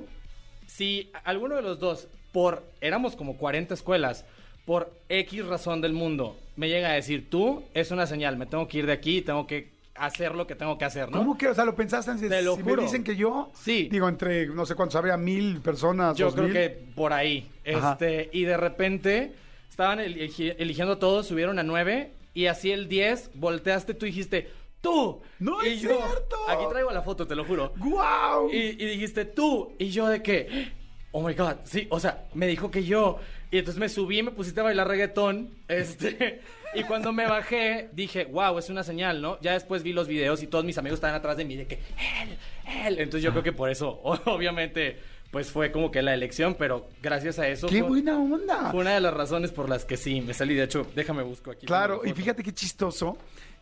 si 0.65 1.11
alguno 1.23 1.55
de 1.55 1.61
los 1.61 1.79
dos, 1.79 2.07
por, 2.31 2.63
éramos 2.81 3.15
como 3.15 3.37
40 3.37 3.75
escuelas, 3.75 4.25
por 4.65 4.91
X 5.07 5.45
razón 5.45 5.79
del 5.79 5.93
mundo, 5.93 6.35
me 6.55 6.69
llega 6.69 6.89
a 6.89 6.93
decir, 6.93 7.29
tú, 7.29 7.63
es 7.75 7.91
una 7.91 8.07
señal, 8.07 8.37
me 8.37 8.47
tengo 8.47 8.67
que 8.67 8.79
ir 8.79 8.85
de 8.87 8.93
aquí, 8.93 9.21
tengo 9.21 9.45
que 9.45 9.69
hacer 9.99 10.35
lo 10.35 10.47
que 10.47 10.55
tengo 10.55 10.77
que 10.77 10.85
hacer, 10.85 11.09
¿no? 11.11 11.17
¿Cómo 11.19 11.37
que? 11.37 11.47
O 11.47 11.53
sea, 11.55 11.65
¿lo 11.65 11.75
pensaste 11.75 12.11
antes? 12.11 12.29
Te 12.29 12.41
lo 12.41 12.55
si 12.55 12.61
juro. 12.63 12.75
me 12.77 12.81
dicen 12.83 13.03
que 13.03 13.15
yo... 13.15 13.51
Sí. 13.53 13.87
Digo, 13.91 14.07
entre, 14.09 14.47
no 14.47 14.65
sé 14.65 14.75
cuántos, 14.75 14.95
habría 14.95 15.17
mil 15.17 15.61
personas, 15.61 16.15
Yo 16.17 16.25
dos 16.27 16.35
creo 16.35 16.45
mil. 16.45 16.53
que 16.53 16.69
por 16.95 17.13
ahí. 17.13 17.49
Ajá. 17.75 17.93
Este, 17.93 18.29
y 18.31 18.43
de 18.43 18.57
repente 18.57 19.33
estaban 19.69 19.99
eligi- 19.99 20.55
eligiendo 20.57 20.93
a 20.93 20.99
todos, 20.99 21.27
subieron 21.27 21.59
a 21.59 21.63
nueve 21.63 22.11
y 22.33 22.45
así 22.47 22.71
el 22.71 22.87
10, 22.87 23.31
volteaste, 23.35 23.93
tú 23.93 24.05
dijiste, 24.05 24.49
tú. 24.81 25.21
¡No 25.39 25.63
y 25.65 25.69
es 25.69 25.81
yo, 25.81 25.89
cierto! 25.89 26.35
Aquí 26.49 26.63
traigo 26.69 26.91
la 26.91 27.01
foto, 27.01 27.25
te 27.25 27.35
lo 27.35 27.43
juro. 27.45 27.73
¡Guau! 27.77 28.49
Y, 28.51 28.57
y 28.57 28.75
dijiste 28.75 29.25
tú. 29.25 29.73
Y 29.79 29.89
yo 29.89 30.07
de 30.07 30.21
que, 30.21 30.71
oh 31.11 31.27
my 31.27 31.33
god, 31.33 31.55
sí, 31.63 31.87
o 31.89 31.99
sea, 31.99 32.25
me 32.35 32.45
dijo 32.47 32.69
que 32.69 32.83
yo. 32.83 33.17
Y 33.49 33.57
entonces 33.59 33.79
me 33.79 33.89
subí, 33.89 34.21
me 34.21 34.31
pusiste 34.31 34.59
a 34.59 34.63
bailar 34.63 34.87
reggaetón. 34.87 35.49
Este. 35.67 36.41
Y 36.73 36.83
cuando 36.83 37.11
me 37.13 37.25
bajé, 37.25 37.89
dije, 37.93 38.25
wow, 38.25 38.57
es 38.57 38.69
una 38.69 38.83
señal, 38.83 39.21
¿no? 39.21 39.39
Ya 39.41 39.53
después 39.53 39.83
vi 39.83 39.93
los 39.93 40.07
videos 40.07 40.43
y 40.43 40.47
todos 40.47 40.65
mis 40.65 40.77
amigos 40.77 40.97
estaban 40.97 41.15
atrás 41.15 41.37
de 41.37 41.45
mí 41.45 41.55
de 41.55 41.65
que, 41.65 41.75
él, 41.75 42.37
él. 42.85 42.99
Entonces 42.99 43.23
yo 43.23 43.31
creo 43.31 43.43
que 43.43 43.53
por 43.53 43.69
eso, 43.69 43.99
obviamente, 44.03 44.99
pues 45.31 45.51
fue 45.51 45.71
como 45.71 45.91
que 45.91 46.01
la 46.01 46.13
elección, 46.13 46.55
pero 46.57 46.87
gracias 47.01 47.39
a 47.39 47.47
eso. 47.47 47.67
¡Qué 47.67 47.79
fue, 47.79 47.89
buena 47.89 48.17
onda! 48.17 48.71
fue 48.71 48.81
una 48.81 48.93
de 48.93 49.01
las 49.01 49.13
razones 49.13 49.51
por 49.51 49.69
las 49.69 49.85
que 49.85 49.97
sí, 49.97 50.21
me 50.21 50.33
salí. 50.33 50.55
De 50.55 50.63
hecho, 50.63 50.85
déjame 50.95 51.23
busco 51.23 51.51
aquí. 51.51 51.65
Claro, 51.65 52.01
la 52.03 52.09
y 52.09 52.13
fíjate 52.13 52.43
qué 52.43 52.53
chistoso 52.53 53.17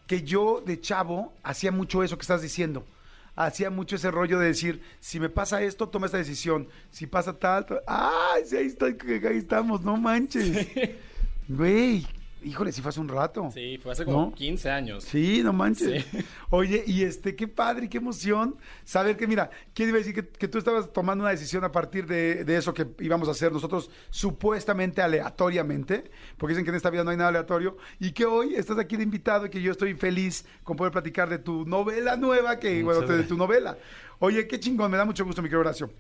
que 0.08 0.22
yo 0.24 0.62
de 0.66 0.80
chavo 0.80 1.34
hacía 1.44 1.72
mucho 1.72 2.04
eso 2.04 2.18
que 2.18 2.22
estás 2.22 2.42
diciendo. 2.42 2.86
Hacía 3.36 3.70
mucho 3.70 3.98
ese 3.98 4.12
rollo 4.12 4.40
de 4.40 4.48
decir, 4.48 4.82
si 5.02 5.20
me 5.20 5.28
pasa 5.30 5.62
esto, 5.62 5.90
toma 5.90 6.06
esta 6.06 6.18
decisión. 6.18 6.70
Si 6.90 7.06
pasa 7.06 7.38
tal, 7.38 7.66
¡ay! 7.86 8.44
Sí, 8.46 8.56
ahí, 8.56 8.76
ahí 9.28 9.38
estamos, 9.38 9.82
no 9.82 9.98
manches. 9.98 10.68
Güey, 11.48 12.08
híjole, 12.46 12.72
si 12.72 12.82
fue 12.82 12.90
hace 12.90 13.00
un 13.00 13.10
rato. 13.10 13.50
Sí, 13.54 13.78
fue 13.82 13.92
hace 13.92 14.06
como 14.06 14.28
¿No? 14.28 14.34
15 14.34 14.70
años. 14.70 15.04
Sí, 15.04 15.42
no 15.44 15.52
manches. 15.52 16.06
Sí. 16.06 16.18
Oye, 16.50 16.84
y 16.86 17.04
este, 17.04 17.36
qué 17.36 17.48
padre, 17.48 17.86
y 17.86 17.90
qué 17.90 17.98
emoción 17.98 18.56
saber 18.84 19.18
que, 19.18 19.28
mira, 19.28 19.50
¿quién 19.74 19.90
iba 19.90 19.98
a 19.98 20.00
decir 20.00 20.14
que, 20.14 20.28
que 20.28 20.48
tú 20.48 20.58
estabas 20.58 20.94
tomando 20.94 21.24
una 21.24 21.32
decisión 21.32 21.64
a 21.64 21.72
partir 21.72 22.06
de, 22.06 22.44
de 22.44 22.58
eso 22.58 22.74
que 22.74 22.88
íbamos 23.00 23.28
a 23.28 23.32
hacer 23.32 23.52
nosotros 23.52 23.90
supuestamente 24.10 25.02
aleatoriamente? 25.02 26.12
Porque 26.38 26.54
dicen 26.54 26.64
que 26.64 26.70
en 26.70 26.78
esta 26.78 26.90
vida 26.90 27.04
no 27.04 27.10
hay 27.12 27.18
nada 27.18 27.30
aleatorio, 27.30 27.78
y 28.00 28.12
que 28.12 28.26
hoy 28.26 28.56
estás 28.56 28.78
aquí 28.78 28.96
de 28.98 29.04
invitado 29.04 29.48
y 29.48 29.50
que 29.50 29.62
yo 29.62 29.72
estoy 29.72 29.96
feliz 29.96 30.46
con 30.64 30.78
poder 30.78 30.92
platicar 30.92 31.30
de 31.30 31.40
tu 31.40 31.66
novela 31.66 32.16
nueva, 32.16 32.60
que, 32.60 32.84
Muchas 32.84 33.00
bueno, 33.00 33.18
de 33.18 33.24
tu 33.24 33.36
novela. 33.36 33.78
Oye, 34.20 34.48
qué 34.48 34.60
chingón, 34.60 34.92
me 34.92 34.98
da 34.98 35.06
mucho 35.06 35.26
gusto, 35.26 35.42
mi 35.42 35.50
querido 35.50 35.62
Horacio. 35.62 35.92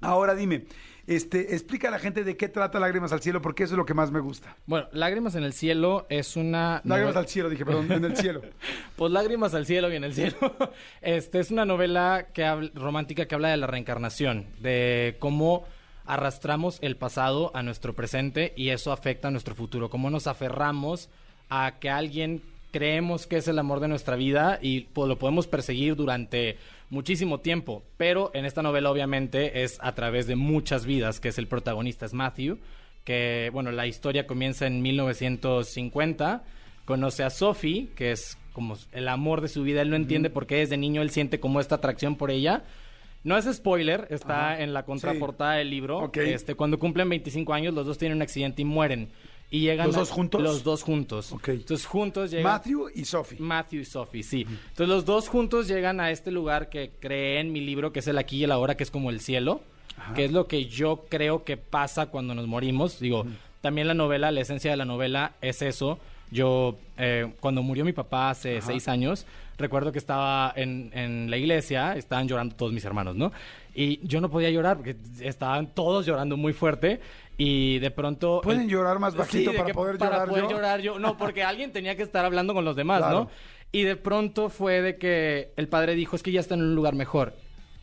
Ahora 0.00 0.34
dime, 0.34 0.64
este, 1.06 1.54
explica 1.54 1.88
a 1.88 1.90
la 1.90 1.98
gente 1.98 2.24
de 2.24 2.36
qué 2.36 2.48
trata 2.48 2.78
Lágrimas 2.78 3.12
al 3.12 3.20
Cielo, 3.20 3.42
porque 3.42 3.64
eso 3.64 3.74
es 3.74 3.78
lo 3.78 3.86
que 3.86 3.94
más 3.94 4.10
me 4.10 4.20
gusta. 4.20 4.56
Bueno, 4.66 4.88
Lágrimas 4.92 5.34
en 5.34 5.44
el 5.44 5.52
Cielo 5.52 6.06
es 6.08 6.36
una... 6.36 6.80
Lágrimas 6.84 7.16
al 7.16 7.28
Cielo, 7.28 7.48
dije, 7.50 7.64
perdón, 7.64 7.90
en 7.90 8.04
el 8.04 8.16
cielo. 8.16 8.42
Pues 8.96 9.10
lágrimas 9.10 9.54
al 9.54 9.66
cielo 9.66 9.92
y 9.92 9.96
en 9.96 10.04
el 10.04 10.14
cielo. 10.14 10.36
Este 11.00 11.40
es 11.40 11.50
una 11.50 11.64
novela 11.64 12.28
que 12.32 12.70
romántica 12.74 13.26
que 13.26 13.34
habla 13.34 13.48
de 13.48 13.56
la 13.56 13.66
reencarnación, 13.66 14.46
de 14.60 15.16
cómo 15.18 15.64
arrastramos 16.04 16.78
el 16.82 16.96
pasado 16.96 17.50
a 17.54 17.62
nuestro 17.62 17.94
presente 17.94 18.52
y 18.56 18.70
eso 18.70 18.92
afecta 18.92 19.28
a 19.28 19.30
nuestro 19.30 19.54
futuro, 19.54 19.90
cómo 19.90 20.10
nos 20.10 20.26
aferramos 20.26 21.08
a 21.48 21.78
que 21.80 21.90
alguien 21.90 22.42
creemos 22.72 23.26
que 23.26 23.36
es 23.36 23.46
el 23.46 23.58
amor 23.58 23.80
de 23.80 23.88
nuestra 23.88 24.16
vida 24.16 24.58
y 24.60 24.80
pues, 24.80 25.08
lo 25.08 25.18
podemos 25.18 25.46
perseguir 25.46 25.94
durante 25.94 26.56
muchísimo 26.90 27.38
tiempo, 27.40 27.84
pero 27.96 28.30
en 28.34 28.44
esta 28.44 28.62
novela 28.62 28.90
obviamente 28.90 29.62
es 29.62 29.78
a 29.80 29.94
través 29.94 30.26
de 30.26 30.36
muchas 30.36 30.84
vidas, 30.84 31.20
que 31.20 31.28
es 31.28 31.38
el 31.38 31.46
protagonista, 31.46 32.06
es 32.06 32.12
Matthew, 32.12 32.58
que 33.04 33.50
bueno, 33.52 33.70
la 33.70 33.86
historia 33.86 34.26
comienza 34.26 34.66
en 34.66 34.82
1950 34.82 36.42
conoce 36.84 37.22
a 37.22 37.30
Sophie, 37.30 37.88
que 37.94 38.12
es 38.12 38.38
como 38.52 38.76
el 38.92 39.08
amor 39.08 39.40
de 39.40 39.48
su 39.48 39.62
vida. 39.62 39.82
Él 39.82 39.90
no 39.90 39.96
entiende 39.96 40.30
por 40.30 40.46
qué 40.46 40.56
desde 40.56 40.76
niño 40.76 41.02
él 41.02 41.10
siente 41.10 41.40
como 41.40 41.60
esta 41.60 41.76
atracción 41.76 42.16
por 42.16 42.30
ella. 42.30 42.64
No 43.24 43.36
es 43.36 43.44
spoiler, 43.52 44.08
está 44.10 44.52
Ajá. 44.52 44.62
en 44.62 44.72
la 44.74 44.84
contraportada 44.84 45.54
del 45.54 45.70
libro. 45.70 45.98
Ok. 45.98 46.16
Este, 46.18 46.54
cuando 46.54 46.78
cumplen 46.78 47.08
25 47.08 47.54
años, 47.54 47.72
los 47.72 47.86
dos 47.86 47.98
tienen 47.98 48.16
un 48.16 48.22
accidente 48.22 48.62
y 48.62 48.64
mueren. 48.64 49.10
Y 49.52 49.60
llegan 49.60 49.86
¿Los 49.88 49.96
a- 49.96 50.00
dos 50.00 50.10
juntos? 50.10 50.40
Los 50.42 50.64
dos 50.64 50.82
juntos. 50.82 51.30
Ok. 51.30 51.48
Entonces 51.50 51.86
juntos 51.86 52.30
llegan. 52.30 52.44
Matthew 52.52 52.88
y 52.94 53.04
Sophie. 53.04 53.38
Matthew 53.38 53.80
y 53.82 53.84
Sophie, 53.84 54.22
sí. 54.22 54.40
Entonces 54.48 54.88
los 54.88 55.04
dos 55.04 55.28
juntos 55.28 55.68
llegan 55.68 56.00
a 56.00 56.10
este 56.10 56.30
lugar 56.32 56.70
que 56.70 56.90
creé 56.98 57.38
en 57.38 57.52
mi 57.52 57.60
libro, 57.60 57.92
que 57.92 58.00
es 58.00 58.08
el 58.08 58.16
aquí 58.18 58.38
y 58.38 58.44
el 58.44 58.50
ahora, 58.52 58.76
que 58.76 58.82
es 58.82 58.90
como 58.90 59.10
el 59.10 59.20
cielo, 59.20 59.60
que 60.16 60.24
es 60.24 60.32
lo 60.32 60.48
que 60.48 60.64
yo 60.66 61.04
creo 61.08 61.44
que 61.44 61.56
pasa 61.58 62.06
cuando 62.06 62.34
nos 62.34 62.46
morimos. 62.48 62.98
Digo, 62.98 63.26
también 63.60 63.86
la 63.86 63.94
novela, 63.94 64.30
la 64.32 64.40
esencia 64.40 64.70
de 64.70 64.76
la 64.78 64.84
novela 64.86 65.34
es 65.42 65.60
eso. 65.62 65.98
Yo, 66.30 66.78
eh, 66.96 67.30
cuando 67.40 67.62
murió 67.62 67.84
mi 67.84 67.92
papá 67.92 68.30
hace 68.30 68.62
seis 68.62 68.88
años, 68.88 69.26
recuerdo 69.58 69.92
que 69.92 69.98
estaba 69.98 70.50
en, 70.56 70.90
en 70.94 71.30
la 71.30 71.36
iglesia, 71.36 71.94
estaban 71.94 72.26
llorando 72.26 72.56
todos 72.56 72.72
mis 72.72 72.86
hermanos, 72.86 73.16
¿no? 73.16 73.32
Y 73.74 74.00
yo 74.06 74.18
no 74.22 74.30
podía 74.30 74.48
llorar 74.48 74.78
porque 74.78 74.96
estaban 75.20 75.66
todos 75.74 76.06
llorando 76.06 76.38
muy 76.38 76.54
fuerte 76.54 77.00
y 77.38 77.78
de 77.78 77.90
pronto... 77.90 78.40
¿Pueden 78.42 78.62
el- 78.62 78.68
llorar 78.68 78.98
más 78.98 79.14
bajito 79.14 79.52
para 79.54 79.72
poder 79.72 79.98
para 79.98 80.12
llorar 80.12 80.28
poder 80.28 80.42
yo? 80.44 80.50
llorar 80.50 80.80
yo. 80.80 80.98
No, 80.98 81.16
porque 81.18 81.42
alguien 81.42 81.72
tenía 81.72 81.96
que 81.96 82.02
estar 82.02 82.24
hablando 82.24 82.54
con 82.54 82.64
los 82.64 82.76
demás, 82.76 82.98
Claro. 83.00 83.20
¿no? 83.24 83.30
Y 83.72 83.82
de 83.84 83.96
pronto 83.96 84.48
fue 84.50 84.82
de 84.82 84.96
que 84.98 85.52
el 85.56 85.68
padre 85.68 85.94
dijo, 85.94 86.14
es 86.16 86.22
que 86.22 86.30
ya 86.32 86.40
está 86.40 86.54
en 86.54 86.62
un 86.62 86.74
lugar 86.74 86.94
mejor. 86.94 87.34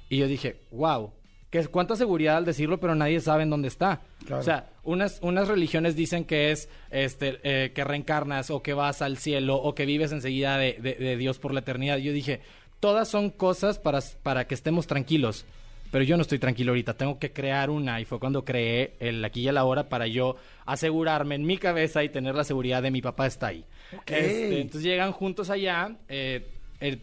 Y 0.07 0.17
yo 0.17 0.27
dije, 0.27 0.57
wow, 0.71 1.13
que 1.49 1.65
cuánta 1.67 1.95
seguridad 1.95 2.37
al 2.37 2.45
decirlo, 2.45 2.79
pero 2.79 2.93
nadie 2.93 3.19
sabe 3.19 3.41
en 3.43 3.49
dónde 3.49 3.67
está. 3.69 4.01
Claro. 4.25 4.41
O 4.41 4.43
sea, 4.43 4.69
unas, 4.83 5.19
unas 5.23 5.47
religiones 5.47 5.95
dicen 5.95 6.25
que 6.25 6.51
es 6.51 6.69
este 6.91 7.39
eh, 7.43 7.71
que 7.73 7.83
reencarnas 7.83 8.51
o 8.51 8.61
que 8.61 8.73
vas 8.73 9.01
al 9.01 9.17
cielo 9.17 9.55
o 9.55 9.73
que 9.73 9.87
vives 9.87 10.11
enseguida 10.11 10.57
de, 10.59 10.73
de- 10.73 10.93
de 10.95 11.17
Dios 11.17 11.39
por 11.39 11.53
la 11.55 11.61
eternidad. 11.61 11.97
Yo 11.97 12.13
dije, 12.13 12.41
todas 12.79 13.07
son 13.07 13.31
cosas 13.31 13.79
para, 13.79 13.99
para 14.21 14.45
que 14.45 14.53
estemos 14.53 14.85
tranquilos. 14.85 15.45
Pero 15.91 16.03
yo 16.03 16.15
no 16.17 16.21
estoy 16.21 16.37
tranquilo 16.39 16.71
ahorita, 16.71 16.93
tengo 16.95 17.17
que 17.17 17.31
crear 17.33 17.69
una. 17.69 17.99
Y 17.99 18.05
fue 18.05 18.19
cuando 18.19 18.45
creé 18.45 18.95
el 18.99 19.23
aquí 19.25 19.41
y 19.41 19.47
el 19.47 19.57
ahora 19.57 19.89
para 19.89 20.05
yo 20.07 20.35
asegurarme 20.65 21.35
en 21.35 21.45
mi 21.45 21.57
cabeza 21.57 22.03
y 22.03 22.09
tener 22.09 22.35
la 22.35 22.43
seguridad 22.43 22.83
de 22.83 22.91
mi 22.91 23.01
papá 23.01 23.25
está 23.25 23.47
ahí. 23.47 23.65
Ok. 23.97 24.11
Este, 24.11 24.61
entonces 24.61 24.83
llegan 24.83 25.11
juntos 25.11 25.49
allá, 25.49 25.97
eh, 26.07 26.47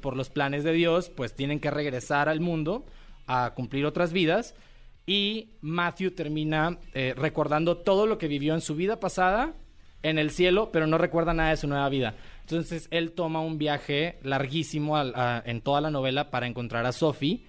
por 0.01 0.16
los 0.16 0.30
planes 0.30 0.62
de 0.64 0.72
Dios, 0.72 1.11
pues 1.11 1.34
tienen 1.34 1.59
que 1.61 1.70
regresar 1.70 2.28
al 2.28 2.41
mundo 2.41 2.87
a 3.26 3.53
cumplir 3.55 3.84
otras 3.87 4.12
vidas. 4.12 4.55
Y 5.05 5.51
Matthew 5.61 6.12
termina 6.12 6.78
eh, 6.95 7.12
recordando 7.16 7.76
todo 7.78 8.07
lo 8.07 8.18
que 8.18 8.28
vivió 8.28 8.55
en 8.55 8.61
su 8.61 8.74
vida 8.76 8.99
pasada 9.01 9.55
en 10.03 10.18
el 10.18 10.30
cielo, 10.30 10.70
pero 10.72 10.87
no 10.87 10.99
recuerda 10.99 11.34
nada 11.34 11.51
de 11.51 11.57
su 11.57 11.66
nueva 11.66 11.89
vida. 11.89 12.14
Entonces 12.43 12.87
él 12.93 13.12
toma 13.12 13.41
un 13.41 13.59
viaje 13.59 14.18
larguísimo 14.22 14.97
a- 14.97 15.43
en 15.45 15.61
toda 15.61 15.80
la 15.80 15.91
novela 15.91 16.30
para 16.30 16.47
encontrar 16.47 16.87
a 16.87 16.93
Sophie. 16.93 17.45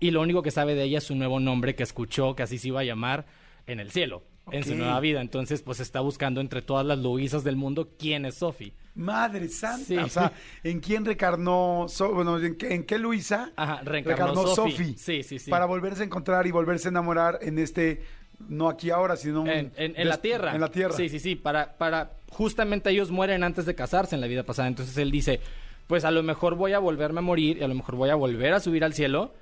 Y 0.00 0.10
lo 0.10 0.20
único 0.20 0.42
que 0.42 0.50
sabe 0.50 0.74
de 0.74 0.84
ella 0.84 0.98
es 0.98 1.04
su 1.04 1.14
nuevo 1.14 1.40
nombre 1.40 1.74
que 1.74 1.82
escuchó, 1.82 2.34
que 2.34 2.42
así 2.42 2.58
se 2.58 2.68
iba 2.68 2.80
a 2.80 2.84
llamar 2.84 3.24
en 3.66 3.78
el 3.80 3.90
cielo, 3.90 4.22
en 4.50 4.64
su 4.64 4.74
nueva 4.74 4.98
vida. 5.00 5.20
Entonces, 5.20 5.62
pues 5.62 5.80
está 5.80 6.00
buscando 6.00 6.40
entre 6.40 6.62
todas 6.62 6.84
las 6.84 6.98
Luisas 6.98 7.44
del 7.44 7.56
mundo 7.56 7.90
quién 7.98 8.24
es 8.24 8.36
Sophie. 8.36 8.72
Madre 8.94 9.48
santa. 9.48 9.84
Sí. 9.86 9.96
O 9.96 10.08
sea, 10.08 10.32
¿en 10.64 10.80
quién 10.80 11.04
recarnó? 11.04 11.86
So- 11.88 12.12
bueno, 12.12 12.38
¿en 12.38 12.56
qué, 12.56 12.74
en 12.74 12.84
qué 12.84 12.98
Luisa 12.98 13.52
Ajá, 13.56 13.80
reencarnó 13.84 14.46
Sophie. 14.48 14.94
Sí, 14.98 15.22
sí, 15.22 15.38
sí. 15.38 15.50
Para 15.50 15.64
volverse 15.66 16.02
a 16.02 16.06
encontrar 16.06 16.46
y 16.46 16.50
volverse 16.50 16.88
a 16.88 16.90
enamorar 16.90 17.38
en 17.40 17.58
este, 17.58 18.02
no 18.48 18.68
aquí 18.68 18.90
ahora, 18.90 19.16
sino 19.16 19.46
En, 19.46 19.72
en- 19.76 19.94
en 19.96 20.08
la 20.08 20.20
tierra. 20.20 20.54
En 20.54 20.60
la 20.60 20.70
tierra. 20.70 20.94
Sí, 20.94 21.08
sí, 21.08 21.20
sí. 21.20 21.36
Para, 21.36 21.78
para, 21.78 22.12
justamente 22.30 22.90
ellos 22.90 23.10
mueren 23.10 23.44
antes 23.44 23.64
de 23.64 23.74
casarse 23.74 24.14
en 24.14 24.20
la 24.20 24.26
vida 24.26 24.42
pasada. 24.42 24.68
Entonces 24.68 24.96
él 24.98 25.10
dice, 25.10 25.40
pues 25.86 26.04
a 26.04 26.10
lo 26.10 26.22
mejor 26.22 26.56
voy 26.56 26.72
a 26.72 26.78
volverme 26.78 27.20
a 27.20 27.22
morir 27.22 27.58
y 27.58 27.62
a 27.62 27.68
lo 27.68 27.74
mejor 27.74 27.94
voy 27.96 28.10
a 28.10 28.14
volver 28.14 28.52
a 28.52 28.60
subir 28.60 28.84
al 28.84 28.92
cielo, 28.92 29.32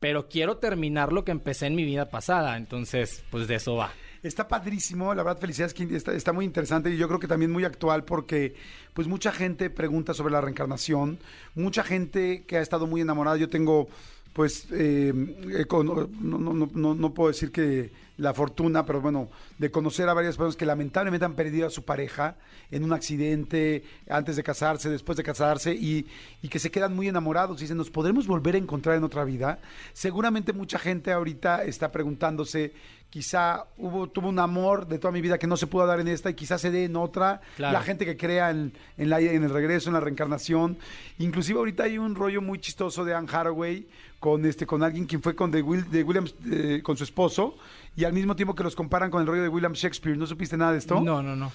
pero 0.00 0.28
quiero 0.28 0.58
terminar 0.58 1.12
lo 1.12 1.24
que 1.24 1.32
empecé 1.32 1.66
en 1.66 1.74
mi 1.74 1.84
vida 1.84 2.08
pasada. 2.08 2.56
Entonces, 2.56 3.24
pues 3.30 3.48
de 3.48 3.56
eso 3.56 3.76
va. 3.76 3.92
Está 4.22 4.48
padrísimo, 4.48 5.14
la 5.14 5.22
verdad, 5.22 5.40
felicidades, 5.40 5.78
está, 5.78 6.12
está 6.12 6.32
muy 6.32 6.44
interesante 6.44 6.90
y 6.90 6.96
yo 6.96 7.06
creo 7.06 7.20
que 7.20 7.28
también 7.28 7.52
muy 7.52 7.64
actual 7.64 8.04
porque 8.04 8.54
pues 8.92 9.06
mucha 9.06 9.30
gente 9.30 9.70
pregunta 9.70 10.14
sobre 10.14 10.32
la 10.32 10.40
reencarnación, 10.40 11.18
mucha 11.54 11.84
gente 11.84 12.44
que 12.44 12.56
ha 12.56 12.60
estado 12.60 12.86
muy 12.86 13.00
enamorada, 13.00 13.36
yo 13.36 13.48
tengo 13.48 13.88
pues, 14.36 14.66
eh, 14.70 15.14
no, 15.14 15.82
no, 16.20 16.52
no, 16.52 16.68
no, 16.74 16.94
no 16.94 17.14
puedo 17.14 17.28
decir 17.28 17.50
que 17.50 17.90
la 18.18 18.34
fortuna, 18.34 18.84
pero 18.84 19.00
bueno, 19.00 19.30
de 19.56 19.70
conocer 19.70 20.10
a 20.10 20.12
varias 20.12 20.36
personas 20.36 20.56
que 20.56 20.66
lamentablemente 20.66 21.24
han 21.24 21.32
perdido 21.32 21.66
a 21.66 21.70
su 21.70 21.86
pareja 21.86 22.36
en 22.70 22.84
un 22.84 22.92
accidente, 22.92 23.82
antes 24.10 24.36
de 24.36 24.42
casarse, 24.42 24.90
después 24.90 25.16
de 25.16 25.22
casarse, 25.22 25.72
y, 25.72 26.06
y 26.42 26.48
que 26.48 26.58
se 26.58 26.70
quedan 26.70 26.94
muy 26.94 27.08
enamorados 27.08 27.56
y 27.56 27.62
dicen, 27.62 27.78
¿nos 27.78 27.88
podremos 27.88 28.26
volver 28.26 28.56
a 28.56 28.58
encontrar 28.58 28.96
en 28.96 29.04
otra 29.04 29.24
vida? 29.24 29.58
Seguramente 29.94 30.52
mucha 30.52 30.78
gente 30.78 31.12
ahorita 31.12 31.64
está 31.64 31.90
preguntándose, 31.90 32.74
quizá 33.16 33.64
hubo, 33.78 34.08
tuvo 34.08 34.28
un 34.28 34.38
amor 34.38 34.86
de 34.86 34.98
toda 34.98 35.10
mi 35.10 35.22
vida 35.22 35.38
que 35.38 35.46
no 35.46 35.56
se 35.56 35.66
pudo 35.66 35.86
dar 35.86 36.00
en 36.00 36.08
esta 36.08 36.28
y 36.28 36.34
quizás 36.34 36.60
se 36.60 36.70
dé 36.70 36.84
en 36.84 36.96
otra. 36.96 37.40
Claro. 37.56 37.72
La 37.72 37.80
gente 37.80 38.04
que 38.04 38.14
crea 38.14 38.50
en, 38.50 38.74
en, 38.98 39.08
la- 39.08 39.20
en 39.22 39.42
el 39.42 39.48
regreso, 39.48 39.88
en 39.88 39.94
la 39.94 40.00
reencarnación. 40.00 40.76
Inclusive 41.18 41.58
ahorita 41.58 41.84
hay 41.84 41.96
un 41.96 42.14
rollo 42.14 42.42
muy 42.42 42.58
chistoso 42.58 43.06
de 43.06 43.14
Anne 43.14 43.26
Hathaway 43.32 43.86
con 44.20 44.44
este 44.44 44.66
con 44.66 44.82
alguien 44.82 45.06
quien 45.06 45.22
fue 45.22 45.34
con 45.34 45.50
de, 45.50 45.62
Will, 45.62 45.90
de 45.90 46.02
Williams 46.02 46.34
eh, 46.50 46.80
con 46.82 46.94
su 46.98 47.04
esposo 47.04 47.56
y 47.96 48.04
al 48.04 48.12
mismo 48.12 48.36
tiempo 48.36 48.54
que 48.54 48.62
los 48.64 48.76
comparan 48.76 49.10
con 49.10 49.22
el 49.22 49.26
rollo 49.26 49.40
de 49.40 49.48
William 49.48 49.72
Shakespeare. 49.72 50.18
¿No 50.18 50.26
supiste 50.26 50.58
nada 50.58 50.72
de 50.72 50.78
esto? 50.78 51.00
No, 51.00 51.22
no, 51.22 51.34
no. 51.34 51.50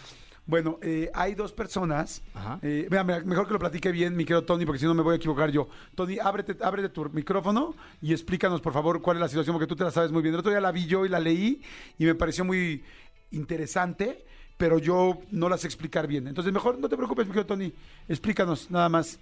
Bueno, 0.45 0.79
eh, 0.81 1.09
hay 1.13 1.35
dos 1.35 1.51
personas. 1.53 2.21
Ajá. 2.33 2.59
Eh, 2.61 2.87
mira, 2.89 3.03
mejor 3.03 3.47
que 3.47 3.53
lo 3.53 3.59
platique 3.59 3.91
bien, 3.91 4.15
mi 4.15 4.25
querido 4.25 4.43
Tony, 4.43 4.65
porque 4.65 4.79
si 4.79 4.85
no 4.85 4.93
me 4.93 5.03
voy 5.03 5.13
a 5.13 5.15
equivocar 5.17 5.51
yo. 5.51 5.69
Tony, 5.95 6.17
ábrete, 6.19 6.57
ábrete 6.63 6.89
tu 6.89 7.09
micrófono 7.09 7.75
y 8.01 8.11
explícanos, 8.11 8.59
por 8.59 8.73
favor, 8.73 9.01
cuál 9.01 9.17
es 9.17 9.21
la 9.21 9.27
situación, 9.27 9.55
porque 9.55 9.67
tú 9.67 9.75
te 9.75 9.83
la 9.83 9.91
sabes 9.91 10.11
muy 10.11 10.21
bien. 10.21 10.33
El 10.33 10.39
otro 10.39 10.51
día 10.51 10.59
la 10.59 10.71
vi 10.71 10.87
yo 10.87 11.05
y 11.05 11.09
la 11.09 11.19
leí 11.19 11.61
y 11.97 12.05
me 12.05 12.15
pareció 12.15 12.43
muy 12.43 12.83
interesante, 13.31 14.25
pero 14.57 14.77
yo 14.77 15.19
no 15.31 15.47
la 15.47 15.57
sé 15.57 15.67
explicar 15.67 16.07
bien. 16.07 16.27
Entonces, 16.27 16.51
mejor 16.51 16.79
no 16.79 16.89
te 16.89 16.97
preocupes, 16.97 17.27
mi 17.27 17.33
querido 17.33 17.45
Tony. 17.45 17.73
Explícanos, 18.09 18.69
nada 18.71 18.89
más. 18.89 19.19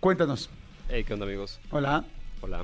Cuéntanos. 0.00 0.48
Hey, 0.88 1.04
¿qué 1.04 1.14
onda, 1.14 1.26
amigos? 1.26 1.58
Hola. 1.70 2.04
Hola. 2.40 2.62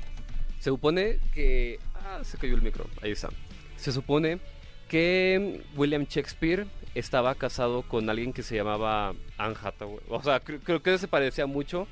Se 0.61 0.71
supone 0.71 1.19
que... 1.35 1.81
Ah, 1.95 2.21
se 2.23 2.39
cayó 2.39 2.55
el 2.55 2.63
micro. 2.63 2.87
Ahí 3.03 3.11
está. 3.11 3.31
Se 3.77 3.91
supone 3.91 4.39
que 4.93 5.63
William 5.75 6.05
Shakespeare 6.05 6.67
estaba 6.95 7.35
casado 7.35 7.81
con 7.81 8.11
alguien 8.11 8.35
que 8.35 8.43
se 8.43 8.57
llamaba 8.57 9.15
Anne 9.39 9.55
Hathaway. 9.63 10.01
O 10.11 10.23
sea, 10.23 10.45
cre- 10.45 10.61
creo 10.63 10.83
que 10.83 10.99
se 10.99 11.09
parecía 11.09 11.47
mucho. 11.47 11.89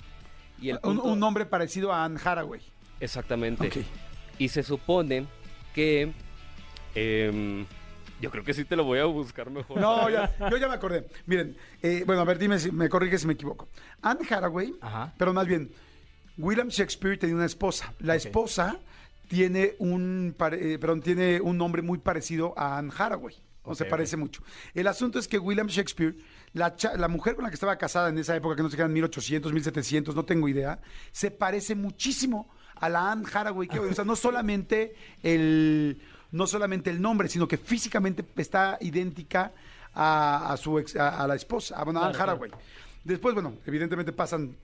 Y 0.61 0.69
el 0.69 0.77
Un, 0.77 0.81
punto- 0.83 1.05
un 1.05 1.19
nombre 1.19 1.47
parecido 1.47 1.95
a 1.95 2.05
Anne 2.05 2.21
Hathaway. 2.23 2.61
Exactamente. 3.01 3.71
Y 4.37 4.49
se 4.51 4.63
supone 4.63 5.27
que... 5.75 6.13
em, 6.95 7.65
yo 8.21 8.31
creo 8.31 8.45
que 8.45 8.53
sí 8.53 8.67
te 8.67 8.77
lo 8.77 8.85
voy 8.85 8.99
a 8.99 9.07
buscar 9.07 9.49
mejor. 9.51 9.81
No, 9.81 10.11
ya, 10.11 10.37
yo 10.51 10.59
ya 10.59 10.69
me 10.69 10.75
acordé. 10.75 11.07
Miren, 11.25 11.57
eh, 11.81 12.03
bueno, 12.05 12.21
a 12.21 12.25
ver, 12.27 12.39
dime 12.39 12.59
si 12.59 12.71
me 12.71 12.91
corrige 12.91 13.17
si 13.17 13.27
me 13.27 13.33
equivoco. 13.33 13.71
Anne 14.03 14.27
Hathaway, 14.29 14.75
Ajá. 14.83 15.15
pero 15.17 15.33
más 15.33 15.47
bien, 15.47 15.73
William 16.37 16.69
Shakespeare 16.69 17.19
tenía 17.19 17.35
una 17.37 17.47
esposa. 17.47 17.95
La 18.01 18.15
esposa 18.17 18.79
tiene 19.31 19.77
un, 19.79 20.35
eh, 20.53 20.77
perdón, 20.81 21.03
tiene 21.03 21.41
un 21.41 21.57
nombre 21.57 21.83
muy 21.83 21.99
parecido 21.99 22.53
a 22.59 22.79
Anne 22.79 22.91
Hathaway. 22.99 23.37
O 23.63 23.75
se 23.77 23.85
parece 23.85 24.17
mucho. 24.17 24.43
El 24.75 24.89
asunto 24.89 25.21
es 25.21 25.29
que 25.29 25.39
William 25.39 25.69
Shakespeare, 25.69 26.17
la, 26.55 26.75
cha- 26.75 26.97
la 26.97 27.07
mujer 27.07 27.37
con 27.37 27.45
la 27.45 27.51
que 27.51 27.55
estaba 27.55 27.77
casada 27.79 28.09
en 28.09 28.19
esa 28.19 28.35
época, 28.35 28.57
que 28.57 28.63
no 28.63 28.69
sé 28.71 28.75
qué 28.75 28.83
eran 28.83 28.93
1800, 28.93 29.53
1700, 29.53 30.17
no 30.17 30.25
tengo 30.25 30.49
idea, 30.49 30.81
se 31.13 31.31
parece 31.31 31.77
muchísimo 31.77 32.51
a 32.75 32.89
la 32.89 33.13
Anne 33.13 33.25
Hathaway. 33.33 33.69
Que, 33.69 33.79
o 33.79 33.95
sea, 33.95 34.05
no 34.05 34.17
solamente 34.17 34.95
el, 35.23 36.03
no 36.33 36.47
solamente 36.49 36.91
el 36.91 37.01
nombre, 37.01 37.29
sino 37.29 37.47
que 37.47 37.59
físicamente 37.59 38.25
está 38.37 38.77
idéntica 38.81 39.53
a, 39.95 40.53
a 40.53 40.57
su 40.57 40.79
ex- 40.81 40.97
a, 40.97 41.23
a 41.23 41.27
la 41.29 41.37
esposa, 41.37 41.77
a, 41.77 41.83
Anne 41.83 41.93
Claro, 41.93 42.33
Hathaway. 42.33 42.51
Después, 43.05 43.35
bueno, 43.35 43.55
evidentemente 43.67 44.13
pasan 44.13 44.57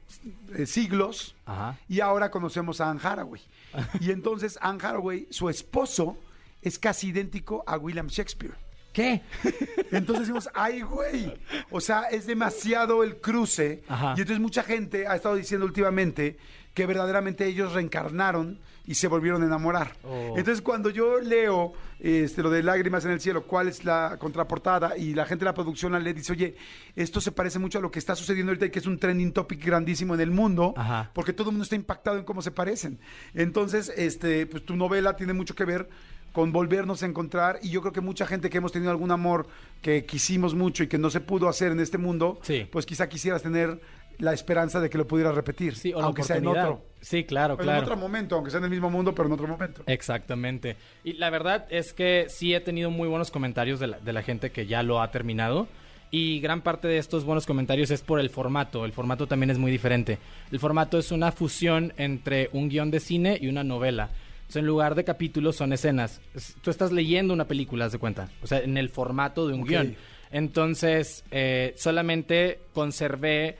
eh, 0.54 0.66
siglos 0.66 1.34
Ajá. 1.46 1.78
y 1.88 2.00
ahora 2.00 2.30
conocemos 2.30 2.80
a 2.80 2.90
Anne 2.90 3.00
Hathaway. 3.02 3.40
Y 4.00 4.10
entonces 4.10 4.58
Anne 4.60 4.78
Hathaway, 4.82 5.26
su 5.30 5.48
esposo, 5.48 6.16
es 6.62 6.78
casi 6.78 7.08
idéntico 7.08 7.64
a 7.66 7.76
William 7.78 8.08
Shakespeare. 8.08 8.54
¿Qué? 8.92 9.20
Entonces 9.92 10.20
decimos, 10.20 10.48
ay, 10.54 10.80
güey. 10.80 11.34
O 11.70 11.82
sea, 11.82 12.04
es 12.04 12.26
demasiado 12.26 13.04
el 13.04 13.18
cruce. 13.20 13.82
Ajá. 13.88 14.14
Y 14.16 14.20
entonces 14.20 14.40
mucha 14.40 14.62
gente 14.62 15.06
ha 15.06 15.16
estado 15.16 15.34
diciendo 15.34 15.66
últimamente 15.66 16.38
que 16.76 16.84
verdaderamente 16.84 17.46
ellos 17.46 17.72
reencarnaron 17.72 18.58
y 18.84 18.94
se 18.96 19.08
volvieron 19.08 19.42
a 19.42 19.46
enamorar. 19.46 19.96
Oh. 20.04 20.34
Entonces 20.36 20.60
cuando 20.60 20.90
yo 20.90 21.18
leo 21.20 21.72
este, 21.98 22.42
lo 22.42 22.50
de 22.50 22.62
Lágrimas 22.62 23.02
en 23.06 23.12
el 23.12 23.20
Cielo, 23.20 23.44
cuál 23.46 23.66
es 23.66 23.82
la 23.86 24.16
contraportada 24.20 24.96
y 24.98 25.14
la 25.14 25.24
gente 25.24 25.46
de 25.46 25.50
la 25.50 25.54
producción 25.54 25.92
lee, 26.04 26.12
dice, 26.12 26.32
oye, 26.32 26.54
esto 26.94 27.22
se 27.22 27.32
parece 27.32 27.58
mucho 27.58 27.78
a 27.78 27.80
lo 27.80 27.90
que 27.90 27.98
está 27.98 28.14
sucediendo 28.14 28.50
ahorita 28.50 28.66
y 28.66 28.70
que 28.70 28.78
es 28.80 28.86
un 28.86 28.98
trending 28.98 29.32
topic 29.32 29.64
grandísimo 29.64 30.12
en 30.14 30.20
el 30.20 30.30
mundo, 30.30 30.74
Ajá. 30.76 31.10
porque 31.14 31.32
todo 31.32 31.48
el 31.48 31.54
mundo 31.54 31.62
está 31.64 31.76
impactado 31.76 32.18
en 32.18 32.24
cómo 32.24 32.42
se 32.42 32.50
parecen. 32.50 32.98
Entonces, 33.34 33.90
este, 33.96 34.46
pues 34.46 34.62
tu 34.66 34.76
novela 34.76 35.16
tiene 35.16 35.32
mucho 35.32 35.54
que 35.54 35.64
ver 35.64 35.88
con 36.32 36.52
volvernos 36.52 37.02
a 37.02 37.06
encontrar 37.06 37.58
y 37.62 37.70
yo 37.70 37.80
creo 37.80 37.94
que 37.94 38.02
mucha 38.02 38.26
gente 38.26 38.50
que 38.50 38.58
hemos 38.58 38.70
tenido 38.70 38.90
algún 38.90 39.10
amor 39.10 39.46
que 39.80 40.04
quisimos 40.04 40.54
mucho 40.54 40.82
y 40.84 40.88
que 40.88 40.98
no 40.98 41.08
se 41.08 41.20
pudo 41.20 41.48
hacer 41.48 41.72
en 41.72 41.80
este 41.80 41.96
mundo, 41.96 42.38
Sí. 42.42 42.68
pues 42.70 42.84
quizá 42.84 43.08
quisieras 43.08 43.42
tener 43.42 43.80
la 44.18 44.32
esperanza 44.32 44.80
de 44.80 44.88
que 44.90 44.98
lo 44.98 45.06
pudieras 45.06 45.34
repetir, 45.34 45.74
Sí, 45.76 45.92
o 45.92 46.00
aunque 46.00 46.22
sea 46.22 46.36
en 46.36 46.46
otro. 46.46 46.82
Sí, 47.00 47.24
claro, 47.24 47.56
Pero 47.56 47.64
claro. 47.64 47.78
En 47.78 47.84
otro 47.84 47.96
momento, 47.96 48.34
aunque 48.36 48.50
sea 48.50 48.58
en 48.58 48.64
el 48.64 48.70
mismo 48.70 48.90
mundo, 48.90 49.14
pero 49.14 49.26
en 49.28 49.32
otro 49.34 49.46
momento. 49.46 49.82
Exactamente. 49.86 50.76
Y 51.04 51.12
la 51.14 51.30
verdad 51.30 51.66
es 51.70 51.92
que 51.92 52.26
sí 52.28 52.54
he 52.54 52.60
tenido 52.60 52.90
muy 52.90 53.08
buenos 53.08 53.30
comentarios 53.30 53.78
de 53.80 53.86
la, 53.88 53.98
de 54.00 54.12
la 54.12 54.22
gente 54.22 54.50
que 54.50 54.66
ya 54.66 54.82
lo 54.82 55.00
ha 55.00 55.10
terminado. 55.10 55.68
Y 56.10 56.40
gran 56.40 56.62
parte 56.62 56.86
de 56.88 56.98
estos 56.98 57.24
buenos 57.24 57.46
comentarios 57.46 57.90
es 57.90 58.00
por 58.00 58.20
el 58.20 58.30
formato. 58.30 58.84
El 58.84 58.92
formato 58.92 59.26
también 59.26 59.50
es 59.50 59.58
muy 59.58 59.70
diferente. 59.72 60.18
El 60.52 60.60
formato 60.60 60.98
es 60.98 61.10
una 61.12 61.32
fusión 61.32 61.92
entre 61.96 62.48
un 62.52 62.68
guion 62.68 62.90
de 62.90 63.00
cine 63.00 63.36
y 63.40 63.48
una 63.48 63.64
novela. 63.64 64.10
O 64.48 64.52
sea, 64.52 64.60
en 64.60 64.66
lugar 64.66 64.94
de 64.94 65.02
capítulos 65.04 65.56
son 65.56 65.72
escenas. 65.72 66.20
Es- 66.34 66.56
Tú 66.62 66.70
estás 66.70 66.92
leyendo 66.92 67.34
una 67.34 67.46
película, 67.46 67.86
haz 67.86 67.92
de 67.92 67.98
cuenta. 67.98 68.28
O 68.42 68.46
sea, 68.46 68.60
en 68.60 68.76
el 68.76 68.88
formato 68.88 69.48
de 69.48 69.54
un 69.54 69.62
Ok. 69.62 69.68
guion. 69.68 69.96
Entonces, 70.30 71.24
eh, 71.32 71.74
solamente 71.76 72.60
conservé 72.72 73.56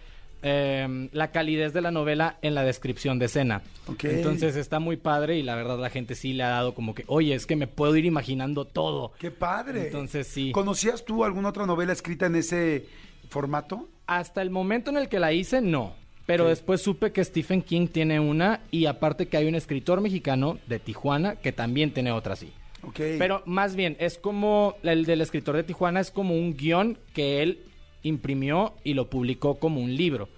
eh, 0.49 1.09
la 1.11 1.33
calidez 1.33 1.73
de 1.73 1.81
la 1.81 1.91
novela 1.91 2.39
en 2.41 2.55
la 2.55 2.63
descripción 2.63 3.19
de 3.19 3.27
escena. 3.27 3.63
Ok. 3.89 4.05
Entonces 4.05 4.55
está 4.55 4.79
muy 4.79 4.97
padre 4.97 5.37
y 5.37 5.43
la 5.43 5.57
verdad 5.57 5.77
la 5.77 5.91
gente 5.91 6.15
sí 6.15 6.35
le 6.35 6.45
ha 6.45 6.51
dado 6.51 6.73
como 6.73 6.95
que, 6.95 7.03
oye, 7.09 7.35
es 7.35 7.47
que 7.47 7.57
me 7.57 7.67
puedo 7.67 7.97
ir 7.97 8.05
imaginando 8.05 8.65
todo. 8.65 9.13
¡Qué 9.19 9.33
padre! 9.33 9.87
Entonces 9.87 10.29
sí. 10.29 10.53
¿Conocías 10.53 11.05
tú 11.05 11.25
alguna 11.25 11.49
otra 11.49 11.67
novela 11.67 11.93
escrita 11.93 12.27
en 12.27 12.37
ese 12.37 12.87
formato? 13.29 13.89
Hasta 14.07 14.41
el 14.41 14.51
momento 14.51 14.91
en 14.91 14.99
el 14.99 15.09
que 15.09 15.19
la 15.19 15.33
hice, 15.33 15.61
no. 15.61 15.95
Pero 16.27 16.47
después 16.47 16.81
supe 16.81 17.11
que 17.11 17.25
Stephen 17.25 17.63
King 17.63 17.89
tiene 17.89 18.21
una 18.21 18.61
y 18.71 18.87
aparte 18.87 19.27
que 19.27 19.37
hay 19.37 19.49
un 19.49 19.57
escritor 19.57 20.01
mexicano 20.01 20.59
de 20.69 20.79
Tijuana 20.79 21.37
que 21.37 21.51
también 21.51 21.93
tiene 21.93 22.13
otra 22.13 22.35
así. 22.35 22.53
Ok. 22.83 23.01
Pero 23.19 23.43
más 23.47 23.75
bien, 23.75 23.97
es 23.99 24.17
como 24.17 24.77
el 24.85 25.07
del 25.07 25.23
escritor 25.23 25.57
de 25.57 25.65
Tijuana, 25.65 25.99
es 25.99 26.13
como 26.13 26.35
un 26.35 26.57
guion 26.57 26.99
que 27.15 27.43
él 27.43 27.65
imprimió 28.05 28.75
y 28.85 28.95
lo 28.95 29.11
publicó 29.11 29.57
como 29.57 29.81
un 29.81 29.97
libro. 29.97 30.29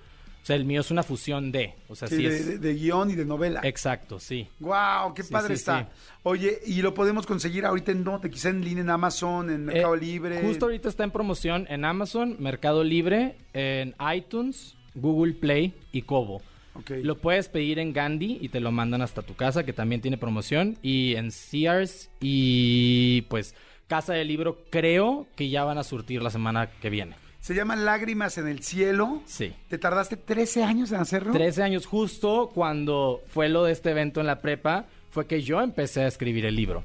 O 0.43 0.47
sea, 0.49 0.57
el 0.57 0.65
mío 0.65 0.81
es 0.81 0.91
una 0.91 1.03
fusión 1.03 1.53
de. 1.53 1.75
O 1.89 1.95
sea, 1.95 2.09
Sí, 2.09 2.17
sí, 2.17 2.23
de, 2.23 2.29
es. 2.37 2.47
de- 2.47 2.59
de 2.59 2.75
guion 2.75 3.11
y 3.11 3.15
de 3.15 3.25
novela. 3.27 3.61
Exacto, 3.65 4.19
sí. 4.19 4.49
Wow, 4.61 5.13
qué 5.15 5.23
Sí, 5.23 5.33
padre 5.33 5.55
está. 5.55 5.91
Oye, 6.23 6.59
¿y 6.67 6.81
lo 6.81 6.95
podemos 6.95 7.27
conseguir 7.27 7.67
ahorita 7.67 7.93
en 7.93 8.03
dónde? 8.05 8.31
Quizá 8.31 8.49
en 8.49 8.65
línea 8.65 8.83
en 8.83 8.91
Amazon, 8.91 9.51
en 9.51 9.67
Mercado 9.67 9.95
Eh, 9.95 10.01
Libre. 10.01 10.41
Justo 10.43 10.65
ahorita 10.67 10.89
está 10.89 11.05
en 11.05 11.11
promoción 11.11 11.67
en 11.69 11.85
Amazon, 11.85 12.37
Mercado 12.39 12.83
Libre, 12.83 13.37
en 13.53 13.95
iTunes, 14.15 14.75
Google 14.95 15.35
Play 15.35 15.75
y 15.93 16.03
Kobo. 16.03 16.41
Ok. 16.75 16.93
Lo 17.03 17.19
puedes 17.19 17.49
pedir 17.49 17.79
en 17.81 17.93
Gandhi 17.93 18.39
y 18.41 18.49
te 18.49 18.61
lo 18.61 18.71
mandan 18.73 19.03
hasta 19.03 19.21
tu 19.23 19.35
casa, 19.35 19.65
que 19.65 19.73
también 19.73 20.01
tiene 20.01 20.17
promoción. 20.17 20.79
Y 20.81 21.15
en 21.17 21.31
Sears 21.33 22.09
y 22.21 23.23
pues 23.23 23.55
Casa 23.89 24.13
del 24.15 24.29
Libro 24.29 24.65
creo 24.71 25.27
que 25.35 25.49
ya 25.51 25.65
van 25.65 25.77
a 25.79 25.83
surtir 25.85 26.23
la 26.23 26.31
semana 26.31 26.71
que 26.81 26.89
viene. 26.91 27.17
Se 27.49 27.55
llama 27.55 27.77
Lágrimas 27.77 28.37
en 28.37 28.47
el 28.47 28.63
Cielo. 28.63 29.23
Sí. 29.25 29.55
¿Te 29.69 29.79
tardaste 29.79 30.19
13 30.19 30.65
años 30.65 30.93
en 30.93 31.01
hacerlo? 31.01 31.33
13 31.33 31.63
años 31.63 31.87
justo 31.87 32.51
cuando 32.53 33.23
fue 33.29 33.49
lo 33.49 33.65
de 33.65 33.73
este 33.73 33.91
evento 33.93 34.21
en 34.21 34.27
la 34.27 34.41
prepa, 34.43 34.85
fue 35.09 35.27
que 35.27 35.41
yo 35.41 35.63
empecé 35.63 36.03
a 36.03 36.09
escribir 36.09 36.45
el 36.45 36.55
libro. 36.55 36.85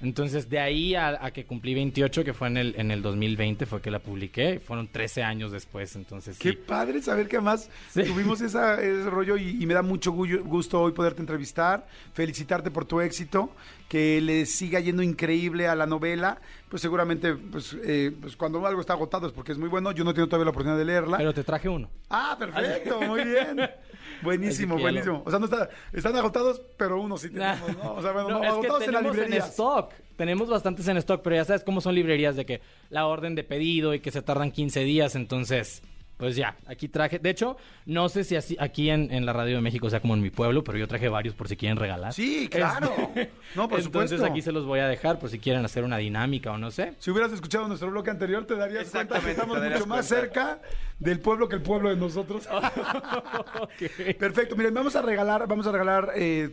Entonces, 0.00 0.48
de 0.48 0.58
ahí 0.58 0.94
a, 0.94 1.22
a 1.22 1.30
que 1.32 1.44
cumplí 1.44 1.74
28, 1.74 2.24
que 2.24 2.32
fue 2.32 2.48
en 2.48 2.56
el, 2.56 2.74
en 2.78 2.90
el 2.90 3.02
2020, 3.02 3.66
fue 3.66 3.82
que 3.82 3.90
la 3.90 3.98
publiqué. 3.98 4.58
Fueron 4.58 4.88
13 4.88 5.22
años 5.22 5.52
después, 5.52 5.94
entonces 5.94 6.38
Qué 6.38 6.52
sí. 6.52 6.56
padre 6.66 7.02
saber 7.02 7.28
que 7.28 7.36
además 7.36 7.68
Sí. 7.90 8.04
tuvimos 8.04 8.40
esa- 8.40 8.80
ese 8.80 9.10
rollo 9.10 9.36
y, 9.36 9.62
y 9.62 9.66
me 9.66 9.74
da 9.74 9.82
mucho 9.82 10.14
gu- 10.14 10.40
gusto 10.42 10.80
hoy 10.80 10.92
poderte 10.92 11.20
entrevistar, 11.20 11.86
felicitarte 12.14 12.70
por 12.70 12.86
tu 12.86 13.02
éxito, 13.02 13.54
que 13.90 14.22
le 14.22 14.46
siga 14.46 14.80
yendo 14.80 15.02
increíble 15.02 15.68
a 15.68 15.74
la 15.74 15.84
novela. 15.84 16.40
Pues 16.70 16.80
seguramente, 16.82 17.34
pues, 17.34 17.76
eh, 17.84 18.12
pues 18.20 18.36
cuando 18.36 18.64
algo 18.64 18.80
está 18.80 18.92
agotado 18.92 19.26
es 19.26 19.32
porque 19.32 19.50
es 19.50 19.58
muy 19.58 19.68
bueno. 19.68 19.90
Yo 19.90 20.04
no 20.04 20.14
tengo 20.14 20.28
todavía 20.28 20.44
la 20.44 20.50
oportunidad 20.52 20.78
de 20.78 20.84
leerla. 20.84 21.16
Pero 21.18 21.34
te 21.34 21.42
traje 21.42 21.68
uno. 21.68 21.90
Ah, 22.08 22.36
perfecto, 22.38 23.00
muy 23.02 23.24
bien. 23.24 23.60
Buenísimo, 24.22 24.78
buenísimo. 24.78 25.22
O 25.24 25.30
sea, 25.30 25.38
no 25.38 25.46
está, 25.46 25.68
están 25.92 26.14
agotados, 26.14 26.60
pero 26.76 27.00
uno 27.00 27.16
sí 27.16 27.30
tenemos, 27.30 27.76
¿no? 27.76 27.94
O 27.94 28.02
sea, 28.02 28.12
bueno, 28.12 28.28
No, 28.28 28.38
no, 28.38 28.44
es 28.44 28.50
que 28.50 28.52
agotados 28.52 28.82
en 28.82 28.92
la 28.92 28.98
tenemos 28.98 29.16
en 29.16 29.22
librería. 29.24 29.46
stock. 29.46 29.92
Tenemos 30.16 30.48
bastantes 30.48 30.86
en 30.88 30.96
stock, 30.98 31.22
pero 31.22 31.36
ya 31.36 31.44
sabes 31.44 31.64
cómo 31.64 31.80
son 31.80 31.94
librerías 31.94 32.36
de 32.36 32.44
que 32.46 32.60
la 32.90 33.06
orden 33.06 33.34
de 33.34 33.42
pedido 33.44 33.94
y 33.94 34.00
que 34.00 34.10
se 34.10 34.20
tardan 34.22 34.52
15 34.52 34.80
días, 34.80 35.14
entonces, 35.16 35.82
pues 36.20 36.36
ya, 36.36 36.54
aquí 36.66 36.86
traje. 36.86 37.18
De 37.18 37.30
hecho, 37.30 37.56
no 37.86 38.08
sé 38.08 38.22
si 38.22 38.36
así, 38.36 38.56
aquí 38.60 38.90
en, 38.90 39.10
en 39.10 39.26
la 39.26 39.32
Radio 39.32 39.56
de 39.56 39.62
México 39.62 39.90
sea 39.90 40.00
como 40.00 40.14
en 40.14 40.20
mi 40.20 40.30
pueblo, 40.30 40.62
pero 40.62 40.78
yo 40.78 40.86
traje 40.86 41.08
varios 41.08 41.34
por 41.34 41.48
si 41.48 41.56
quieren 41.56 41.76
regalar. 41.78 42.12
Sí, 42.12 42.46
claro. 42.48 42.92
Este, 42.96 43.30
No, 43.56 43.68
por 43.68 43.80
Entonces 43.80 44.10
supuesto. 44.10 44.26
aquí 44.26 44.42
se 44.42 44.52
los 44.52 44.64
voy 44.66 44.78
a 44.80 44.86
dejar 44.86 45.18
por 45.18 45.30
si 45.30 45.38
quieren 45.40 45.64
hacer 45.64 45.82
una 45.82 45.96
dinámica 45.96 46.52
o 46.52 46.58
no 46.58 46.70
sé. 46.70 46.92
Si 47.00 47.10
hubieras 47.10 47.32
escuchado 47.32 47.66
nuestro 47.66 47.90
bloque 47.90 48.10
anterior, 48.10 48.46
te 48.46 48.54
darías 48.54 48.88
cuenta 48.90 49.18
que 49.18 49.30
estamos 49.32 49.58
mucho 49.60 49.86
más 49.86 50.06
cerca 50.06 50.60
del 51.00 51.18
pueblo 51.18 51.48
que 51.48 51.56
el 51.56 51.62
pueblo 51.62 51.88
de 51.88 51.96
nosotros. 51.96 52.46
Perfecto, 54.18 54.56
miren, 54.56 54.74
vamos 54.74 54.94
a 54.96 55.02
regalar, 55.02 55.46
vamos 55.48 55.66
a 55.66 55.72
regalar 55.72 56.12
eh, 56.14 56.50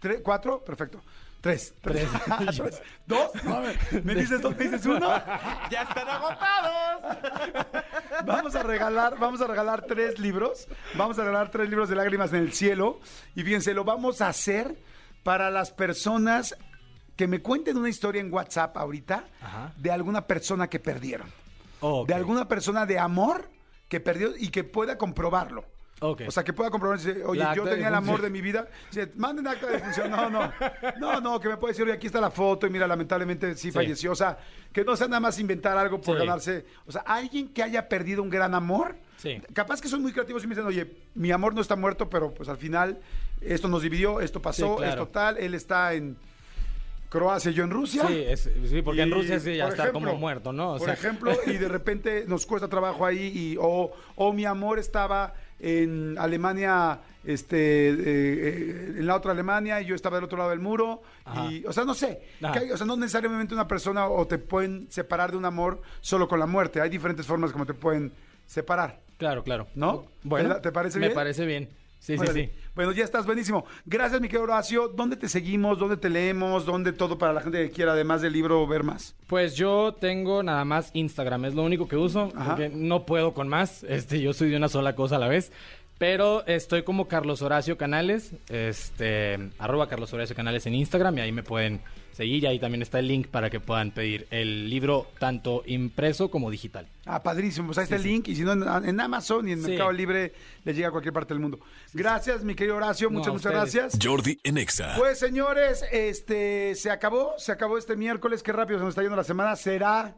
tre- 0.00 0.22
cuatro, 0.22 0.62
perfecto. 0.64 1.00
Tres. 1.40 1.74
Tres. 1.80 2.08
Tres. 2.56 2.82
¿Dos? 3.06 3.30
No, 3.44 3.60
me, 3.62 4.00
me 4.02 4.14
dices 4.14 4.42
dos, 4.42 4.56
me 4.56 4.64
dices 4.64 4.84
uno. 4.84 5.08
¡Ya 5.70 5.82
están 5.82 6.08
agotados! 6.08 7.16
Vamos 8.26 8.54
a 8.54 8.62
regalar, 8.62 9.18
vamos 9.18 9.40
a 9.40 9.46
regalar 9.46 9.86
tres 9.86 10.18
libros. 10.18 10.68
Vamos 10.94 11.18
a 11.18 11.22
regalar 11.22 11.50
tres 11.50 11.70
libros 11.70 11.88
de 11.88 11.96
lágrimas 11.96 12.30
en 12.32 12.40
el 12.40 12.52
cielo. 12.52 13.00
Y 13.34 13.42
fíjense, 13.42 13.72
lo 13.72 13.84
vamos 13.84 14.20
a 14.20 14.28
hacer 14.28 14.76
para 15.22 15.50
las 15.50 15.70
personas 15.70 16.54
que 17.16 17.26
me 17.26 17.40
cuenten 17.40 17.76
una 17.78 17.88
historia 17.88 18.20
en 18.20 18.32
WhatsApp 18.32 18.76
ahorita 18.76 19.24
Ajá. 19.40 19.72
de 19.76 19.90
alguna 19.90 20.26
persona 20.26 20.68
que 20.68 20.78
perdieron. 20.80 21.32
De 22.06 22.12
alguna 22.14 22.46
persona 22.46 22.84
de 22.84 22.98
amor 22.98 23.48
que 23.88 24.00
perdió 24.00 24.36
y 24.36 24.50
que 24.50 24.64
pueda 24.64 24.98
comprobarlo. 24.98 25.64
O 26.02 26.30
sea, 26.30 26.42
que 26.42 26.52
pueda 26.54 26.70
comprobar, 26.70 26.98
dice, 26.98 27.22
oye, 27.24 27.44
yo 27.54 27.62
tenía 27.64 27.88
el 27.88 27.94
amor 27.94 28.22
de 28.22 28.30
mi 28.30 28.40
vida. 28.40 28.66
Dice, 28.90 29.12
manden 29.16 29.46
acta 29.46 29.66
de 29.66 29.72
defunción. 29.74 30.10
No, 30.10 30.30
no. 30.30 30.50
No, 30.98 31.20
no, 31.20 31.38
que 31.38 31.48
me 31.48 31.56
puede 31.58 31.72
decir, 31.72 31.84
oye, 31.84 31.92
aquí 31.92 32.06
está 32.06 32.20
la 32.20 32.30
foto 32.30 32.66
y 32.66 32.70
mira, 32.70 32.86
lamentablemente 32.86 33.54
sí, 33.54 33.70
falleció. 33.70 34.12
O 34.12 34.16
sea, 34.16 34.38
que 34.72 34.82
no 34.82 34.96
sea 34.96 35.08
nada 35.08 35.20
más 35.20 35.38
inventar 35.38 35.76
algo 35.76 36.00
por 36.00 36.16
Sí. 36.16 36.24
ganarse. 36.24 36.64
O 36.86 36.92
sea, 36.92 37.02
alguien 37.02 37.48
que 37.52 37.62
haya 37.62 37.86
perdido 37.88 38.22
un 38.22 38.30
gran 38.30 38.54
amor. 38.54 38.96
Sí. 39.18 39.42
Capaz 39.52 39.82
que 39.82 39.88
son 39.88 40.00
muy 40.00 40.12
creativos 40.12 40.42
y 40.42 40.46
me 40.46 40.54
dicen, 40.54 40.66
oye, 40.66 40.90
mi 41.14 41.30
amor 41.32 41.54
no 41.54 41.60
está 41.60 41.76
muerto, 41.76 42.08
pero 42.08 42.32
pues 42.32 42.48
al 42.48 42.56
final 42.56 42.98
esto 43.42 43.68
nos 43.68 43.82
dividió, 43.82 44.20
esto 44.22 44.40
pasó, 44.40 44.76
claro. 44.76 44.90
esto 44.92 45.08
tal. 45.08 45.36
Él 45.36 45.52
está 45.54 45.92
en 45.92 46.16
Croacia, 47.10 47.50
yo 47.50 47.64
en 47.64 47.70
Rusia. 47.70 48.04
Sí, 48.06 48.24
es- 48.26 48.48
sí, 48.68 48.82
porque 48.82 49.02
en 49.02 49.08
Y, 49.08 49.12
Rusia 49.12 49.40
sí 49.40 49.56
ya 49.56 49.68
está 49.68 49.88
ejemplo, 49.88 50.08
como 50.08 50.18
muerto, 50.20 50.52
¿no? 50.52 50.74
O 50.74 50.78
por 50.78 50.84
sea- 50.86 50.94
ejemplo, 50.94 51.32
y 51.46 51.54
de 51.54 51.68
repente 51.68 52.24
nos 52.28 52.46
cuesta 52.46 52.68
trabajo 52.68 53.04
ahí, 53.04 53.32
y, 53.34 53.56
o, 53.60 53.90
o 54.14 54.32
mi 54.32 54.44
amor 54.44 54.78
estaba 54.78 55.34
en 55.60 56.16
Alemania, 56.18 57.00
este, 57.24 57.90
eh, 57.90 58.94
en 58.98 59.06
la 59.06 59.16
otra 59.16 59.32
Alemania, 59.32 59.80
y 59.80 59.86
yo 59.86 59.94
estaba 59.94 60.16
del 60.16 60.24
otro 60.24 60.38
lado 60.38 60.50
del 60.50 60.60
muro, 60.60 61.02
Ajá. 61.24 61.50
y, 61.50 61.64
o 61.66 61.72
sea, 61.72 61.84
no 61.84 61.94
sé, 61.94 62.20
hay- 62.42 62.70
o 62.70 62.76
sea, 62.76 62.86
no 62.86 62.96
necesariamente 62.96 63.54
una 63.54 63.68
persona 63.68 64.08
o 64.08 64.26
te 64.26 64.38
pueden 64.38 64.86
separar 64.90 65.30
de 65.30 65.36
un 65.36 65.44
amor 65.44 65.82
solo 66.00 66.28
con 66.28 66.38
la 66.38 66.46
muerte, 66.46 66.80
hay 66.80 66.88
diferentes 66.90 67.26
formas 67.26 67.52
como 67.52 67.66
te 67.66 67.74
pueden 67.74 68.12
separar. 68.46 69.00
Claro, 69.18 69.44
claro. 69.44 69.66
¿No? 69.74 70.06
Bueno, 70.22 70.56
¿Te- 70.60 70.72
parece 70.72 70.98
Me 70.98 71.06
bien? 71.08 71.14
parece 71.14 71.44
bien. 71.44 71.68
Sí, 72.00 72.14
sí, 72.16 72.20
Órale. 72.22 72.46
sí. 72.46 72.52
Bueno, 72.74 72.92
ya 72.92 73.04
estás 73.04 73.26
buenísimo. 73.26 73.66
Gracias, 73.84 74.20
mi 74.22 74.28
querido 74.28 74.44
Horacio. 74.44 74.88
¿Dónde 74.88 75.16
te 75.16 75.28
seguimos? 75.28 75.78
¿Dónde 75.78 75.98
te 75.98 76.08
leemos? 76.08 76.64
¿Dónde 76.64 76.92
todo 76.92 77.18
para 77.18 77.34
la 77.34 77.42
gente 77.42 77.58
que 77.62 77.70
quiera, 77.70 77.92
además 77.92 78.22
del 78.22 78.32
libro, 78.32 78.66
ver 78.66 78.84
más? 78.84 79.14
Pues 79.26 79.54
yo 79.54 79.94
tengo 80.00 80.42
nada 80.42 80.64
más 80.64 80.90
Instagram, 80.94 81.44
es 81.44 81.54
lo 81.54 81.62
único 81.62 81.86
que 81.86 81.96
uso, 81.96 82.32
Ajá. 82.34 82.50
porque 82.56 82.70
no 82.70 83.04
puedo 83.04 83.34
con 83.34 83.48
más. 83.48 83.84
Este, 83.84 84.18
yo 84.20 84.32
soy 84.32 84.48
de 84.50 84.56
una 84.56 84.68
sola 84.68 84.94
cosa 84.94 85.16
a 85.16 85.18
la 85.18 85.28
vez. 85.28 85.52
Pero 86.00 86.46
estoy 86.46 86.82
como 86.82 87.08
Carlos 87.08 87.42
Horacio 87.42 87.76
Canales, 87.76 88.32
este, 88.48 89.50
arroba 89.58 89.86
Carlos 89.86 90.10
Horacio 90.14 90.34
Canales 90.34 90.64
en 90.64 90.74
Instagram 90.74 91.18
y 91.18 91.20
ahí 91.20 91.30
me 91.30 91.42
pueden 91.42 91.82
seguir 92.12 92.42
y 92.42 92.46
ahí 92.46 92.58
también 92.58 92.80
está 92.80 93.00
el 93.00 93.06
link 93.06 93.26
para 93.28 93.50
que 93.50 93.60
puedan 93.60 93.90
pedir 93.90 94.26
el 94.30 94.70
libro 94.70 95.08
tanto 95.18 95.62
impreso 95.66 96.30
como 96.30 96.50
digital. 96.50 96.88
Ah, 97.04 97.22
padrísimo. 97.22 97.66
Pues 97.66 97.76
ahí 97.76 97.84
está 97.84 97.96
Sí, 97.98 98.02
el 98.04 98.08
sí. 98.08 98.08
link. 98.14 98.28
Y 98.28 98.36
si 98.36 98.44
no, 98.44 98.52
en, 98.52 98.88
en 98.88 98.98
Amazon 98.98 99.46
y 99.46 99.52
en 99.52 99.62
Sí. 99.62 99.68
Mercado 99.72 99.92
Libre 99.92 100.32
le 100.64 100.72
llega 100.72 100.88
a 100.88 100.90
cualquier 100.90 101.12
parte 101.12 101.34
del 101.34 101.40
mundo. 101.42 101.60
Gracias, 101.92 102.44
mi 102.44 102.54
querido 102.54 102.76
Horacio. 102.76 103.10
Muchas, 103.10 103.34
muchas 103.34 103.52
gracias. 103.52 103.98
Jordi 104.02 104.40
en 104.42 104.56
Exa. 104.56 104.94
Pues, 104.96 105.18
señores, 105.18 105.84
este, 105.92 106.76
se 106.76 106.90
acabó. 106.90 107.34
Se 107.36 107.52
acabó 107.52 107.76
este 107.76 107.94
miércoles. 107.96 108.42
Qué 108.42 108.52
rápido 108.52 108.78
se 108.78 108.84
nos 108.86 108.92
está 108.92 109.02
yendo 109.02 109.16
la 109.16 109.24
semana. 109.24 109.54
¿Será 109.54 110.16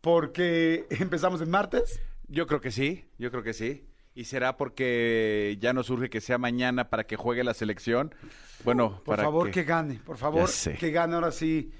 porque 0.00 0.84
empezamos 0.90 1.40
el 1.40 1.46
martes? 1.46 2.00
Yo 2.26 2.48
creo 2.48 2.60
que 2.60 2.72
sí, 2.72 3.04
yo 3.18 3.30
creo 3.30 3.44
que 3.44 3.52
sí. 3.52 3.84
Y 4.14 4.24
será 4.24 4.56
porque 4.56 5.56
ya 5.60 5.72
nos 5.72 5.86
surge 5.86 6.10
que 6.10 6.20
sea 6.20 6.36
mañana 6.38 6.90
para 6.90 7.04
que 7.04 7.16
juegue 7.16 7.44
la 7.44 7.54
selección. 7.54 8.14
Bueno, 8.64 9.00
Por 9.04 9.16
para 9.16 9.22
favor, 9.24 9.46
que... 9.46 9.52
que... 9.52 9.64
gane. 9.64 10.00
Por 10.04 10.18
favor, 10.18 10.48
que 10.78 10.90
gane 10.90 11.14
ahora 11.14 11.32
sí. 11.32 11.72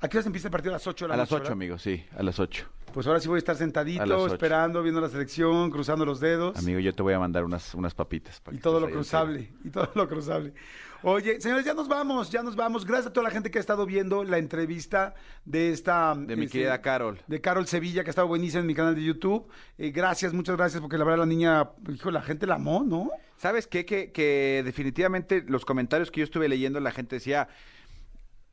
¿A 0.00 0.08
qué 0.08 0.18
hora 0.18 0.26
empieza 0.26 0.48
el 0.48 0.52
partido? 0.52 0.72
A 0.72 0.78
las 0.78 0.86
8 0.86 1.04
de 1.04 1.08
la 1.08 1.14
A 1.14 1.16
las 1.16 1.30
noche, 1.30 1.34
8, 1.36 1.42
¿verdad? 1.44 1.52
amigo, 1.52 1.78
sí, 1.78 2.04
a 2.16 2.22
las 2.22 2.38
8. 2.38 2.68
Pues 2.96 3.06
ahora 3.06 3.20
sí 3.20 3.28
voy 3.28 3.36
a 3.36 3.40
estar 3.40 3.56
sentadito, 3.56 4.26
esperando, 4.26 4.82
viendo 4.82 5.02
la 5.02 5.10
selección, 5.10 5.70
cruzando 5.70 6.06
los 6.06 6.18
dedos. 6.18 6.56
Amigo, 6.56 6.80
yo 6.80 6.94
te 6.94 7.02
voy 7.02 7.12
a 7.12 7.18
mandar 7.18 7.44
unas, 7.44 7.74
unas 7.74 7.92
papitas. 7.92 8.40
para 8.40 8.54
Y 8.54 8.58
que 8.58 8.62
todo 8.62 8.80
lo 8.80 8.88
cruzable, 8.88 9.52
y 9.62 9.68
todo 9.68 9.90
lo 9.94 10.08
cruzable. 10.08 10.54
Oye, 11.02 11.38
señores, 11.38 11.66
ya 11.66 11.74
nos 11.74 11.88
vamos, 11.88 12.30
ya 12.30 12.42
nos 12.42 12.56
vamos. 12.56 12.86
Gracias 12.86 13.08
a 13.08 13.12
toda 13.12 13.24
la 13.24 13.30
gente 13.30 13.50
que 13.50 13.58
ha 13.58 13.60
estado 13.60 13.84
viendo 13.84 14.24
la 14.24 14.38
entrevista 14.38 15.12
de 15.44 15.72
esta... 15.72 16.14
De 16.14 16.36
mi 16.36 16.46
este, 16.46 16.56
querida 16.56 16.80
Carol. 16.80 17.20
De 17.26 17.38
Carol 17.42 17.66
Sevilla, 17.66 18.02
que 18.02 18.08
ha 18.08 18.12
estado 18.12 18.28
buenísima 18.28 18.62
en 18.62 18.66
mi 18.66 18.74
canal 18.74 18.94
de 18.94 19.04
YouTube. 19.04 19.46
Eh, 19.76 19.90
gracias, 19.90 20.32
muchas 20.32 20.56
gracias, 20.56 20.80
porque 20.80 20.96
la 20.96 21.04
verdad 21.04 21.18
la 21.18 21.26
niña, 21.26 21.68
hijo, 21.92 22.10
la 22.10 22.22
gente 22.22 22.46
la 22.46 22.54
amó, 22.54 22.82
¿no? 22.82 23.10
¿Sabes 23.36 23.66
qué? 23.66 23.84
Que, 23.84 24.10
que 24.10 24.62
definitivamente 24.64 25.44
los 25.46 25.66
comentarios 25.66 26.10
que 26.10 26.20
yo 26.20 26.24
estuve 26.24 26.48
leyendo, 26.48 26.80
la 26.80 26.92
gente 26.92 27.16
decía, 27.16 27.48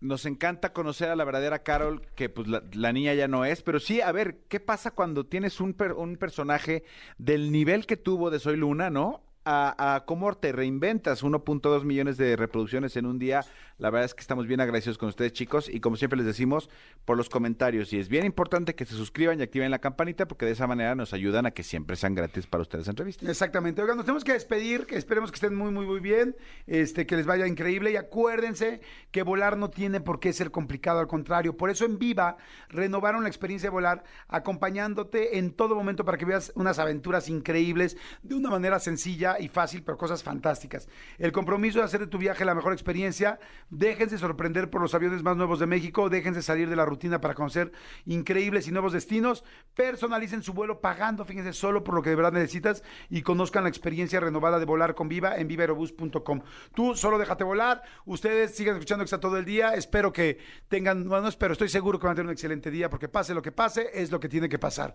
nos 0.03 0.25
encanta 0.25 0.73
conocer 0.73 1.09
a 1.09 1.15
la 1.15 1.23
verdadera 1.23 1.63
Carol, 1.63 2.05
que 2.15 2.29
pues 2.29 2.47
la, 2.47 2.91
niña 2.93 3.13
ya 3.13 3.27
no 3.27 3.45
es, 3.45 3.61
pero 3.63 3.79
sí, 3.79 4.01
a 4.01 4.11
ver, 4.11 4.41
¿qué 4.49 4.59
pasa 4.59 4.91
cuando 4.91 5.25
tienes 5.25 5.59
un, 5.61 5.73
per- 5.73 5.93
un 5.93 6.17
personaje 6.17 6.83
del 7.17 7.51
nivel 7.51 7.85
que 7.85 7.97
tuvo 7.97 8.29
de 8.29 8.39
Soy 8.39 8.57
Luna, 8.57 8.89
¿no? 8.89 9.23
A, 9.45 9.95
a 9.95 10.05
cómo 10.05 10.33
te 10.35 10.51
reinventas 10.51 11.23
1.2 11.23 11.83
millones 11.83 12.17
de 12.17 12.35
reproducciones 12.35 12.95
en 12.95 13.05
un 13.05 13.19
día. 13.19 13.43
La 13.77 13.89
verdad 13.89 14.05
es 14.05 14.13
que 14.13 14.21
estamos 14.21 14.47
bien 14.47 14.61
agradecidos 14.61 14.97
con 14.97 15.09
ustedes, 15.09 15.33
chicos, 15.33 15.67
y 15.67 15.79
como 15.79 15.97
siempre 15.97 16.17
les 16.17 16.25
decimos, 16.25 16.69
por 17.05 17.17
los 17.17 17.27
comentarios. 17.27 17.91
Y 17.91 17.99
es 17.99 18.07
bien 18.07 18.25
importante 18.25 18.75
que 18.75 18.85
se 18.85 18.95
suscriban 18.95 19.39
y 19.39 19.43
activen 19.43 19.71
la 19.71 19.79
campanita, 19.79 20.27
porque 20.27 20.45
de 20.45 20.51
esa 20.51 20.67
manera 20.67 20.95
nos 20.95 21.13
ayudan 21.13 21.45
a 21.45 21.51
que 21.51 21.63
siempre 21.63 21.95
sean 21.95 22.15
gratis 22.15 22.47
para 22.47 22.61
ustedes 22.61 22.87
entrevistas. 22.87 23.27
Exactamente. 23.27 23.81
Oigan, 23.81 23.97
nos 23.97 24.05
tenemos 24.05 24.23
que 24.23 24.33
despedir, 24.33 24.85
que 24.85 24.95
esperemos 24.95 25.31
que 25.31 25.35
estén 25.35 25.55
muy, 25.55 25.71
muy, 25.71 25.85
muy 25.85 25.99
bien, 25.99 26.35
este, 26.67 27.05
que 27.05 27.17
les 27.17 27.25
vaya 27.25 27.47
increíble 27.47 27.91
y 27.91 27.95
acuérdense 27.97 28.81
que 29.11 29.23
volar 29.23 29.57
no 29.57 29.69
tiene 29.69 29.99
por 30.01 30.19
qué 30.19 30.31
ser 30.33 30.51
complicado, 30.51 30.99
al 30.99 31.07
contrario. 31.07 31.57
Por 31.57 31.69
eso 31.69 31.85
en 31.85 31.99
Viva 31.99 32.37
renovaron 32.69 33.23
la 33.23 33.29
experiencia 33.29 33.67
de 33.67 33.73
volar, 33.73 34.03
acompañándote 34.27 35.37
en 35.39 35.51
todo 35.51 35.75
momento 35.75 36.05
para 36.05 36.17
que 36.17 36.25
veas 36.25 36.51
unas 36.55 36.79
aventuras 36.79 37.27
increíbles 37.27 37.97
de 38.21 38.35
una 38.35 38.49
manera 38.49 38.79
sencilla 38.79 39.32
y 39.39 39.47
fácil, 39.47 39.83
pero 39.83 39.97
cosas 39.97 40.23
fantásticas. 40.23 40.87
El 41.17 41.31
compromiso 41.31 41.79
de 41.79 41.85
hacer 41.85 41.99
de 41.99 42.07
tu 42.07 42.17
viaje 42.17 42.45
la 42.45 42.55
mejor 42.55 42.73
experiencia. 42.73 43.39
Déjense 43.69 44.17
sorprender 44.17 44.69
por 44.69 44.81
los 44.81 44.93
aviones 44.93 45.23
más 45.23 45.37
nuevos 45.37 45.59
de 45.59 45.67
México. 45.67 46.09
Déjense 46.09 46.41
salir 46.41 46.69
de 46.69 46.75
la 46.75 46.85
rutina 46.85 47.21
para 47.21 47.33
conocer 47.33 47.71
increíbles 48.05 48.67
y 48.67 48.71
nuevos 48.71 48.93
destinos. 48.93 49.43
Personalicen 49.75 50.43
su 50.43 50.53
vuelo 50.53 50.81
pagando, 50.81 51.25
fíjense, 51.25 51.53
solo 51.53 51.83
por 51.83 51.95
lo 51.95 52.01
que 52.01 52.09
de 52.09 52.15
verdad 52.15 52.33
necesitas 52.33 52.83
y 53.09 53.21
conozcan 53.21 53.63
la 53.63 53.69
experiencia 53.69 54.19
renovada 54.19 54.59
de 54.59 54.65
volar 54.65 54.95
con 54.95 55.07
Viva 55.07 55.37
en 55.37 55.47
vivaerobus.com. 55.47 56.41
Tú 56.75 56.95
solo 56.95 57.17
déjate 57.17 57.43
volar. 57.43 57.83
Ustedes 58.05 58.55
sigan 58.55 58.75
escuchando 58.75 59.03
Exa 59.03 59.19
todo 59.19 59.37
el 59.37 59.45
día. 59.45 59.73
Espero 59.73 60.11
que 60.13 60.39
tengan, 60.67 61.07
bueno, 61.07 61.23
no 61.23 61.29
espero, 61.29 61.53
estoy 61.53 61.69
seguro 61.69 61.99
que 61.99 62.05
van 62.05 62.13
a 62.13 62.15
tener 62.15 62.27
un 62.27 62.33
excelente 62.33 62.71
día 62.71 62.89
porque 62.89 63.07
pase 63.07 63.33
lo 63.33 63.41
que 63.41 63.51
pase, 63.51 63.89
es 63.93 64.11
lo 64.11 64.19
que 64.19 64.29
tiene 64.29 64.49
que 64.49 64.59
pasar. 64.59 64.93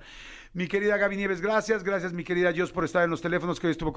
Mi 0.53 0.67
querida 0.67 0.97
Gaby 0.97 1.17
Nieves, 1.17 1.41
gracias. 1.41 1.83
Gracias, 1.83 2.13
mi 2.13 2.25
querida 2.25 2.53
Dios, 2.53 2.73
por 2.73 2.85
estar 2.85 3.05
en 3.05 3.11
los 3.11 3.21
teléfonos, 3.21 3.61
que 3.61 3.67
hoy 3.67 3.73
estuvo 3.73 3.93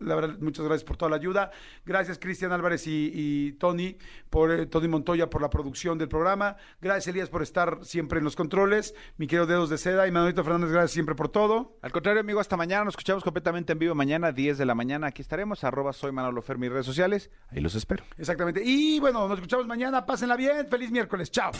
La 0.00 0.14
verdad, 0.14 0.36
muchas 0.40 0.64
gracias 0.64 0.84
por 0.84 0.96
toda 0.96 1.10
la 1.10 1.16
ayuda. 1.16 1.50
Gracias, 1.84 2.18
Cristian 2.18 2.52
Álvarez 2.52 2.86
y, 2.86 3.10
y 3.12 3.52
Tony, 3.52 3.96
por 4.30 4.50
eh, 4.50 4.66
Tony 4.66 4.88
Montoya, 4.88 5.28
por 5.28 5.42
la 5.42 5.50
producción 5.50 5.98
del 5.98 6.08
programa. 6.08 6.56
Gracias, 6.80 7.08
Elías, 7.08 7.28
por 7.28 7.42
estar 7.42 7.80
siempre 7.82 8.18
en 8.18 8.24
los 8.24 8.36
controles. 8.36 8.94
Mi 9.16 9.26
querido 9.26 9.46
Dedos 9.46 9.70
de 9.70 9.78
Seda 9.78 10.06
y 10.06 10.10
Manuelito 10.10 10.44
Fernández, 10.44 10.70
gracias 10.70 10.92
siempre 10.92 11.14
por 11.14 11.28
todo. 11.28 11.78
Al 11.82 11.92
contrario, 11.92 12.20
amigo, 12.20 12.40
hasta 12.40 12.56
mañana. 12.56 12.84
Nos 12.84 12.92
escuchamos 12.92 13.24
completamente 13.24 13.72
en 13.72 13.78
vivo 13.78 13.94
mañana, 13.94 14.32
10 14.32 14.58
de 14.58 14.66
la 14.66 14.74
mañana. 14.74 15.08
Aquí 15.08 15.22
estaremos. 15.22 15.64
Arroba 15.64 15.92
soy 15.92 16.12
Manolo 16.12 16.42
Fer, 16.42 16.58
mis 16.58 16.70
redes 16.70 16.86
sociales. 16.86 17.30
Ahí 17.48 17.60
los 17.60 17.74
espero. 17.74 18.04
Exactamente. 18.18 18.62
Y 18.64 19.00
bueno, 19.00 19.28
nos 19.28 19.38
escuchamos 19.38 19.66
mañana. 19.66 20.06
Pásenla 20.06 20.36
bien. 20.36 20.66
Feliz 20.68 20.90
miércoles. 20.90 21.30
Chao. 21.30 21.52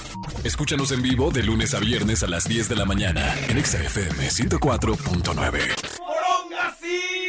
Escúchanos 0.45 0.93
en 0.93 1.03
vivo 1.03 1.31
de 1.31 1.43
lunes 1.43 1.75
a 1.75 1.81
viernes 1.81 2.23
a 2.23 2.27
las 2.27 2.49
10 2.49 2.69
de 2.69 2.77
la 2.77 2.85
mañana 2.85 3.35
en 3.49 3.59
Exa 3.59 3.83
FM 3.83 4.29
104.9. 4.29 7.26